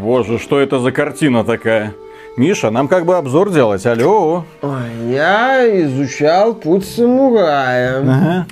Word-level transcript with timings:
Боже, 0.00 0.38
что 0.38 0.60
это 0.60 0.78
за 0.78 0.92
картина 0.92 1.44
такая? 1.44 1.94
Миша, 2.36 2.70
нам 2.70 2.88
как 2.88 3.04
бы 3.04 3.16
обзор 3.16 3.50
делать, 3.50 3.84
алло. 3.84 4.44
Ой, 4.62 5.10
я 5.10 5.82
изучал 5.82 6.54
путь 6.54 6.86
самурая. 6.86 8.00
Ага. 8.00 8.46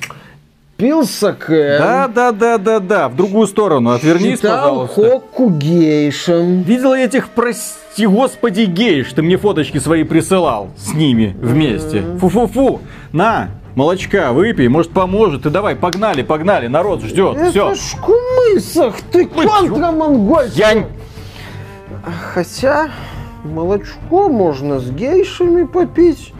Пил 0.76 1.04
саке. 1.04 1.76
Да, 1.78 2.08
да, 2.08 2.32
да, 2.32 2.56
да, 2.56 2.80
да, 2.80 3.08
в 3.08 3.16
другую 3.16 3.46
сторону, 3.46 3.90
отвернись, 3.90 4.38
читал 4.38 4.86
пожалуйста. 4.86 5.10
Хокку 5.10 5.50
гейшам. 5.50 6.62
Видела 6.62 6.94
я 6.94 7.04
этих, 7.04 7.28
прости 7.28 8.06
господи, 8.06 8.62
гейш, 8.62 9.12
ты 9.12 9.20
мне 9.20 9.36
фоточки 9.36 9.78
свои 9.78 10.04
присылал 10.04 10.70
с 10.78 10.94
ними 10.94 11.36
вместе. 11.38 12.02
Фу-фу-фу, 12.18 12.80
на, 13.12 13.50
молочка 13.74 14.32
выпей, 14.32 14.68
может 14.68 14.92
поможет, 14.92 15.46
и 15.46 15.50
давай, 15.50 15.76
погнали, 15.76 16.22
погнали, 16.22 16.66
народ 16.66 17.02
ждет, 17.02 17.36
все. 17.50 17.70
Это 17.70 17.74
ж 17.74 17.96
кумысах, 18.02 18.96
ты 19.12 19.28
Ой, 19.34 19.46
контрамонгольский. 19.46 20.58
Я... 20.58 20.86
Хотя 22.32 22.90
молочко 23.44 24.28
можно 24.28 24.78
с 24.78 24.90
гейшами 24.90 25.64
попить. 25.64 26.32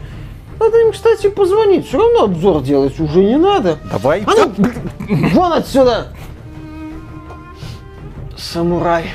Надо 0.59 0.79
им, 0.79 0.91
кстати, 0.91 1.27
позвонить. 1.29 1.87
Все 1.87 1.97
равно 1.97 2.25
обзор 2.25 2.61
делать 2.61 2.99
уже 2.99 3.23
не 3.23 3.37
надо. 3.37 3.79
Давай. 3.91 4.23
А 4.27 4.31
ну, 4.35 5.27
вон 5.33 5.53
отсюда! 5.53 6.13
Самурай. 8.37 9.05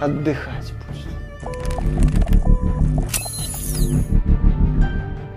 Отдыхать 0.00 0.55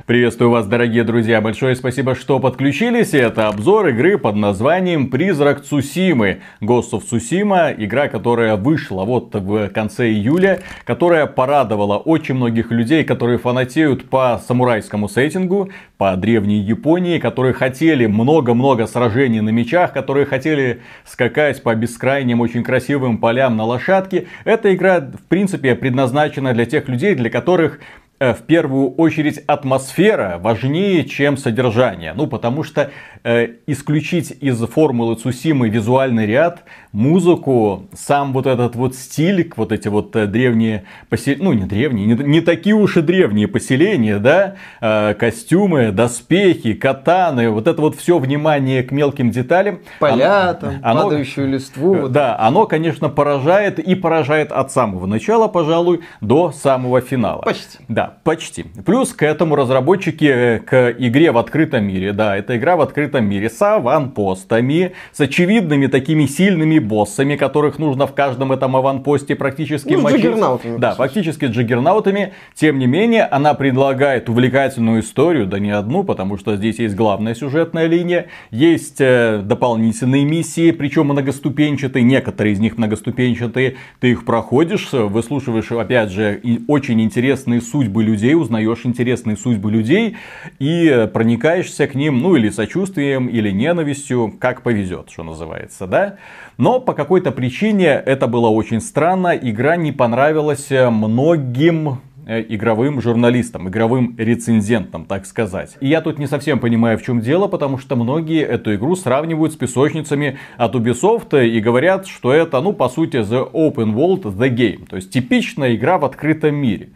Приветствую 0.09 0.49
вас, 0.49 0.65
дорогие 0.65 1.03
друзья. 1.03 1.39
Большое 1.39 1.75
спасибо, 1.75 2.15
что 2.15 2.39
подключились. 2.39 3.13
Это 3.13 3.47
обзор 3.47 3.89
игры 3.89 4.17
под 4.17 4.37
названием 4.37 5.11
Призрак 5.11 5.61
Цусимы. 5.61 6.41
Ghost 6.61 6.93
of 6.93 7.03
Tsushima, 7.07 7.75
игра, 7.77 8.07
которая 8.07 8.55
вышла 8.55 9.03
вот 9.03 9.35
в 9.35 9.69
конце 9.69 10.09
июля, 10.09 10.61
которая 10.83 11.27
порадовала 11.27 11.97
очень 11.97 12.33
многих 12.33 12.71
людей, 12.71 13.03
которые 13.03 13.37
фанатеют 13.37 14.09
по 14.09 14.41
самурайскому 14.47 15.07
сеттингу, 15.07 15.69
по 15.99 16.15
древней 16.15 16.57
Японии, 16.57 17.19
которые 17.19 17.53
хотели 17.53 18.07
много-много 18.07 18.87
сражений 18.87 19.41
на 19.41 19.49
мечах, 19.49 19.93
которые 19.93 20.25
хотели 20.25 20.81
скакать 21.05 21.61
по 21.61 21.75
бескрайним, 21.75 22.41
очень 22.41 22.63
красивым 22.63 23.19
полям 23.19 23.57
на 23.57 23.63
лошадке. 23.63 24.25
Эта 24.43 24.73
игра, 24.73 25.01
в 25.01 25.27
принципе, 25.27 25.75
предназначена 25.75 26.55
для 26.55 26.65
тех 26.65 26.89
людей, 26.89 27.13
для 27.13 27.29
которых 27.29 27.79
в 28.19 28.41
первую 28.45 28.91
очередь 28.95 29.39
атмосфера 29.47 30.39
важнее, 30.41 31.05
чем 31.05 31.37
содержание. 31.37 32.13
Ну, 32.13 32.27
потому 32.27 32.63
что 32.63 32.91
э, 33.23 33.47
исключить 33.65 34.31
из 34.41 34.59
формулы 34.67 35.15
Цусимы 35.15 35.69
визуальный 35.69 36.25
ряд, 36.25 36.63
музыку, 36.91 37.87
сам 37.95 38.33
вот 38.33 38.45
этот 38.45 38.75
вот 38.75 38.95
стиль, 38.95 39.51
вот 39.55 39.71
эти 39.71 39.87
вот 39.87 40.15
э, 40.15 40.25
древние 40.25 40.83
поселения, 41.09 41.43
ну, 41.43 41.53
не 41.53 41.65
древние, 41.65 42.07
не, 42.07 42.13
не 42.23 42.41
такие 42.41 42.75
уж 42.75 42.97
и 42.97 43.01
древние 43.01 43.47
поселения, 43.47 44.17
да, 44.19 44.55
э, 44.81 45.13
костюмы, 45.13 45.91
доспехи, 45.91 46.73
катаны, 46.73 47.49
вот 47.49 47.67
это 47.67 47.81
вот 47.81 47.95
все 47.95 48.19
внимание 48.19 48.83
к 48.83 48.91
мелким 48.91 49.31
деталям. 49.31 49.79
Поля, 49.99 50.49
оно- 50.49 50.53
там, 50.59 50.73
оно- 50.83 51.03
падающую 51.03 51.47
листву. 51.47 51.93
вот. 51.93 52.11
да, 52.11 52.37
оно, 52.39 52.65
конечно, 52.65 53.09
поражает 53.09 53.79
и 53.79 53.95
поражает 53.95 54.51
от 54.51 54.71
самого 54.71 55.05
начала, 55.05 55.47
пожалуй, 55.47 56.01
до 56.21 56.51
самого 56.51 57.01
финала. 57.01 57.41
Почти. 57.43 57.77
Да, 57.87 58.08
почти. 58.23 58.65
Плюс 58.85 59.13
к 59.13 59.23
этому 59.23 59.55
разработчики 59.55 60.25
э, 60.25 60.59
к 60.59 60.95
игре 60.97 61.31
в 61.31 61.37
открытом 61.37 61.85
мире, 61.85 62.13
да, 62.13 62.35
это 62.37 62.57
игра 62.57 62.75
в 62.75 62.81
открытом 62.81 63.25
мире 63.25 63.49
с 63.49 63.61
аванпостами, 63.61 64.93
с 65.11 65.19
очевидными 65.19 65.87
такими 65.87 66.25
сильными 66.25 66.79
боссами, 66.79 67.35
которых 67.35 67.79
нужно 67.79 68.07
в 68.07 68.13
каждом 68.13 68.51
этом 68.51 68.75
аванпосте 68.75 69.35
практически 69.35 69.93
Ну, 69.93 70.01
мочить. 70.01 70.19
джиггернаутами, 70.21 70.77
Да, 70.77 70.95
фактически 70.95 71.45
джиггернаутами. 71.45 72.33
Тем 72.53 72.79
не 72.79 72.87
менее, 72.87 73.25
она 73.25 73.53
предлагает 73.53 74.29
увлекательную 74.29 75.01
историю, 75.01 75.45
да 75.45 75.59
не 75.59 75.71
одну, 75.71 76.03
потому 76.03 76.37
что 76.37 76.55
здесь 76.55 76.79
есть 76.79 76.95
главная 76.95 77.35
сюжетная 77.35 77.87
линия, 77.87 78.27
есть 78.51 78.99
э, 78.99 79.41
дополнительные 79.43 80.25
миссии, 80.25 80.71
причем 80.71 81.05
многоступенчатые, 81.07 82.03
некоторые 82.03 82.53
из 82.53 82.59
них 82.59 82.77
многоступенчатые. 82.77 83.75
Ты 83.99 84.11
их 84.11 84.25
проходишь, 84.25 84.89
выслушиваешь, 84.91 85.71
опять 85.71 86.11
же, 86.11 86.41
очень 86.67 87.01
интересные 87.01 87.61
судьбы 87.61 87.98
людей, 88.03 88.35
узнаешь 88.35 88.85
интересные 88.85 89.37
судьбы 89.37 89.71
людей 89.71 90.17
и 90.59 90.87
э, 90.87 91.07
проникаешься 91.07 91.87
к 91.87 91.95
ним, 91.95 92.19
ну 92.19 92.35
или 92.35 92.49
сочувствием, 92.49 93.27
или 93.27 93.51
ненавистью, 93.51 94.33
как 94.39 94.61
повезет, 94.61 95.09
что 95.09 95.23
называется, 95.23 95.87
да? 95.87 96.17
Но 96.57 96.79
по 96.79 96.93
какой-то 96.93 97.31
причине 97.31 97.87
это 97.87 98.27
было 98.27 98.49
очень 98.49 98.81
странно, 98.81 99.35
игра 99.35 99.77
не 99.77 99.91
понравилась 99.91 100.71
э, 100.71 100.89
многим 100.89 101.99
э, 102.27 102.45
игровым 102.49 103.01
журналистам, 103.01 103.69
игровым 103.69 104.15
рецензентам, 104.17 105.05
так 105.05 105.25
сказать. 105.25 105.77
И 105.79 105.87
я 105.87 106.01
тут 106.01 106.19
не 106.19 106.27
совсем 106.27 106.59
понимаю, 106.59 106.97
в 106.97 107.01
чем 107.01 107.21
дело, 107.21 107.47
потому 107.47 107.77
что 107.77 107.95
многие 107.95 108.43
эту 108.43 108.75
игру 108.75 108.95
сравнивают 108.95 109.53
с 109.53 109.55
песочницами 109.55 110.37
от 110.57 110.75
Ubisoft 110.75 111.45
и 111.45 111.59
говорят, 111.59 112.07
что 112.07 112.33
это, 112.33 112.59
ну, 112.61 112.73
по 112.73 112.89
сути, 112.89 113.17
The 113.17 113.51
Open 113.51 113.93
World 113.93 114.23
The 114.23 114.49
Game. 114.49 114.85
То 114.87 114.97
есть 114.97 115.11
типичная 115.11 115.75
игра 115.75 115.97
в 115.97 116.05
открытом 116.05 116.55
мире. 116.55 116.89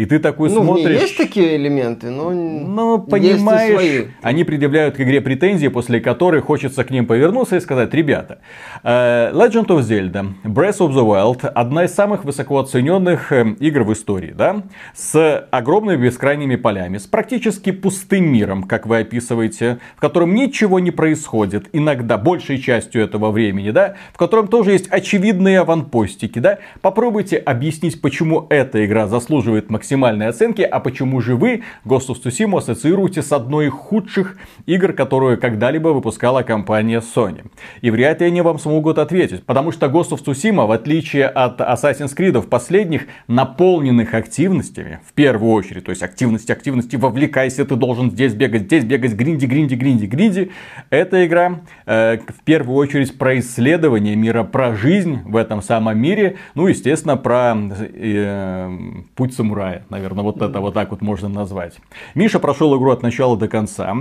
И 0.00 0.06
ты 0.06 0.18
такой 0.18 0.48
Ну, 0.48 0.62
смотришь... 0.62 0.98
есть 0.98 1.18
такие 1.18 1.56
элементы, 1.56 2.08
но 2.08 2.30
Ну, 2.30 2.98
понимаешь, 2.98 4.06
они 4.22 4.44
предъявляют 4.44 4.96
к 4.96 5.00
игре 5.02 5.20
претензии, 5.20 5.68
после 5.68 6.00
которых 6.00 6.46
хочется 6.46 6.84
к 6.84 6.90
ним 6.90 7.04
повернуться 7.04 7.56
и 7.56 7.60
сказать, 7.60 7.92
ребята, 7.92 8.38
э, 8.82 9.30
Legend 9.34 9.66
of 9.66 9.80
Zelda, 9.80 10.32
Breath 10.42 10.78
of 10.78 10.92
the 10.94 11.04
Wild, 11.04 11.46
одна 11.46 11.84
из 11.84 11.92
самых 11.92 12.24
высокооцененных 12.24 13.30
э, 13.30 13.56
игр 13.60 13.82
в 13.82 13.92
истории, 13.92 14.32
да, 14.34 14.62
с 14.94 15.46
огромными 15.50 16.06
бескрайними 16.06 16.56
полями, 16.56 16.96
с 16.96 17.06
практически 17.06 17.70
пустым 17.70 18.32
миром, 18.32 18.62
как 18.62 18.86
вы 18.86 19.00
описываете, 19.00 19.80
в 19.96 20.00
котором 20.00 20.34
ничего 20.34 20.80
не 20.80 20.92
происходит, 20.92 21.68
иногда, 21.74 22.16
большей 22.16 22.58
частью 22.58 23.02
этого 23.02 23.30
времени, 23.32 23.70
да, 23.70 23.96
в 24.14 24.16
котором 24.16 24.48
тоже 24.48 24.72
есть 24.72 24.88
очевидные 24.88 25.60
аванпостики, 25.60 26.38
да, 26.38 26.58
попробуйте 26.80 27.36
объяснить, 27.36 28.00
почему 28.00 28.46
эта 28.48 28.82
игра 28.86 29.06
заслуживает 29.06 29.68
максимальной 29.90 30.28
оценки, 30.28 30.62
а 30.62 30.78
почему 30.78 31.20
же 31.20 31.34
вы 31.34 31.62
Ghost 31.84 32.10
of 32.10 32.22
Tsushima 32.22 32.58
ассоциируете 32.58 33.22
с 33.22 33.32
одной 33.32 33.66
из 33.66 33.72
худших 33.72 34.36
игр, 34.66 34.92
которую 34.92 35.36
когда-либо 35.36 35.88
выпускала 35.88 36.42
компания 36.42 37.00
Sony. 37.00 37.50
И 37.80 37.90
вряд 37.90 38.20
ли 38.20 38.28
они 38.28 38.40
вам 38.40 38.60
смогут 38.60 38.98
ответить, 38.98 39.44
потому 39.44 39.72
что 39.72 39.86
Ghost 39.86 40.10
of 40.10 40.24
Tsushima, 40.24 40.66
в 40.66 40.70
отличие 40.70 41.26
от 41.26 41.60
Assassin's 41.60 42.16
Creed 42.16 42.40
последних, 42.42 43.08
наполненных 43.26 44.14
активностями, 44.14 45.00
в 45.04 45.12
первую 45.12 45.52
очередь, 45.52 45.86
то 45.86 45.90
есть 45.90 46.02
активности, 46.02 46.52
активности, 46.52 46.94
вовлекайся, 46.94 47.64
ты 47.64 47.74
должен 47.74 48.12
здесь 48.12 48.34
бегать, 48.34 48.62
здесь 48.62 48.84
бегать, 48.84 49.14
гринди, 49.14 49.46
гринди, 49.46 49.74
гринди, 49.74 50.06
гринди. 50.06 50.50
Эта 50.90 51.26
игра 51.26 51.62
э, 51.86 52.18
в 52.18 52.44
первую 52.44 52.76
очередь 52.76 53.18
про 53.18 53.40
исследование 53.40 54.14
мира, 54.14 54.44
про 54.44 54.76
жизнь 54.76 55.18
в 55.24 55.34
этом 55.34 55.62
самом 55.62 55.98
мире, 55.98 56.36
ну, 56.54 56.68
естественно, 56.68 57.16
про 57.16 57.56
э, 57.56 58.78
путь 59.16 59.34
самурая, 59.34 59.69
наверное, 59.88 60.24
вот 60.24 60.40
это 60.42 60.60
вот 60.60 60.74
так 60.74 60.90
вот 60.90 61.02
можно 61.02 61.28
назвать. 61.28 61.74
Миша 62.14 62.38
прошел 62.38 62.76
игру 62.76 62.90
от 62.90 63.02
начала 63.02 63.36
до 63.36 63.48
конца. 63.48 63.94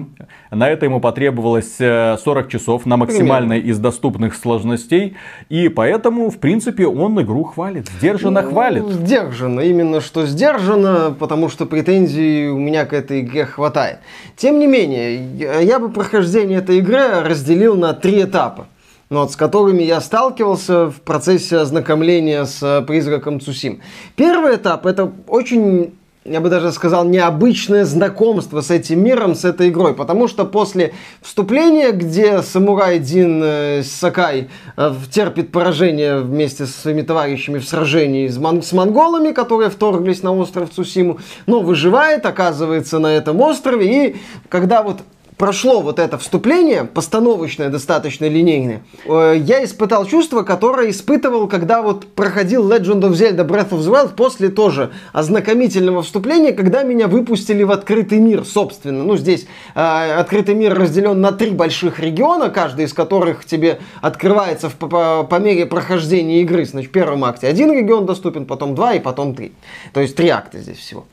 На 0.52 0.69
это 0.69 0.85
ему 0.85 1.00
потребовалось 1.00 1.75
э, 1.80 2.18
40 2.18 2.50
часов 2.50 2.85
на 2.85 2.97
максимальной 2.97 3.59
из 3.59 3.80
доступных 3.80 4.35
сложностей. 4.35 5.16
И 5.50 5.69
поэтому, 5.69 6.30
в 6.30 6.40
принципе, 6.40 6.88
он 6.88 7.22
игру 7.22 7.44
хвалит. 7.44 7.88
Сдержанно 7.97 8.44
хвалит. 8.44 8.84
Ну, 8.84 8.91
Сдержанно, 8.91 9.62
именно 9.62 10.02
что 10.02 10.25
сдержанно, 10.25 11.16
потому 11.18 11.50
что 11.50 11.66
претензий 11.66 12.47
у 12.47 12.57
меня 12.57 12.86
к 12.86 12.94
этой 12.94 13.22
игре 13.22 13.46
хватает. 13.46 14.00
Тем 14.36 14.59
не 14.59 14.68
менее, 14.68 15.63
я 15.63 15.80
бы 15.80 15.90
прохождение 15.90 16.59
этой 16.59 16.78
игры 16.78 17.22
разделил 17.22 17.75
на 17.75 17.94
три 17.94 18.24
этапа. 18.24 18.68
Ну, 19.09 19.22
вот, 19.22 19.31
с 19.31 19.36
которыми 19.36 19.83
я 19.83 20.01
сталкивался 20.01 20.86
в 20.86 21.01
процессе 21.01 21.57
ознакомления 21.57 22.45
с 22.45 22.62
э, 22.62 22.81
призраком 22.83 23.39
Цусим. 23.39 23.81
Первый 24.16 24.56
этап 24.56 24.86
это 24.86 25.12
очень 25.28 25.94
я 26.25 26.42
бы 26.42 26.50
даже 26.50 26.72
сказал, 26.72 27.06
необычное 27.06 27.86
знакомство 27.86 28.62
с 28.62 28.69
этим 28.69 29.04
миром, 29.04 29.36
с 29.36 29.45
этой 29.45 29.69
игрой. 29.69 29.95
Потому 29.95 30.28
что 30.28 30.45
после 30.45 30.94
вступления, 31.22 31.92
где 31.92 32.42
самурай 32.44 33.00
Дин 33.00 33.42
э, 33.44 33.83
Сакай 33.83 34.50
э, 34.78 34.94
терпит 35.12 35.51
поражение 35.51 36.19
вместе 36.19 36.66
со 36.66 36.80
своими 36.81 37.01
товарищами 37.01 37.57
в 37.57 37.68
сражении 37.68 38.28
с, 38.28 38.38
мон- 38.38 38.62
с 38.62 38.74
монголами, 38.74 39.31
которые 39.31 39.69
вторглись 39.69 40.22
на 40.22 40.36
остров 40.36 40.69
Цусиму, 40.69 41.19
но 41.48 41.62
выживает, 41.62 42.25
оказывается 42.25 43.00
на 43.00 43.07
этом 43.07 43.39
острове. 43.42 44.07
И 44.07 44.16
когда 44.50 44.83
вот 44.83 45.00
прошло 45.39 45.80
вот 45.81 46.00
это 46.00 46.18
вступление, 46.18 46.83
постановочное, 46.83 47.69
достаточно 47.69 48.25
линейное, 48.25 48.83
э, 49.06 49.38
я 49.39 49.63
испытал 49.63 50.06
чувство, 50.06 50.44
которое 50.44 50.89
испытывал, 50.91 51.47
когда 51.47 51.81
вот 51.81 52.06
проходил 52.07 52.69
Legend 52.69 53.01
of 53.01 53.12
Zelda 53.12 53.47
Breath 53.47 53.69
of 53.69 53.80
the 53.80 53.89
Wild 53.89 54.15
после 54.15 54.50
тоже 54.50 54.91
ознакомительного 55.13 56.03
вступления, 56.03 56.51
когда 56.51 56.83
меня 56.83 57.07
выпустили 57.07 57.63
в 57.63 57.71
открытый 57.71 58.19
мир, 58.19 58.44
собственно. 58.44 59.03
Ну, 59.03 59.15
здесь 59.15 59.47
э, 59.75 59.80
открытый 59.80 60.56
мир 60.56 60.77
разделен 60.77 61.21
на 61.21 61.31
три 61.31 61.51
больших 61.51 62.00
региона, 62.00 62.50
каждый 62.50 62.85
из 62.85 62.94
которых 62.94 63.45
тебе 63.45 63.80
открывается 64.01 64.69
в, 64.69 64.75
по, 64.75 65.24
по 65.24 65.35
мере 65.39 65.65
прохождения 65.65 66.42
игры. 66.42 66.65
Значит, 66.65 66.89
в 66.89 66.92
первом 66.92 67.24
акте 67.24 67.47
один 67.47 67.71
регион 67.71 68.06
доступен, 68.06 68.45
потом 68.45 68.75
два 68.75 68.94
и 68.94 69.00
потом 69.00 69.33
три. 69.33 69.53
То 69.94 70.01
есть 70.01 70.18
три 70.18 70.27
акта 70.27 70.59
здесь 70.59 70.77
всего. 70.77 71.06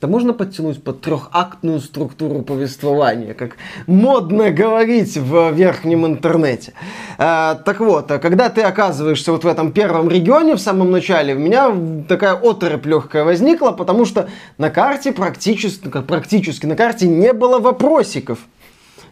Да 0.00 0.08
можно 0.08 0.32
подтянуть 0.32 0.82
под 0.82 1.02
трехактную 1.02 1.78
структуру 1.78 2.40
повествования, 2.40 3.34
как 3.34 3.56
модно 3.86 4.50
говорить 4.50 5.18
в 5.18 5.52
верхнем 5.52 6.06
интернете. 6.06 6.72
А, 7.18 7.56
так 7.56 7.80
вот, 7.80 8.06
когда 8.06 8.48
ты 8.48 8.62
оказываешься 8.62 9.30
вот 9.30 9.44
в 9.44 9.46
этом 9.46 9.72
первом 9.72 10.08
регионе 10.08 10.56
в 10.56 10.58
самом 10.58 10.90
начале, 10.90 11.34
у 11.34 11.38
меня 11.38 11.70
такая 12.08 12.32
оторопь 12.32 12.86
легкая 12.86 13.24
возникла, 13.24 13.72
потому 13.72 14.06
что 14.06 14.30
на 14.56 14.70
карте 14.70 15.12
практически, 15.12 15.90
ну, 15.92 16.02
практически 16.02 16.64
на 16.64 16.76
карте 16.76 17.06
не 17.06 17.34
было 17.34 17.58
вопросиков. 17.58 18.38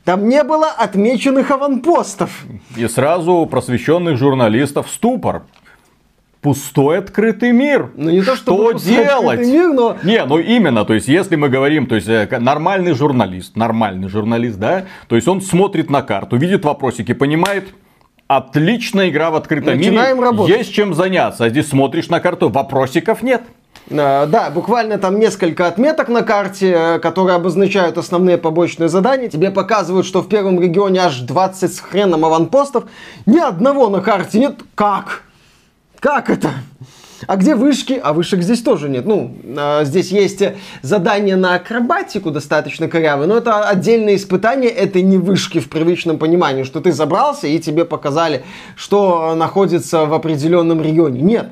Там 0.05 0.27
не 0.27 0.43
было 0.43 0.69
отмеченных 0.71 1.51
аванпостов. 1.51 2.45
И 2.79 2.89
сразу 2.89 3.47
просвещенных 3.51 4.17
журналистов 4.17 4.89
ступор 4.89 5.43
пустой 6.41 6.99
открытый 6.99 7.53
мир. 7.53 7.91
Ну 7.97 8.11
не 8.11 8.23
то, 8.23 8.37
что 8.37 8.73
делать? 8.73 9.41
Мир, 9.41 9.69
но... 9.73 9.97
Не, 10.03 10.25
ну 10.25 10.39
именно, 10.39 10.85
то 10.85 10.95
есть 10.95 11.09
если 11.09 11.37
мы 11.37 11.49
говорим, 11.49 11.87
то 11.87 11.97
есть 11.97 12.09
э, 12.09 12.29
нормальный 12.39 12.93
журналист, 12.93 13.57
нормальный 13.57 14.09
журналист, 14.09 14.59
да, 14.59 14.87
то 15.09 15.17
есть 15.17 15.27
он 15.27 15.41
смотрит 15.41 15.91
на 15.91 16.03
карту, 16.03 16.37
видит 16.37 16.65
вопросики, 16.65 17.13
понимает, 17.13 17.75
отличная 18.29 19.09
игра 19.09 19.31
в 19.31 19.37
открытом 19.37 19.77
Начинаем 19.77 20.17
мире, 20.17 20.27
работать. 20.27 20.57
есть 20.57 20.73
чем 20.73 20.95
заняться. 20.95 21.45
А 21.45 21.49
здесь 21.49 21.69
смотришь 21.69 22.09
на 22.09 22.21
карту, 22.21 22.51
вопросиков 22.51 23.23
нет. 23.23 23.43
А, 23.91 24.27
да, 24.27 24.51
буквально 24.51 24.99
там 24.99 25.19
несколько 25.19 25.67
отметок 25.67 26.09
на 26.09 26.23
карте, 26.23 26.73
э, 26.77 26.99
которые 26.99 27.37
обозначают 27.37 27.97
основные 27.97 28.37
побочные 28.37 28.89
задания. 28.89 29.29
Тебе 29.29 29.51
показывают, 29.51 30.07
что 30.07 30.21
в 30.21 30.29
первом 30.29 30.61
регионе 30.61 31.01
аж 31.01 31.21
20 31.21 31.75
с 31.75 31.81
хреном 31.81 32.25
аванпостов. 32.25 32.85
Ни 33.25 33.39
одного 33.39 33.89
на 33.89 34.01
карте 34.03 34.39
нет. 34.39 34.57
Как? 34.75 35.23
Как 36.01 36.31
это? 36.31 36.53
А 37.27 37.37
где 37.37 37.57
вышки? 37.57 38.01
А 38.01 38.13
вышек 38.13 38.43
здесь 38.43 38.63
тоже 38.63 38.89
нет. 38.89 39.05
Ну, 39.05 39.37
э, 39.43 39.85
здесь 39.85 40.13
есть 40.13 40.43
задание 40.83 41.35
на 41.35 41.55
акробатику 41.55 42.31
достаточно 42.31 42.89
корявое, 42.89 43.27
но 43.27 43.37
это 43.37 43.69
отдельное 43.69 44.15
испытание, 44.15 44.71
это 44.71 45.03
не 45.03 45.19
вышки 45.19 45.59
в 45.59 45.69
привычном 45.69 46.19
понимании, 46.19 46.63
что 46.63 46.81
ты 46.81 46.93
забрался 46.93 47.49
и 47.49 47.59
тебе 47.59 47.85
показали, 47.85 48.45
что 48.77 49.35
находится 49.35 50.07
в 50.07 50.15
определенном 50.15 50.81
регионе. 50.81 51.21
Нет. 51.21 51.49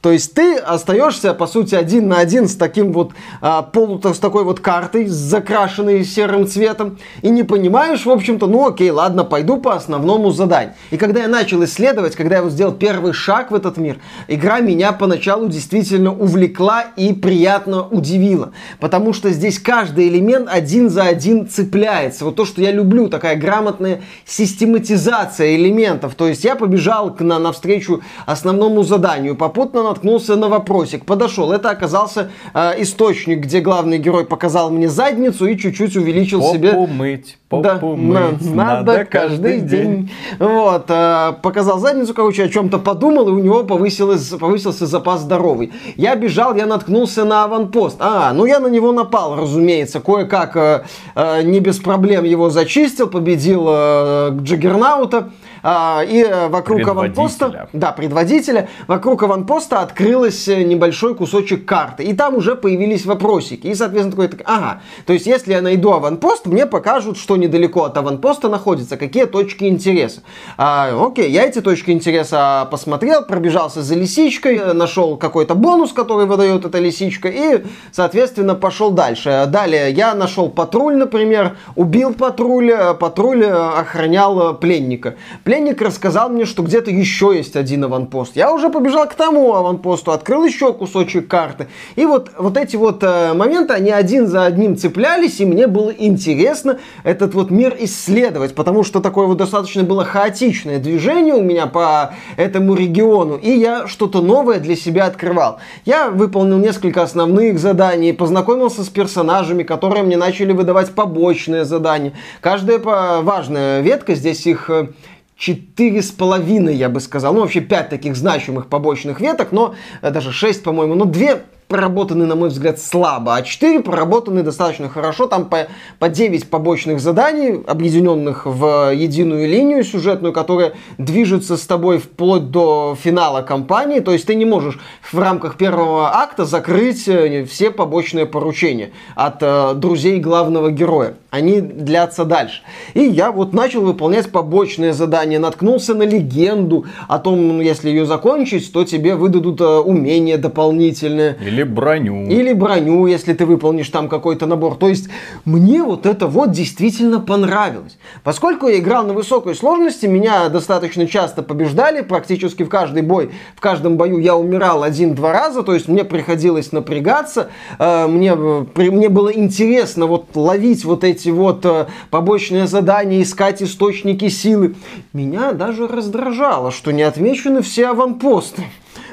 То 0.00 0.12
есть 0.12 0.32
ты 0.32 0.56
остаешься, 0.56 1.34
по 1.34 1.46
сути, 1.46 1.74
один 1.74 2.08
на 2.08 2.18
один 2.18 2.48
с 2.48 2.56
таким 2.56 2.92
вот 2.92 3.12
а, 3.42 3.60
полу, 3.60 4.00
с 4.02 4.18
такой 4.18 4.44
вот 4.44 4.58
картой, 4.60 5.06
закрашенной 5.06 6.04
серым 6.04 6.46
цветом, 6.46 6.98
и 7.20 7.28
не 7.28 7.42
понимаешь, 7.42 8.06
в 8.06 8.10
общем-то, 8.10 8.46
ну 8.46 8.66
окей, 8.66 8.90
ладно, 8.90 9.24
пойду 9.24 9.58
по 9.58 9.74
основному 9.74 10.30
заданию. 10.30 10.74
И 10.90 10.96
когда 10.96 11.20
я 11.20 11.28
начал 11.28 11.62
исследовать, 11.64 12.16
когда 12.16 12.36
я 12.36 12.42
вот 12.42 12.52
сделал 12.52 12.72
первый 12.72 13.12
шаг 13.12 13.50
в 13.50 13.54
этот 13.54 13.76
мир, 13.76 13.98
игра 14.26 14.60
меня 14.60 14.92
поначалу 14.92 15.48
действительно 15.48 16.14
увлекла 16.14 16.82
и 16.96 17.12
приятно 17.12 17.86
удивила. 17.86 18.52
Потому 18.78 19.12
что 19.12 19.28
здесь 19.30 19.58
каждый 19.58 20.08
элемент 20.08 20.48
один 20.50 20.88
за 20.88 21.02
один 21.02 21.46
цепляется. 21.46 22.24
Вот 22.24 22.36
то, 22.36 22.46
что 22.46 22.62
я 22.62 22.72
люблю, 22.72 23.08
такая 23.08 23.36
грамотная 23.36 24.00
систематизация 24.24 25.56
элементов. 25.56 26.14
То 26.14 26.26
есть 26.26 26.42
я 26.42 26.56
побежал 26.56 27.14
на, 27.20 27.38
навстречу 27.38 28.00
основному 28.24 28.82
заданию, 28.82 29.36
попутно 29.36 29.89
наткнулся 29.90 30.36
на 30.36 30.48
вопросик, 30.48 31.04
подошел. 31.04 31.52
Это 31.52 31.70
оказался 31.70 32.30
э, 32.54 32.82
источник, 32.82 33.40
где 33.40 33.60
главный 33.60 33.98
герой 33.98 34.24
показал 34.24 34.70
мне 34.70 34.88
задницу 34.88 35.46
и 35.46 35.58
чуть-чуть 35.58 35.96
увеличил 35.96 36.40
попу 36.40 36.54
себе... 36.54 36.72
мыть, 36.72 37.38
попу 37.48 37.62
да, 37.62 37.78
мыть, 37.82 38.54
на, 38.54 38.82
надо, 38.82 39.04
каждый 39.04 39.60
день. 39.60 39.68
день. 39.68 40.10
Вот, 40.38 40.86
э, 40.88 41.32
показал 41.42 41.78
задницу, 41.78 42.14
короче, 42.14 42.44
о 42.44 42.48
чем-то 42.48 42.78
подумал, 42.78 43.28
и 43.28 43.32
у 43.32 43.38
него 43.38 43.64
повысился, 43.64 44.38
повысился 44.38 44.86
запас 44.86 45.20
здоровый. 45.20 45.72
Я 45.96 46.16
бежал, 46.16 46.54
я 46.54 46.66
наткнулся 46.66 47.24
на 47.24 47.44
аванпост. 47.44 47.96
А, 48.00 48.32
ну 48.32 48.44
я 48.46 48.60
на 48.60 48.68
него 48.68 48.92
напал, 48.92 49.36
разумеется, 49.36 50.00
кое-как 50.00 50.56
э, 50.56 50.84
э, 51.14 51.42
не 51.42 51.60
без 51.60 51.78
проблем 51.78 52.24
его 52.24 52.50
зачистил, 52.50 53.08
победил 53.08 53.66
э, 53.68 54.38
Джаггернаута. 54.42 55.30
А, 55.62 56.02
и 56.06 56.22
э, 56.22 56.48
вокруг 56.48 56.86
аванпоста, 56.86 57.68
да, 57.72 57.92
предводителя, 57.92 58.68
вокруг 58.86 59.22
аванпоста 59.22 59.80
открылась 59.80 60.48
э, 60.48 60.62
небольшой 60.62 61.14
кусочек 61.14 61.66
карты. 61.66 62.04
И 62.04 62.14
там 62.14 62.36
уже 62.36 62.54
появились 62.54 63.04
вопросики. 63.04 63.66
И, 63.66 63.74
соответственно, 63.74 64.28
такой, 64.28 64.44
ага, 64.44 64.82
то 65.06 65.12
есть, 65.12 65.26
если 65.26 65.52
я 65.52 65.62
найду 65.62 65.92
аванпост, 65.92 66.46
мне 66.46 66.66
покажут, 66.66 67.18
что 67.18 67.36
недалеко 67.36 67.84
от 67.84 67.96
аванпоста 67.96 68.48
находится, 68.48 68.96
какие 68.96 69.24
точки 69.24 69.64
интереса. 69.64 70.22
А, 70.56 70.90
окей, 70.98 71.30
я 71.30 71.44
эти 71.44 71.60
точки 71.60 71.90
интереса 71.90 72.66
посмотрел, 72.70 73.24
пробежался 73.24 73.82
за 73.82 73.94
лисичкой, 73.94 74.56
э, 74.56 74.72
нашел 74.72 75.16
какой-то 75.16 75.54
бонус, 75.54 75.92
который 75.92 76.26
выдает 76.26 76.64
эта 76.64 76.78
лисичка, 76.78 77.28
и, 77.28 77.64
соответственно, 77.92 78.54
пошел 78.54 78.90
дальше. 78.90 79.44
Далее 79.48 79.90
я 79.90 80.14
нашел 80.14 80.48
патруль, 80.48 80.96
например, 80.96 81.56
убил 81.76 82.14
патруль, 82.14 82.72
патруль 82.98 83.44
охранял 83.44 84.54
пленника 84.54 85.16
пленник 85.50 85.82
рассказал 85.82 86.28
мне, 86.28 86.44
что 86.44 86.62
где-то 86.62 86.92
еще 86.92 87.32
есть 87.34 87.56
один 87.56 87.82
аванпост. 87.82 88.36
Я 88.36 88.52
уже 88.52 88.68
побежал 88.68 89.08
к 89.08 89.14
тому 89.14 89.52
аванпосту, 89.52 90.12
открыл 90.12 90.44
еще 90.44 90.72
кусочек 90.72 91.26
карты. 91.26 91.66
И 91.96 92.06
вот, 92.06 92.30
вот 92.38 92.56
эти 92.56 92.76
вот 92.76 93.02
э, 93.02 93.32
моменты, 93.34 93.72
они 93.72 93.90
один 93.90 94.28
за 94.28 94.44
одним 94.44 94.76
цеплялись, 94.76 95.40
и 95.40 95.44
мне 95.44 95.66
было 95.66 95.90
интересно 95.90 96.78
этот 97.02 97.34
вот 97.34 97.50
мир 97.50 97.76
исследовать, 97.80 98.54
потому 98.54 98.84
что 98.84 99.00
такое 99.00 99.26
вот 99.26 99.38
достаточно 99.38 99.82
было 99.82 100.04
хаотичное 100.04 100.78
движение 100.78 101.34
у 101.34 101.42
меня 101.42 101.66
по 101.66 102.14
этому 102.36 102.76
региону, 102.76 103.34
и 103.34 103.50
я 103.50 103.88
что-то 103.88 104.22
новое 104.22 104.60
для 104.60 104.76
себя 104.76 105.06
открывал. 105.06 105.58
Я 105.84 106.10
выполнил 106.10 106.58
несколько 106.58 107.02
основных 107.02 107.58
заданий, 107.58 108.12
познакомился 108.12 108.84
с 108.84 108.88
персонажами, 108.88 109.64
которые 109.64 110.04
мне 110.04 110.16
начали 110.16 110.52
выдавать 110.52 110.92
побочные 110.92 111.64
задания. 111.64 112.12
Каждая 112.40 112.78
важная 112.78 113.80
ветка, 113.80 114.14
здесь 114.14 114.46
их 114.46 114.70
э, 114.70 114.90
четыре 115.40 116.02
с 116.02 116.10
половиной, 116.10 116.76
я 116.76 116.90
бы 116.90 117.00
сказал. 117.00 117.32
Ну, 117.34 117.40
вообще 117.40 117.60
пять 117.60 117.88
таких 117.88 118.14
значимых 118.14 118.68
побочных 118.68 119.20
веток, 119.20 119.52
но 119.52 119.74
э, 120.02 120.10
даже 120.10 120.32
шесть, 120.32 120.62
по-моему, 120.62 120.94
но 120.94 121.06
две 121.06 121.42
проработаны, 121.70 122.26
на 122.26 122.34
мой 122.34 122.48
взгляд, 122.48 122.80
слабо, 122.80 123.36
а 123.36 123.42
4 123.42 123.80
проработаны 123.80 124.42
достаточно 124.42 124.88
хорошо. 124.88 125.28
Там 125.28 125.46
по, 125.46 125.68
по 126.00 126.08
9 126.08 126.50
побочных 126.50 127.00
заданий, 127.00 127.62
объединенных 127.64 128.44
в 128.44 128.92
единую 128.92 129.48
линию 129.48 129.84
сюжетную, 129.84 130.32
которая 130.32 130.72
движется 130.98 131.56
с 131.56 131.64
тобой 131.66 131.98
вплоть 131.98 132.50
до 132.50 132.96
финала 133.00 133.42
кампании. 133.42 134.00
То 134.00 134.12
есть 134.12 134.26
ты 134.26 134.34
не 134.34 134.44
можешь 134.44 134.80
в 135.00 135.18
рамках 135.18 135.56
первого 135.56 136.14
акта 136.16 136.44
закрыть 136.44 137.06
э, 137.06 137.44
все 137.44 137.70
побочные 137.70 138.26
поручения 138.26 138.90
от 139.14 139.36
э, 139.40 139.74
друзей 139.74 140.18
главного 140.18 140.72
героя. 140.72 141.14
Они 141.30 141.60
длятся 141.60 142.24
дальше. 142.24 142.62
И 142.94 143.04
я 143.04 143.30
вот 143.30 143.52
начал 143.52 143.82
выполнять 143.82 144.32
побочные 144.32 144.92
задания, 144.92 145.38
наткнулся 145.38 145.94
на 145.94 146.02
легенду 146.02 146.86
о 147.06 147.20
том, 147.20 147.46
ну, 147.46 147.60
если 147.60 147.90
ее 147.90 148.06
закончить, 148.06 148.72
то 148.72 148.84
тебе 148.84 149.14
выдадут 149.14 149.60
э, 149.60 149.64
умения 149.64 150.36
дополнительные. 150.36 151.36
Или 151.40 151.59
или 151.60 151.68
броню. 151.68 152.26
Или 152.26 152.52
броню, 152.52 153.06
если 153.06 153.34
ты 153.34 153.44
выполнишь 153.44 153.88
там 153.88 154.08
какой-то 154.08 154.46
набор. 154.46 154.76
То 154.76 154.88
есть 154.88 155.08
мне 155.44 155.82
вот 155.82 156.06
это 156.06 156.26
вот 156.26 156.52
действительно 156.52 157.20
понравилось. 157.20 157.98
Поскольку 158.24 158.68
я 158.68 158.78
играл 158.78 159.04
на 159.06 159.12
высокой 159.12 159.54
сложности, 159.54 160.06
меня 160.06 160.48
достаточно 160.48 161.06
часто 161.06 161.42
побеждали, 161.42 162.00
практически 162.02 162.62
в 162.62 162.68
каждый 162.68 163.02
бой, 163.02 163.30
в 163.54 163.60
каждом 163.60 163.96
бою 163.96 164.18
я 164.18 164.36
умирал 164.36 164.82
один-два 164.82 165.32
раза, 165.32 165.62
то 165.62 165.74
есть 165.74 165.88
мне 165.88 166.04
приходилось 166.04 166.72
напрягаться, 166.72 167.50
э, 167.78 168.06
мне, 168.06 168.34
мне 168.34 169.08
было 169.08 169.32
интересно 169.32 170.06
вот 170.06 170.34
ловить 170.34 170.84
вот 170.84 171.04
эти 171.04 171.28
вот 171.28 171.64
э, 171.64 171.86
побочные 172.10 172.66
задания, 172.66 173.22
искать 173.22 173.62
источники 173.62 174.28
силы. 174.28 174.74
Меня 175.12 175.52
даже 175.52 175.86
раздражало, 175.86 176.70
что 176.70 176.92
не 176.92 177.02
отмечены 177.02 177.62
все 177.62 177.88
аванпосты. 177.88 178.62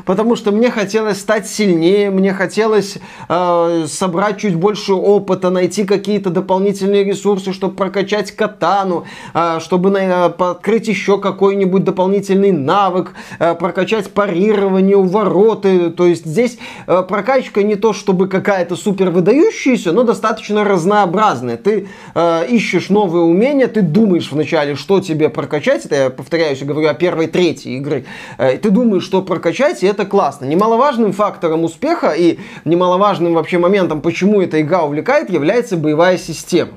Потому 0.06 0.36
что 0.36 0.52
мне 0.52 0.72
хотелось 0.72 1.20
стать 1.20 1.48
сильнее, 1.48 2.10
мне 2.10 2.34
хотелось 2.34 2.98
э, 3.30 3.86
собрать 3.88 4.40
чуть 4.40 4.56
больше 4.56 4.94
опыта, 4.94 5.50
найти 5.50 5.84
какие-то 5.84 6.30
дополнительные 6.30 7.04
ресурсы, 7.04 7.54
чтобы 7.54 7.76
прокачать 7.76 8.32
катану, 8.32 9.06
э, 9.34 9.60
чтобы 9.62 9.90
на, 9.90 10.26
открыть 10.26 10.88
еще 10.88 11.20
какой-нибудь 11.20 11.84
дополнительный 11.84 12.52
навык, 12.52 13.14
э, 13.40 13.56
прокачать 13.56 14.12
парирование, 14.12 14.98
увороты. 14.98 15.90
То 15.90 16.06
есть 16.06 16.26
здесь 16.26 16.58
э, 16.88 17.04
прокачка 17.08 17.64
не 17.64 17.76
то 17.76 17.94
чтобы 17.94 18.28
какая-то 18.28 18.76
супер 18.76 19.10
выдающаяся, 19.10 19.92
но 19.92 20.04
достаточно 20.04 20.64
разнообразная. 20.64 21.58
Ты 21.58 21.88
э, 22.16 22.48
ищешь 22.50 22.90
новые 22.90 23.24
умения, 23.24 23.68
ты 23.68 23.82
думаешь 23.82 24.32
вначале, 24.32 24.76
что 24.76 25.00
тебе 25.00 25.30
прокачать. 25.30 25.86
Это 25.86 25.96
я 25.96 26.10
повторяюсь, 26.10 26.62
говорю 26.64 26.90
о 26.90 26.94
первой 26.94 27.28
трети 27.28 27.70
игры. 27.70 28.06
Э, 28.38 28.58
ты 28.58 28.70
думаешь, 28.70 29.04
что 29.04 29.22
прокачать, 29.22 29.84
и 29.88 29.90
это 29.90 30.06
классно. 30.06 30.46
Немаловажным 30.46 31.14
фактором 31.14 31.64
успеха 31.64 32.12
и 32.12 32.40
немаловажным 32.66 33.34
вообще 33.34 33.58
моментом, 33.58 34.02
почему 34.02 34.42
эта 34.42 34.62
игра 34.62 34.84
увлекает, 34.84 35.30
является 35.30 35.78
боевая 35.78 36.18
система. 36.18 36.72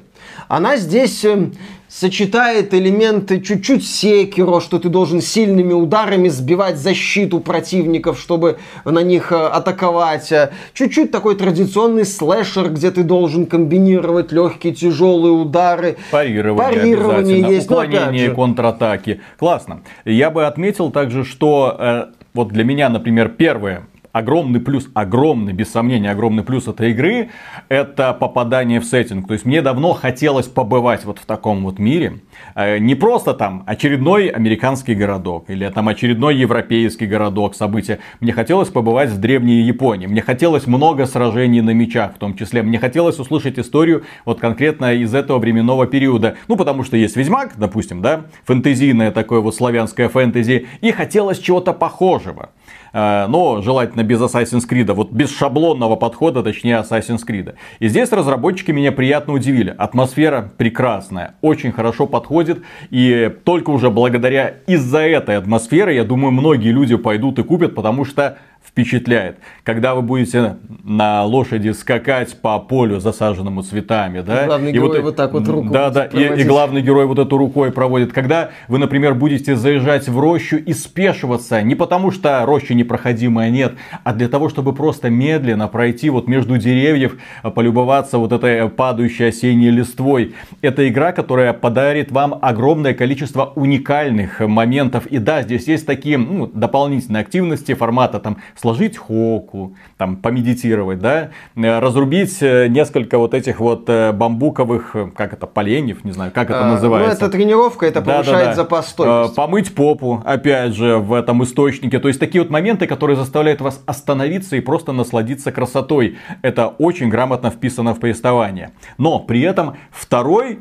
Она 0.47 0.77
здесь 0.77 1.25
э, 1.25 1.51
сочетает 1.89 2.73
элементы 2.73 3.41
чуть-чуть 3.41 3.87
секиро, 3.87 4.61
что 4.61 4.79
ты 4.79 4.89
должен 4.89 5.21
сильными 5.21 5.73
ударами 5.73 6.29
сбивать 6.29 6.77
защиту 6.77 7.41
противников, 7.41 8.19
чтобы 8.19 8.59
на 8.85 9.01
них 9.03 9.33
э, 9.33 9.37
атаковать. 9.37 10.33
Чуть-чуть 10.73 11.11
такой 11.11 11.37
традиционный 11.37 12.05
слэшер, 12.05 12.71
где 12.71 12.91
ты 12.91 13.03
должен 13.03 13.47
комбинировать 13.47 14.31
легкие, 14.31 14.73
тяжелые 14.73 15.33
удары. 15.33 15.97
Парирование, 16.13 16.65
Парирование 16.65 17.41
есть. 17.41 17.67
Уклонение, 17.67 18.29
же... 18.29 18.35
контратаки. 18.35 19.21
Классно. 19.39 19.83
Я 20.05 20.31
бы 20.31 20.47
отметил 20.47 20.91
также, 20.91 21.25
что 21.25 21.77
э, 21.79 22.20
вот 22.35 22.49
для 22.49 22.65
меня, 22.65 22.89
например, 22.89 23.31
первое 23.31 23.87
огромный 24.13 24.61
плюс, 24.61 24.89
огромный, 24.95 25.53
без 25.53 25.71
сомнения, 25.71 26.11
огромный 26.11 26.43
плюс 26.43 26.67
этой 26.69 26.91
игры, 26.91 27.31
это 27.69 28.13
попадание 28.13 28.81
в 28.81 28.85
сеттинг. 28.85 29.27
То 29.27 29.35
есть 29.35 29.45
мне 29.45 29.63
давно 29.63 29.93
хотелось 29.93 30.47
побывать 30.47 31.05
вот 31.05 31.19
в 31.19 31.27
таком 31.27 31.65
вот 31.65 31.79
мире. 31.79 32.21
Э, 32.55 32.79
не 32.79 32.95
просто 32.95 33.35
там 33.35 33.63
очередной 33.67 34.29
американский 34.29 34.95
городок 34.95 35.45
или 35.49 35.69
там 35.69 35.89
очередной 35.89 36.37
европейский 36.37 37.07
городок, 37.07 37.55
события. 37.55 38.01
Мне 38.21 38.33
хотелось 38.33 38.69
побывать 38.69 39.11
в 39.11 39.19
древней 39.19 39.63
Японии. 39.63 40.07
Мне 40.07 40.23
хотелось 40.23 40.67
много 40.67 41.07
сражений 41.07 41.61
на 41.61 41.71
мечах 41.71 42.15
в 42.15 42.19
том 42.19 42.37
числе. 42.37 42.63
Мне 42.63 42.79
хотелось 42.79 43.19
услышать 43.19 43.59
историю 43.59 44.05
вот 44.25 44.41
конкретно 44.41 44.95
из 44.95 45.15
этого 45.15 45.39
временного 45.39 45.87
периода. 45.87 46.37
Ну, 46.49 46.57
потому 46.57 46.85
что 46.85 46.97
есть 46.97 47.17
Ведьмак, 47.17 47.53
допустим, 47.57 48.03
да, 48.03 48.23
фэнтезийное 48.45 49.11
такое 49.11 49.41
вот 49.41 49.55
славянское 49.55 50.09
фэнтези. 50.09 50.67
И 50.81 50.91
хотелось 50.91 51.39
чего-то 51.39 51.73
похожего. 51.73 52.51
Э, 52.93 53.27
но 53.29 53.63
желательно 53.63 54.03
без 54.03 54.21
Assassin's 54.21 54.69
Creed, 54.69 54.93
вот 54.93 55.13
без 55.13 55.37
шаблонного 55.37 55.97
подхода, 55.97 56.43
точнее 56.43 56.81
Assassin's 56.81 57.21
Creed. 57.27 57.55
И 57.79 57.89
здесь 57.89 58.11
разработчики 58.13 58.71
меня 58.71 58.93
приятно 58.93 59.35
удивили. 59.35 59.75
Атмосфера 59.77 60.51
прекрасная, 60.57 61.35
очень 61.41 61.73
хорошо 61.73 62.07
подходит, 62.07 62.63
и 62.91 63.31
только 63.45 63.71
уже 63.71 63.91
благодаря 63.91 64.55
из-за 64.67 65.01
этой 65.01 65.37
атмосферы, 65.37 65.95
я 65.95 66.05
думаю, 66.05 66.33
многие 66.33 66.73
люди 66.73 66.97
пойдут 66.97 67.39
и 67.39 67.43
купят, 67.43 67.75
потому 67.75 68.05
что 68.05 68.39
впечатляет. 68.65 69.39
Когда 69.65 69.95
вы 69.95 70.03
будете 70.03 70.57
на 70.85 71.25
лошади 71.25 71.71
скакать 71.71 72.37
по 72.41 72.59
полю, 72.59 73.01
засаженному 73.01 73.63
цветами, 73.63 74.21
да? 74.21 74.45
И 74.45 74.47
главный 74.47 74.71
и 74.71 74.75
герой 74.75 74.89
вот, 74.89 75.03
вот 75.03 75.17
так 75.17 75.33
вот 75.33 75.49
руку 75.49 75.69
Да, 75.71 75.91
да, 75.91 76.05
и, 76.07 76.41
и 76.41 76.45
главный 76.45 76.81
герой 76.81 77.07
вот 77.07 77.19
эту 77.19 77.37
рукой 77.37 77.73
проводит. 77.73 78.13
Когда 78.13 78.51
вы, 78.69 78.79
например, 78.79 79.15
будете 79.15 79.57
заезжать 79.57 80.09
в 80.09 80.19
рощу 80.19 80.57
и 80.57 80.73
спешиваться, 80.73 81.63
не 81.63 81.75
потому 81.75 82.11
что 82.11 82.45
роща 82.47 82.75
непроходимая 82.75 83.51
нет, 83.51 83.75
а 84.05 84.13
для 84.13 84.29
того, 84.29 84.49
чтобы 84.49 84.73
просто 84.73 85.11
медленно 85.11 85.67
пройти 85.67 86.11
вот 86.11 86.29
между 86.29 86.57
деревьев, 86.57 87.17
полюбоваться 87.55 88.19
вот 88.19 88.33
этой 88.33 88.69
падающей 88.69 89.29
осенней 89.29 89.71
листвой. 89.71 90.35
Это 90.63 90.89
игра, 90.89 91.13
которая 91.13 91.53
подарит 91.53 92.13
вам 92.13 92.39
огромное 92.41 92.95
количество 92.95 93.53
уникальных 93.57 94.41
моментов. 94.41 95.07
И 95.07 95.19
да, 95.19 95.43
здесь 95.43 95.67
есть 95.67 95.87
такие 95.87 96.19
ну, 96.19 96.47
дополнительные 96.47 97.23
активности 97.23 97.75
формата 97.75 98.21
там 98.21 98.39
сложить 98.57 98.97
хоку, 98.97 99.75
там, 99.97 100.17
помедитировать, 100.17 100.99
да, 100.99 101.31
э, 101.57 101.79
разрубить 101.79 102.43
э, 102.43 102.69
несколько 102.69 103.19
вот 103.19 103.35
этих 103.35 103.61
вот 103.61 103.89
э, 103.89 104.13
бамбуковых, 104.13 104.97
как 105.15 105.33
это, 105.33 105.47
поленьев, 105.47 106.05
не 106.05 106.13
знаю, 106.13 106.33
как 106.33 106.51
это 106.51 106.67
а, 106.67 106.71
называется. 106.73 107.21
Ну, 107.21 107.27
это 107.27 107.37
тренировка, 107.37 107.87
это 107.87 108.01
да, 108.01 108.17
повышает 108.17 108.45
да, 108.45 108.51
да. 108.51 108.55
запас 108.55 108.89
стойкости. 108.89 109.37
Помыть 109.37 109.75
попу, 109.75 110.23
опять 110.25 110.75
же, 110.75 110.97
в 110.97 111.13
этом 111.13 111.43
источнике. 111.45 111.99
То 111.99 112.09
есть, 112.09 112.21
такие 112.21 112.43
вот 112.43 112.51
моменты, 112.51 112.87
которые 112.87 113.17
заставляют 113.17 113.61
вас 113.61 113.83
остановиться 113.87 114.57
и 114.57 114.61
просто 114.61 114.93
насладиться 114.93 115.53
красотой. 115.53 116.19
Это 116.43 116.69
очень 116.69 117.09
грамотно 117.09 117.51
вписано 117.51 117.95
в 117.95 118.01
повествование. 118.01 118.73
Но 118.99 119.19
при 119.19 119.41
этом 119.43 119.77
второй 119.91 120.61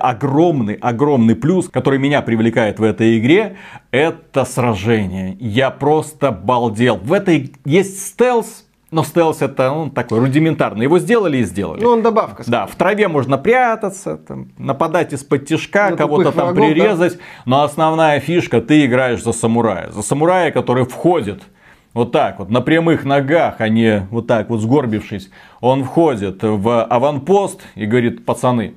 огромный, 0.00 0.74
огромный 0.74 1.36
плюс, 1.36 1.68
который 1.68 1.98
меня 1.98 2.22
привлекает 2.22 2.78
в 2.78 2.82
этой 2.82 3.18
игре, 3.18 3.56
это 3.90 4.44
сражение. 4.44 5.36
Я 5.40 5.70
просто 5.70 6.32
балдел. 6.32 6.96
В 6.96 7.12
этой 7.12 7.52
есть 7.64 8.06
стелс, 8.06 8.64
но 8.90 9.02
стелс 9.02 9.42
это 9.42 9.70
ну, 9.70 9.90
такой 9.90 10.20
рудиментарный. 10.20 10.84
Его 10.84 10.98
сделали 10.98 11.38
и 11.38 11.44
сделали. 11.44 11.82
Ну, 11.82 11.90
он 11.90 12.02
добавка. 12.02 12.44
Да, 12.46 12.66
в 12.66 12.76
траве 12.76 13.08
можно 13.08 13.38
прятаться, 13.38 14.16
там, 14.16 14.52
нападать 14.56 15.12
из-под 15.12 15.46
тяжка, 15.46 15.96
кого-то 15.96 16.30
там 16.30 16.48
врагов, 16.48 16.68
прирезать. 16.68 17.14
Да. 17.14 17.20
Но 17.44 17.62
основная 17.64 18.20
фишка, 18.20 18.60
ты 18.60 18.86
играешь 18.86 19.22
за 19.22 19.32
самурая. 19.32 19.90
За 19.90 20.02
самурая, 20.02 20.52
который 20.52 20.84
входит 20.84 21.42
вот 21.92 22.12
так 22.12 22.38
вот, 22.38 22.50
на 22.50 22.60
прямых 22.60 23.04
ногах, 23.04 23.56
а 23.58 23.68
не 23.68 24.06
вот 24.10 24.26
так 24.26 24.48
вот 24.50 24.60
сгорбившись. 24.60 25.30
Он 25.60 25.82
входит 25.84 26.42
в 26.42 26.84
аванпост 26.84 27.62
и 27.74 27.86
говорит, 27.86 28.24
пацаны, 28.24 28.74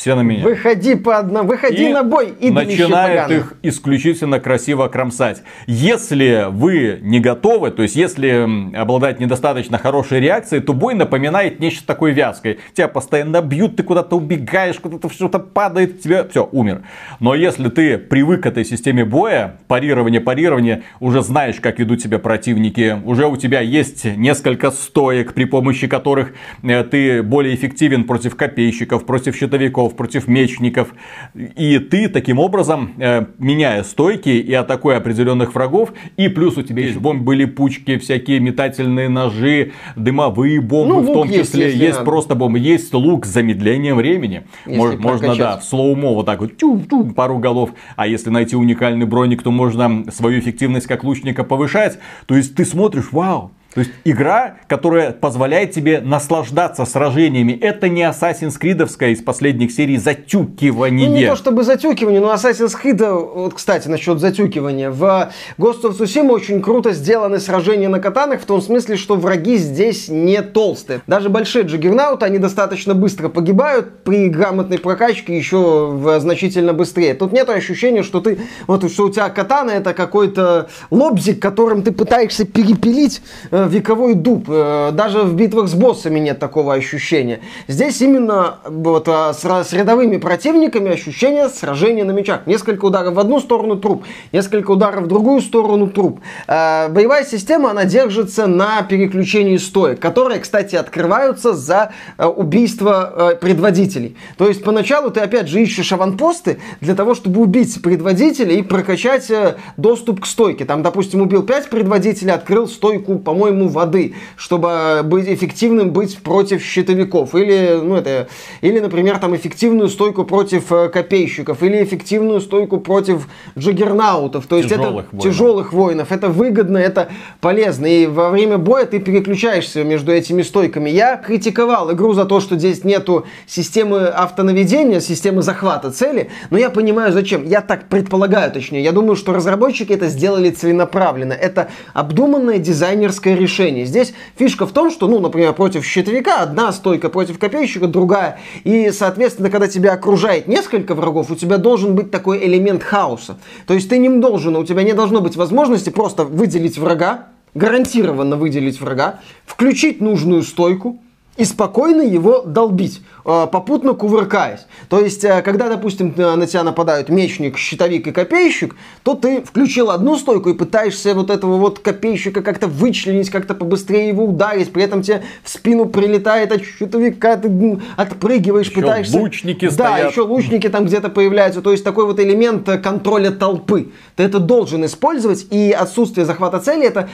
все 0.00 0.14
на 0.14 0.22
меня. 0.22 0.42
Выходи 0.42 0.94
по 0.94 1.18
одному, 1.18 1.50
выходи 1.50 1.90
и 1.90 1.92
на 1.92 2.02
бой 2.02 2.32
и 2.40 2.50
начинает 2.50 3.30
их 3.30 3.54
исключительно 3.62 4.40
красиво 4.40 4.88
кромсать. 4.88 5.42
Если 5.66 6.46
вы 6.48 7.00
не 7.02 7.20
готовы, 7.20 7.70
то 7.70 7.82
есть 7.82 7.96
если 7.96 8.74
обладать 8.74 9.20
недостаточно 9.20 9.76
хорошей 9.76 10.20
реакцией, 10.20 10.62
то 10.62 10.72
бой 10.72 10.94
напоминает 10.94 11.60
нечто 11.60 11.86
такое 11.86 12.12
вязкое. 12.12 12.56
Тебя 12.72 12.88
постоянно 12.88 13.42
бьют, 13.42 13.76
ты 13.76 13.82
куда-то 13.82 14.16
убегаешь, 14.16 14.80
куда-то 14.80 15.10
что-то 15.10 15.38
падает, 15.38 16.00
тебе 16.00 16.26
все, 16.30 16.48
умер. 16.50 16.80
Но 17.18 17.34
если 17.34 17.68
ты 17.68 17.98
привык 17.98 18.44
к 18.44 18.46
этой 18.46 18.64
системе 18.64 19.04
боя, 19.04 19.58
парирование, 19.68 20.22
парирование, 20.22 20.82
уже 21.00 21.20
знаешь, 21.20 21.60
как 21.60 21.78
идут 21.78 22.02
тебя 22.02 22.18
противники, 22.18 22.98
уже 23.04 23.26
у 23.26 23.36
тебя 23.36 23.60
есть 23.60 24.06
несколько 24.06 24.70
стоек, 24.70 25.34
при 25.34 25.44
помощи 25.44 25.88
которых 25.88 26.32
э, 26.62 26.84
ты 26.84 27.22
более 27.22 27.54
эффективен 27.54 28.04
против 28.04 28.34
копейщиков, 28.34 29.04
против 29.04 29.36
щитовиков, 29.36 29.89
мечников, 29.90 29.96
против 29.96 30.28
мечников. 30.28 30.94
И 31.34 31.78
ты 31.78 32.08
таким 32.08 32.38
образом, 32.38 32.94
э, 32.98 33.26
меняя 33.38 33.82
стойки 33.82 34.28
и 34.28 34.52
атакуя 34.52 34.96
определенных 34.96 35.54
врагов, 35.54 35.92
и 36.16 36.28
плюс 36.28 36.56
у 36.56 36.62
тебя 36.62 36.82
есть 36.82 36.98
бомбы 36.98 37.36
липучки, 37.36 37.98
всякие 37.98 38.40
метательные 38.40 39.08
ножи, 39.08 39.72
дымовые 39.96 40.60
бомбы 40.60 40.94
ну, 40.94 41.00
в 41.02 41.12
том 41.12 41.28
числе. 41.28 41.66
Есть, 41.66 41.76
есть 41.76 42.04
просто 42.04 42.34
бомбы. 42.34 42.58
Есть 42.58 42.92
лук 42.94 43.26
с 43.26 43.30
замедлением 43.30 43.96
времени. 43.96 44.42
Если 44.66 44.96
можно, 44.96 45.34
да, 45.36 45.58
в 45.58 45.64
слоумо 45.64 46.14
вот 46.14 46.26
так 46.26 46.40
вот, 46.40 46.56
тю, 46.56 46.80
тю, 46.88 47.04
пару 47.04 47.38
голов. 47.38 47.70
А 47.96 48.06
если 48.06 48.30
найти 48.30 48.56
уникальный 48.56 49.06
броник, 49.06 49.42
то 49.42 49.50
можно 49.50 50.10
свою 50.10 50.40
эффективность 50.40 50.86
как 50.86 51.04
лучника 51.04 51.44
повышать. 51.44 51.98
То 52.26 52.36
есть 52.36 52.54
ты 52.54 52.64
смотришь, 52.64 53.12
вау, 53.12 53.52
то 53.74 53.80
есть 53.80 53.92
игра, 54.04 54.56
которая 54.66 55.12
позволяет 55.12 55.70
тебе 55.70 56.00
наслаждаться 56.00 56.84
сражениями. 56.84 57.52
Это 57.52 57.88
не 57.88 58.02
Assassin's 58.02 58.58
Creed 58.60 58.84
из 59.12 59.22
последних 59.22 59.70
серий 59.70 59.96
затюкивание. 59.96 61.08
Ну, 61.08 61.14
не 61.14 61.26
то 61.26 61.36
чтобы 61.36 61.62
затюкивание, 61.62 62.20
но 62.20 62.32
Assassin's 62.34 62.74
Creed, 62.82 63.32
вот, 63.34 63.54
кстати, 63.54 63.86
насчет 63.86 64.18
затюкивания. 64.18 64.90
В 64.90 65.30
Ghost 65.56 65.82
of 65.84 65.98
Tsushima 65.98 66.30
очень 66.30 66.60
круто 66.60 66.92
сделаны 66.92 67.38
сражения 67.38 67.88
на 67.88 68.00
катанах, 68.00 68.40
в 68.40 68.44
том 68.44 68.60
смысле, 68.60 68.96
что 68.96 69.14
враги 69.14 69.56
здесь 69.56 70.08
не 70.08 70.42
толстые. 70.42 71.02
Даже 71.06 71.28
большие 71.28 71.64
джиггернауты, 71.64 72.26
они 72.26 72.38
достаточно 72.38 72.94
быстро 72.94 73.28
погибают, 73.28 74.02
при 74.02 74.28
грамотной 74.28 74.78
прокачке 74.78 75.36
еще 75.36 76.18
значительно 76.18 76.72
быстрее. 76.72 77.14
Тут 77.14 77.32
нет 77.32 77.48
ощущения, 77.48 78.02
что 78.02 78.20
ты, 78.20 78.40
вот, 78.66 78.90
что 78.90 79.04
у 79.06 79.10
тебя 79.10 79.28
катана 79.28 79.70
это 79.70 79.94
какой-то 79.94 80.68
лобзик, 80.90 81.40
которым 81.40 81.82
ты 81.82 81.92
пытаешься 81.92 82.44
перепилить 82.44 83.22
э, 83.50 83.59
вековой 83.68 84.14
дуб. 84.14 84.46
Э, 84.48 84.90
даже 84.92 85.20
в 85.20 85.34
битвах 85.34 85.68
с 85.68 85.74
боссами 85.74 86.18
нет 86.18 86.38
такого 86.38 86.74
ощущения. 86.74 87.40
Здесь 87.68 88.00
именно 88.00 88.58
вот 88.64 89.08
э, 89.08 89.32
с, 89.32 89.44
с 89.44 89.72
рядовыми 89.72 90.16
противниками 90.16 90.92
ощущение 90.92 91.48
сражения 91.48 92.04
на 92.04 92.12
мечах. 92.12 92.46
Несколько 92.46 92.84
ударов 92.84 93.14
в 93.14 93.18
одну 93.18 93.40
сторону 93.40 93.76
труп, 93.76 94.04
несколько 94.32 94.70
ударов 94.70 95.04
в 95.04 95.06
другую 95.06 95.40
сторону 95.40 95.88
труп. 95.88 96.20
Боевая 96.46 97.24
система, 97.24 97.70
она 97.70 97.84
держится 97.84 98.46
на 98.46 98.82
переключении 98.82 99.56
стоек, 99.56 100.00
которые, 100.00 100.40
кстати, 100.40 100.76
открываются 100.76 101.52
за 101.52 101.92
убийство 102.18 103.38
предводителей. 103.40 104.16
То 104.36 104.48
есть 104.48 104.62
поначалу 104.64 105.10
ты 105.10 105.20
опять 105.20 105.48
же 105.48 105.62
ищешь 105.62 105.92
аванпосты 105.92 106.58
для 106.80 106.94
того, 106.94 107.14
чтобы 107.14 107.40
убить 107.40 107.80
предводителя 107.82 108.52
и 108.54 108.62
прокачать 108.62 109.30
доступ 109.76 110.20
к 110.20 110.26
стойке. 110.26 110.64
Там, 110.64 110.82
допустим, 110.82 111.22
убил 111.22 111.42
5 111.42 111.70
предводителей, 111.70 112.32
открыл 112.32 112.68
стойку, 112.68 113.18
по-моему, 113.18 113.49
воды, 113.68 114.14
чтобы 114.36 115.00
быть 115.04 115.28
эффективным 115.28 115.92
быть 115.92 116.18
против 116.18 116.62
щитовиков. 116.62 117.34
Или, 117.34 117.80
ну, 117.82 117.96
это, 117.96 118.28
или, 118.60 118.80
например, 118.80 119.18
там 119.18 119.34
эффективную 119.34 119.88
стойку 119.88 120.24
против 120.24 120.70
э, 120.72 120.88
копейщиков, 120.88 121.62
или 121.62 121.82
эффективную 121.82 122.40
стойку 122.40 122.78
против 122.78 123.28
джаггернаутов. 123.58 124.46
То 124.46 124.56
есть 124.56 124.68
тяжелых 124.68 125.06
это 125.06 125.16
воинов. 125.16 125.22
тяжелых 125.22 125.72
воинов. 125.72 126.12
Это 126.12 126.28
выгодно, 126.28 126.78
это 126.78 127.08
полезно. 127.40 127.86
И 127.86 128.06
во 128.06 128.30
время 128.30 128.58
боя 128.58 128.84
ты 128.86 128.98
переключаешься 128.98 129.84
между 129.84 130.12
этими 130.12 130.42
стойками. 130.42 130.90
Я 130.90 131.16
критиковал 131.16 131.92
игру 131.92 132.12
за 132.12 132.24
то, 132.24 132.40
что 132.40 132.56
здесь 132.56 132.84
нету 132.84 133.26
системы 133.46 134.06
автонаведения, 134.06 135.00
системы 135.00 135.42
захвата 135.42 135.90
цели, 135.90 136.30
но 136.50 136.58
я 136.58 136.70
понимаю 136.70 137.12
зачем. 137.12 137.44
Я 137.44 137.60
так 137.60 137.88
предполагаю, 137.88 138.52
точнее. 138.52 138.82
Я 138.82 138.92
думаю, 138.92 139.16
что 139.16 139.32
разработчики 139.32 139.92
это 139.92 140.08
сделали 140.08 140.50
целенаправленно. 140.50 141.32
Это 141.32 141.68
обдуманное 141.94 142.58
дизайнерское 142.58 143.36
решение. 143.40 143.84
Здесь 143.84 144.12
фишка 144.36 144.66
в 144.66 144.72
том, 144.72 144.90
что, 144.90 145.08
ну, 145.08 145.18
например, 145.18 145.52
против 145.52 145.84
щитовика 145.84 146.42
одна 146.42 146.72
стойка, 146.72 147.08
против 147.08 147.38
копейщика 147.38 147.88
другая. 147.88 148.38
И, 148.64 148.90
соответственно, 148.92 149.50
когда 149.50 149.66
тебя 149.66 149.94
окружает 149.94 150.46
несколько 150.46 150.94
врагов, 150.94 151.30
у 151.30 151.34
тебя 151.34 151.56
должен 151.56 151.94
быть 151.94 152.10
такой 152.10 152.44
элемент 152.46 152.82
хаоса. 152.82 153.38
То 153.66 153.74
есть 153.74 153.88
ты 153.88 153.98
не 153.98 154.08
должен, 154.08 154.54
у 154.56 154.64
тебя 154.64 154.82
не 154.84 154.92
должно 154.92 155.20
быть 155.20 155.36
возможности 155.36 155.90
просто 155.90 156.24
выделить 156.24 156.78
врага, 156.78 157.26
гарантированно 157.54 158.36
выделить 158.36 158.80
врага, 158.80 159.20
включить 159.44 160.00
нужную 160.00 160.42
стойку, 160.42 161.00
и 161.40 161.44
спокойно 161.46 162.02
его 162.02 162.42
долбить. 162.42 163.00
Э, 163.24 163.46
попутно 163.50 163.94
кувыркаясь. 163.94 164.66
То 164.88 164.98
есть, 165.00 165.24
э, 165.24 165.42
когда, 165.42 165.68
допустим, 165.68 166.12
на 166.16 166.46
тебя 166.46 166.64
нападают 166.64 167.08
мечник, 167.08 167.58
щитовик 167.58 168.06
и 168.06 168.12
копейщик, 168.12 168.74
то 169.02 169.14
ты 169.14 169.42
включил 169.42 169.90
одну 169.90 170.16
стойку 170.16 170.50
и 170.50 170.54
пытаешься 170.54 171.14
вот 171.14 171.30
этого 171.30 171.56
вот 171.58 171.78
копейщика 171.78 172.42
как-то 172.42 172.66
вычленить, 172.66 173.30
как-то 173.30 173.54
побыстрее 173.54 174.08
его 174.08 174.24
ударить, 174.24 174.72
при 174.72 174.82
этом 174.82 175.02
тебе 175.02 175.22
в 175.44 175.48
спину 175.48 175.86
прилетает 175.86 176.50
от 176.50 176.62
щитовика, 176.64 177.36
ты 177.36 177.78
отпрыгиваешь, 177.96 178.68
еще 178.68 178.80
пытаешься... 178.80 179.18
лучники 179.18 179.66
да, 179.66 179.70
стоят. 179.70 180.00
Да, 180.02 180.08
еще 180.08 180.22
лучники 180.22 180.68
там 180.68 180.86
где-то 180.86 181.08
появляются. 181.08 181.62
То 181.62 181.70
есть, 181.70 181.84
такой 181.84 182.06
вот 182.06 182.18
элемент 182.18 182.68
контроля 182.82 183.30
толпы. 183.30 183.92
Ты 184.16 184.24
это 184.24 184.40
должен 184.40 184.84
использовать, 184.84 185.46
и 185.50 185.70
отсутствие 185.70 186.24
захвата 186.24 186.58
цели 186.58 186.86
это 186.86 187.08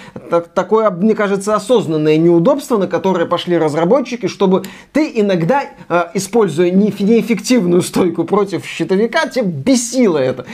такое, 0.54 0.90
мне 0.90 1.14
кажется, 1.14 1.54
осознанное 1.54 2.16
неудобство, 2.16 2.78
на 2.78 2.86
которое 2.86 3.26
пошли 3.26 3.58
разработчики, 3.58 4.15
чтобы 4.24 4.64
ты 4.92 5.12
иногда 5.14 5.64
э, 5.88 6.04
используя 6.14 6.70
неэффективную 6.70 7.82
стойку 7.82 8.24
против 8.24 8.64
щитовика, 8.64 9.26
тебе 9.28 9.44
бесило 9.44 10.18
это. 10.18 10.46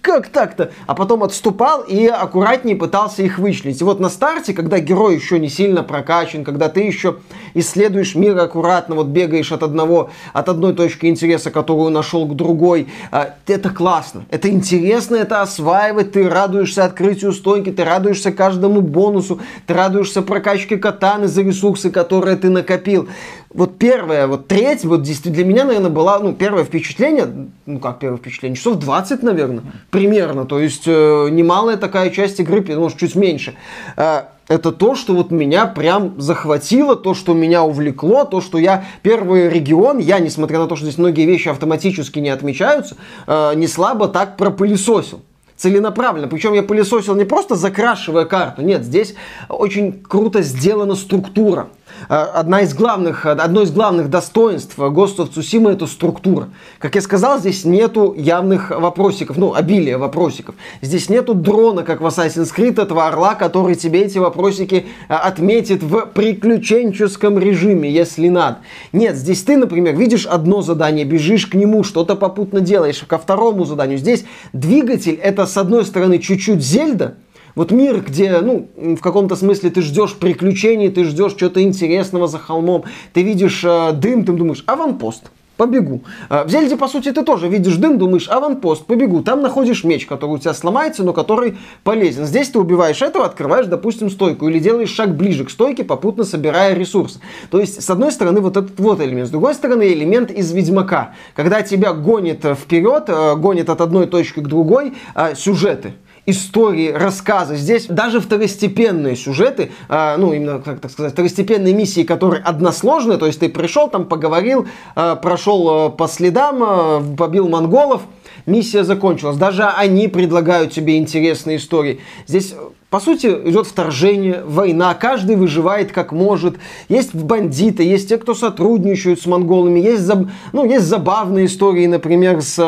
Как 0.00 0.28
так-то? 0.28 0.72
А 0.86 0.94
потом 0.94 1.22
отступал 1.22 1.82
и 1.82 2.06
аккуратнее 2.06 2.76
пытался 2.76 3.22
их 3.22 3.38
вычленить. 3.38 3.80
И 3.80 3.84
вот 3.84 4.00
на 4.00 4.08
старте, 4.08 4.54
когда 4.54 4.78
герой 4.78 5.16
еще 5.16 5.38
не 5.38 5.48
сильно 5.48 5.82
прокачан, 5.82 6.44
когда 6.44 6.68
ты 6.68 6.80
еще 6.80 7.16
исследуешь 7.54 8.14
мир 8.14 8.38
аккуратно, 8.38 8.94
вот 8.94 9.08
бегаешь 9.08 9.52
от 9.52 9.62
одного, 9.62 10.10
от 10.32 10.48
одной 10.48 10.74
точки 10.74 11.06
интереса, 11.06 11.50
которую 11.50 11.90
нашел 11.90 12.26
к 12.26 12.34
другой, 12.34 12.88
а, 13.10 13.34
это 13.46 13.70
классно, 13.70 14.24
это 14.30 14.50
интересно, 14.50 15.16
это 15.16 15.42
осваивать, 15.42 16.12
ты 16.12 16.28
радуешься 16.28 16.84
открытию 16.84 17.32
стойки, 17.32 17.70
ты 17.70 17.84
радуешься 17.84 18.32
каждому 18.32 18.80
бонусу, 18.80 19.40
ты 19.66 19.74
радуешься 19.74 20.22
прокачке 20.22 20.76
катаны 20.76 21.28
за 21.28 21.42
ресурсы, 21.42 21.90
которые 21.90 22.36
ты 22.36 22.48
накопил 22.50 23.01
вот 23.50 23.78
первое, 23.78 24.26
вот 24.26 24.48
треть, 24.48 24.84
вот 24.84 25.02
для 25.02 25.44
меня, 25.44 25.64
наверное, 25.64 25.90
была, 25.90 26.18
ну, 26.18 26.32
первое 26.32 26.64
впечатление, 26.64 27.48
ну, 27.66 27.78
как 27.78 27.98
первое 27.98 28.18
впечатление, 28.18 28.56
часов 28.56 28.76
20, 28.76 29.22
наверное, 29.22 29.62
примерно, 29.90 30.44
то 30.44 30.58
есть 30.58 30.84
э, 30.86 31.28
немалая 31.30 31.76
такая 31.76 32.10
часть 32.10 32.40
игры, 32.40 32.64
может, 32.76 32.98
чуть 32.98 33.14
меньше. 33.14 33.54
Э, 33.96 34.22
это 34.48 34.72
то, 34.72 34.94
что 34.94 35.14
вот 35.14 35.30
меня 35.30 35.66
прям 35.66 36.20
захватило, 36.20 36.96
то, 36.96 37.14
что 37.14 37.32
меня 37.32 37.62
увлекло, 37.62 38.24
то, 38.24 38.40
что 38.40 38.58
я 38.58 38.84
первый 39.02 39.48
регион, 39.48 39.98
я, 39.98 40.18
несмотря 40.18 40.58
на 40.58 40.66
то, 40.66 40.76
что 40.76 40.84
здесь 40.84 40.98
многие 40.98 41.26
вещи 41.26 41.48
автоматически 41.48 42.18
не 42.18 42.30
отмечаются, 42.30 42.96
э, 43.26 43.52
не 43.54 43.66
слабо 43.66 44.08
так 44.08 44.36
пропылесосил 44.36 45.22
целенаправленно. 45.56 46.28
Причем 46.28 46.54
я 46.54 46.62
пылесосил 46.62 47.14
не 47.14 47.24
просто 47.24 47.54
закрашивая 47.54 48.24
карту, 48.24 48.62
нет, 48.62 48.84
здесь 48.84 49.14
очень 49.48 49.92
круто 49.92 50.42
сделана 50.42 50.96
структура. 50.96 51.68
Э, 52.08 52.14
одна 52.34 52.62
из 52.62 52.74
главных, 52.74 53.26
одно 53.26 53.62
из 53.62 53.70
главных 53.70 54.10
достоинств 54.10 54.78
Ghost 54.78 55.16
of 55.18 55.32
Tsushima 55.32 55.72
это 55.72 55.86
структура. 55.86 56.48
Как 56.78 56.94
я 56.94 57.00
сказал, 57.00 57.38
здесь 57.38 57.64
нету 57.64 58.14
явных 58.16 58.70
вопросиков, 58.70 59.36
ну, 59.36 59.54
обилия 59.54 59.98
вопросиков. 59.98 60.54
Здесь 60.80 61.08
нету 61.08 61.34
дрона, 61.34 61.82
как 61.82 62.00
в 62.00 62.06
Assassin's 62.06 62.52
Creed, 62.54 62.80
этого 62.80 63.06
орла, 63.06 63.34
который 63.34 63.74
тебе 63.74 64.02
эти 64.02 64.18
вопросики 64.18 64.86
э, 65.08 65.14
отметит 65.14 65.82
в 65.82 66.06
приключенческом 66.06 67.38
режиме, 67.38 67.90
если 67.90 68.28
надо. 68.28 68.58
Нет, 68.92 69.16
здесь 69.16 69.42
ты, 69.42 69.56
например, 69.56 69.96
видишь 69.96 70.26
одно 70.26 70.62
задание, 70.62 71.04
бежишь 71.04 71.46
к 71.46 71.54
нему, 71.54 71.84
что-то 71.84 72.16
попутно 72.16 72.60
делаешь, 72.60 73.04
ко 73.06 73.18
второму 73.18 73.64
заданию. 73.64 73.98
Здесь 73.98 74.24
двигатель 74.52 75.14
это, 75.14 75.46
с 75.46 75.56
одной 75.56 75.84
стороны, 75.84 76.18
чуть-чуть 76.18 76.62
Зельда, 76.62 77.16
вот 77.54 77.70
мир, 77.70 78.00
где, 78.00 78.40
ну, 78.40 78.68
в 78.76 79.00
каком-то 79.00 79.36
смысле 79.36 79.70
ты 79.70 79.82
ждешь 79.82 80.14
приключений, 80.14 80.90
ты 80.90 81.04
ждешь 81.04 81.34
чего-то 81.34 81.62
интересного 81.62 82.26
за 82.26 82.38
холмом, 82.38 82.84
ты 83.12 83.22
видишь 83.22 83.62
э, 83.64 83.92
дым, 83.92 84.24
ты 84.24 84.32
думаешь, 84.32 84.64
аванпост, 84.66 85.30
побегу. 85.56 86.02
Э, 86.30 86.44
в 86.44 86.50
Зельде, 86.50 86.76
по 86.76 86.88
сути, 86.88 87.12
ты 87.12 87.22
тоже 87.22 87.48
видишь 87.48 87.76
дым, 87.76 87.98
думаешь, 87.98 88.28
аванпост, 88.28 88.86
побегу. 88.86 89.22
Там 89.22 89.42
находишь 89.42 89.84
меч, 89.84 90.06
который 90.06 90.32
у 90.32 90.38
тебя 90.38 90.54
сломается, 90.54 91.04
но 91.04 91.12
который 91.12 91.58
полезен. 91.84 92.24
Здесь 92.24 92.48
ты 92.48 92.58
убиваешь 92.58 93.02
этого, 93.02 93.26
открываешь, 93.26 93.66
допустим, 93.66 94.10
стойку 94.10 94.48
или 94.48 94.58
делаешь 94.58 94.90
шаг 94.90 95.14
ближе 95.16 95.44
к 95.44 95.50
стойке, 95.50 95.84
попутно 95.84 96.24
собирая 96.24 96.74
ресурсы. 96.74 97.20
То 97.50 97.60
есть, 97.60 97.82
с 97.82 97.90
одной 97.90 98.12
стороны, 98.12 98.40
вот 98.40 98.56
этот 98.56 98.78
вот 98.80 99.00
элемент, 99.00 99.28
с 99.28 99.30
другой 99.30 99.54
стороны, 99.54 99.92
элемент 99.92 100.30
из 100.30 100.50
Ведьмака. 100.52 101.14
Когда 101.34 101.62
тебя 101.62 101.92
гонит 101.92 102.44
вперед, 102.44 103.04
э, 103.08 103.36
гонит 103.36 103.68
от 103.68 103.80
одной 103.80 104.06
точки 104.06 104.40
к 104.40 104.48
другой 104.48 104.94
э, 105.14 105.34
сюжеты 105.34 105.94
истории, 106.26 106.92
рассказы. 106.92 107.56
Здесь 107.56 107.86
даже 107.86 108.20
второстепенные 108.20 109.16
сюжеты, 109.16 109.72
э, 109.88 110.16
ну, 110.16 110.32
именно, 110.32 110.60
как 110.60 110.80
так 110.80 110.90
сказать, 110.90 111.12
второстепенные 111.12 111.74
миссии, 111.74 112.02
которые 112.02 112.42
односложные, 112.42 113.18
то 113.18 113.26
есть 113.26 113.40
ты 113.40 113.48
пришел 113.48 113.88
там, 113.88 114.06
поговорил, 114.06 114.66
э, 114.94 115.16
прошел 115.20 115.88
э, 115.88 115.90
по 115.90 116.06
следам, 116.06 116.62
э, 116.62 117.16
побил 117.16 117.48
монголов, 117.48 118.02
миссия 118.46 118.84
закончилась. 118.84 119.36
Даже 119.36 119.64
они 119.64 120.08
предлагают 120.08 120.72
тебе 120.72 120.98
интересные 120.98 121.56
истории. 121.56 122.00
Здесь 122.26 122.54
по 122.92 123.00
сути, 123.00 123.26
идет 123.26 123.66
вторжение, 123.66 124.42
война, 124.44 124.92
каждый 124.92 125.36
выживает 125.36 125.92
как 125.92 126.12
может. 126.12 126.56
Есть 126.90 127.14
бандиты, 127.14 127.84
есть 127.84 128.10
те, 128.10 128.18
кто 128.18 128.34
сотрудничают 128.34 129.18
с 129.18 129.24
монголами, 129.24 129.80
есть, 129.80 130.02
заб... 130.02 130.28
ну, 130.52 130.66
есть 130.66 130.84
забавные 130.84 131.46
истории, 131.46 131.86
например, 131.86 132.42
с 132.42 132.58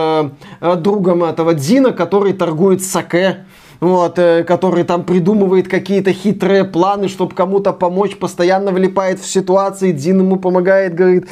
э, 0.63 0.77
другом 0.77 1.25
этого 1.25 1.53
Дина, 1.53 1.93
который 1.93 2.33
торгует 2.33 2.83
саке 2.83 3.45
вот, 3.81 4.19
э, 4.19 4.45
который 4.45 4.85
там 4.85 5.05
придумывает 5.05 5.69
какие-то 5.69 6.13
хитрые 6.13 6.65
планы, 6.65 7.09
чтобы 7.09 7.35
кому-то 7.35 7.73
помочь, 7.73 8.17
постоянно 8.17 8.73
влипает 8.73 9.21
в 9.21 9.27
ситуации, 9.27 9.93
Дин 9.93 10.21
ему 10.21 10.37
помогает, 10.37 10.95
говорит, 10.95 11.29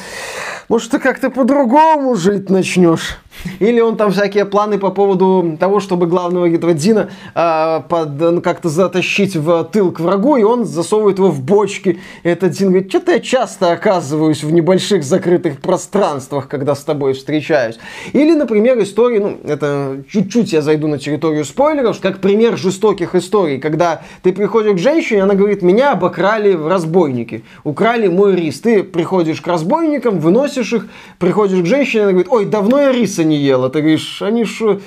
может, 0.69 0.91
ты 0.91 0.99
как-то 0.99 1.29
по-другому 1.29 2.15
жить 2.15 2.49
начнешь. 2.49 3.17
Или 3.59 3.79
он 3.79 3.97
там 3.97 4.11
всякие 4.11 4.45
планы 4.45 4.77
по 4.77 4.89
поводу 4.89 5.57
того, 5.59 5.79
чтобы 5.79 6.07
главного 6.07 6.49
этого 6.49 6.73
Дина 6.73 7.09
э, 7.35 7.81
под, 7.87 8.19
ну, 8.19 8.41
как-то 8.41 8.69
затащить 8.69 9.35
в 9.35 9.63
тыл 9.65 9.91
к 9.91 9.99
врагу, 9.99 10.37
и 10.37 10.43
он 10.43 10.65
засовывает 10.65 11.17
его 11.17 11.29
в 11.29 11.41
бочки. 11.41 11.99
И 12.23 12.29
этот 12.29 12.51
Дин 12.51 12.69
говорит, 12.69 12.89
что-то 12.89 13.13
я 13.13 13.19
часто 13.19 13.71
оказываюсь 13.71 14.43
в 14.43 14.51
небольших 14.51 15.03
закрытых 15.03 15.61
пространствах, 15.61 16.47
когда 16.47 16.75
с 16.75 16.83
тобой 16.83 17.13
встречаюсь. 17.13 17.77
Или, 18.13 18.33
например, 18.33 18.81
истории, 18.81 19.19
ну, 19.19 19.37
это 19.43 20.03
чуть-чуть 20.09 20.53
я 20.53 20.61
зайду 20.61 20.87
на 20.87 20.97
территорию 20.97 21.45
спойлеров, 21.45 21.99
как 21.99 22.19
пример 22.19 22.57
жестоких 22.57 23.15
историй, 23.15 23.59
когда 23.59 24.01
ты 24.21 24.33
приходишь 24.33 24.73
к 24.73 24.77
женщине, 24.77 25.23
она 25.23 25.35
говорит, 25.35 25.61
меня 25.61 25.93
обокрали 25.93 26.53
в 26.53 26.67
разбойники, 26.67 27.43
украли 27.63 28.07
мой 28.07 28.35
рис. 28.35 28.59
Ты 28.59 28.83
приходишь 28.83 29.41
к 29.41 29.47
разбойникам, 29.47 30.19
выносишь 30.19 30.73
их, 30.73 30.87
приходишь 31.19 31.61
к 31.61 31.65
женщине, 31.65 32.03
она 32.03 32.11
говорит, 32.11 32.31
ой, 32.31 32.45
давно 32.45 32.79
я 32.79 32.91
риса 32.91 33.22
не 33.23 33.37
ела. 33.37 33.69
Ты 33.69 33.79
говоришь, 33.79 34.21
они 34.21 34.45
что, 34.45 34.79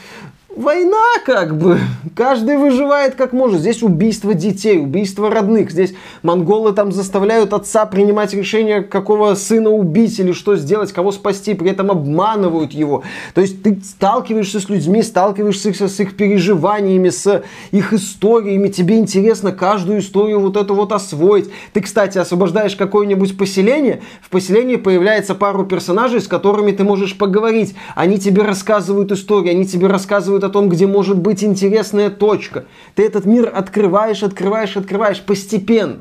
война 0.56 1.20
как 1.24 1.56
бы. 1.56 1.78
Каждый 2.14 2.56
выживает 2.56 3.14
как 3.14 3.32
может. 3.32 3.60
Здесь 3.60 3.82
убийство 3.82 4.34
детей, 4.34 4.78
убийство 4.78 5.30
родных. 5.30 5.70
Здесь 5.70 5.94
монголы 6.22 6.72
там 6.72 6.92
заставляют 6.92 7.52
отца 7.52 7.84
принимать 7.86 8.32
решение, 8.32 8.82
какого 8.82 9.34
сына 9.34 9.70
убить 9.70 10.18
или 10.18 10.32
что 10.32 10.56
сделать, 10.56 10.92
кого 10.92 11.12
спасти. 11.12 11.54
При 11.54 11.70
этом 11.70 11.90
обманывают 11.90 12.72
его. 12.72 13.02
То 13.34 13.42
есть 13.42 13.62
ты 13.62 13.78
сталкиваешься 13.84 14.60
с 14.60 14.68
людьми, 14.68 15.02
сталкиваешься 15.02 15.88
с 15.88 16.00
их 16.00 16.16
переживаниями, 16.16 17.10
с 17.10 17.42
их 17.70 17.92
историями. 17.92 18.68
Тебе 18.68 18.96
интересно 18.98 19.52
каждую 19.52 20.00
историю 20.00 20.40
вот 20.40 20.56
эту 20.56 20.74
вот 20.74 20.92
освоить. 20.92 21.50
Ты, 21.74 21.82
кстати, 21.82 22.16
освобождаешь 22.18 22.76
какое-нибудь 22.76 23.36
поселение. 23.36 24.00
В 24.22 24.30
поселении 24.30 24.76
появляется 24.76 25.34
пару 25.34 25.66
персонажей, 25.66 26.20
с 26.20 26.28
которыми 26.28 26.72
ты 26.72 26.82
можешь 26.82 27.18
поговорить. 27.18 27.74
Они 27.94 28.18
тебе 28.18 28.42
рассказывают 28.42 29.12
историю, 29.12 29.50
они 29.50 29.66
тебе 29.66 29.86
рассказывают 29.86 30.45
о 30.46 30.48
том, 30.48 30.68
где 30.68 30.86
может 30.86 31.18
быть 31.18 31.44
интересная 31.44 32.10
точка. 32.10 32.64
Ты 32.94 33.04
этот 33.04 33.26
мир 33.26 33.52
открываешь, 33.54 34.22
открываешь, 34.22 34.76
открываешь 34.76 35.20
постепенно. 35.20 36.00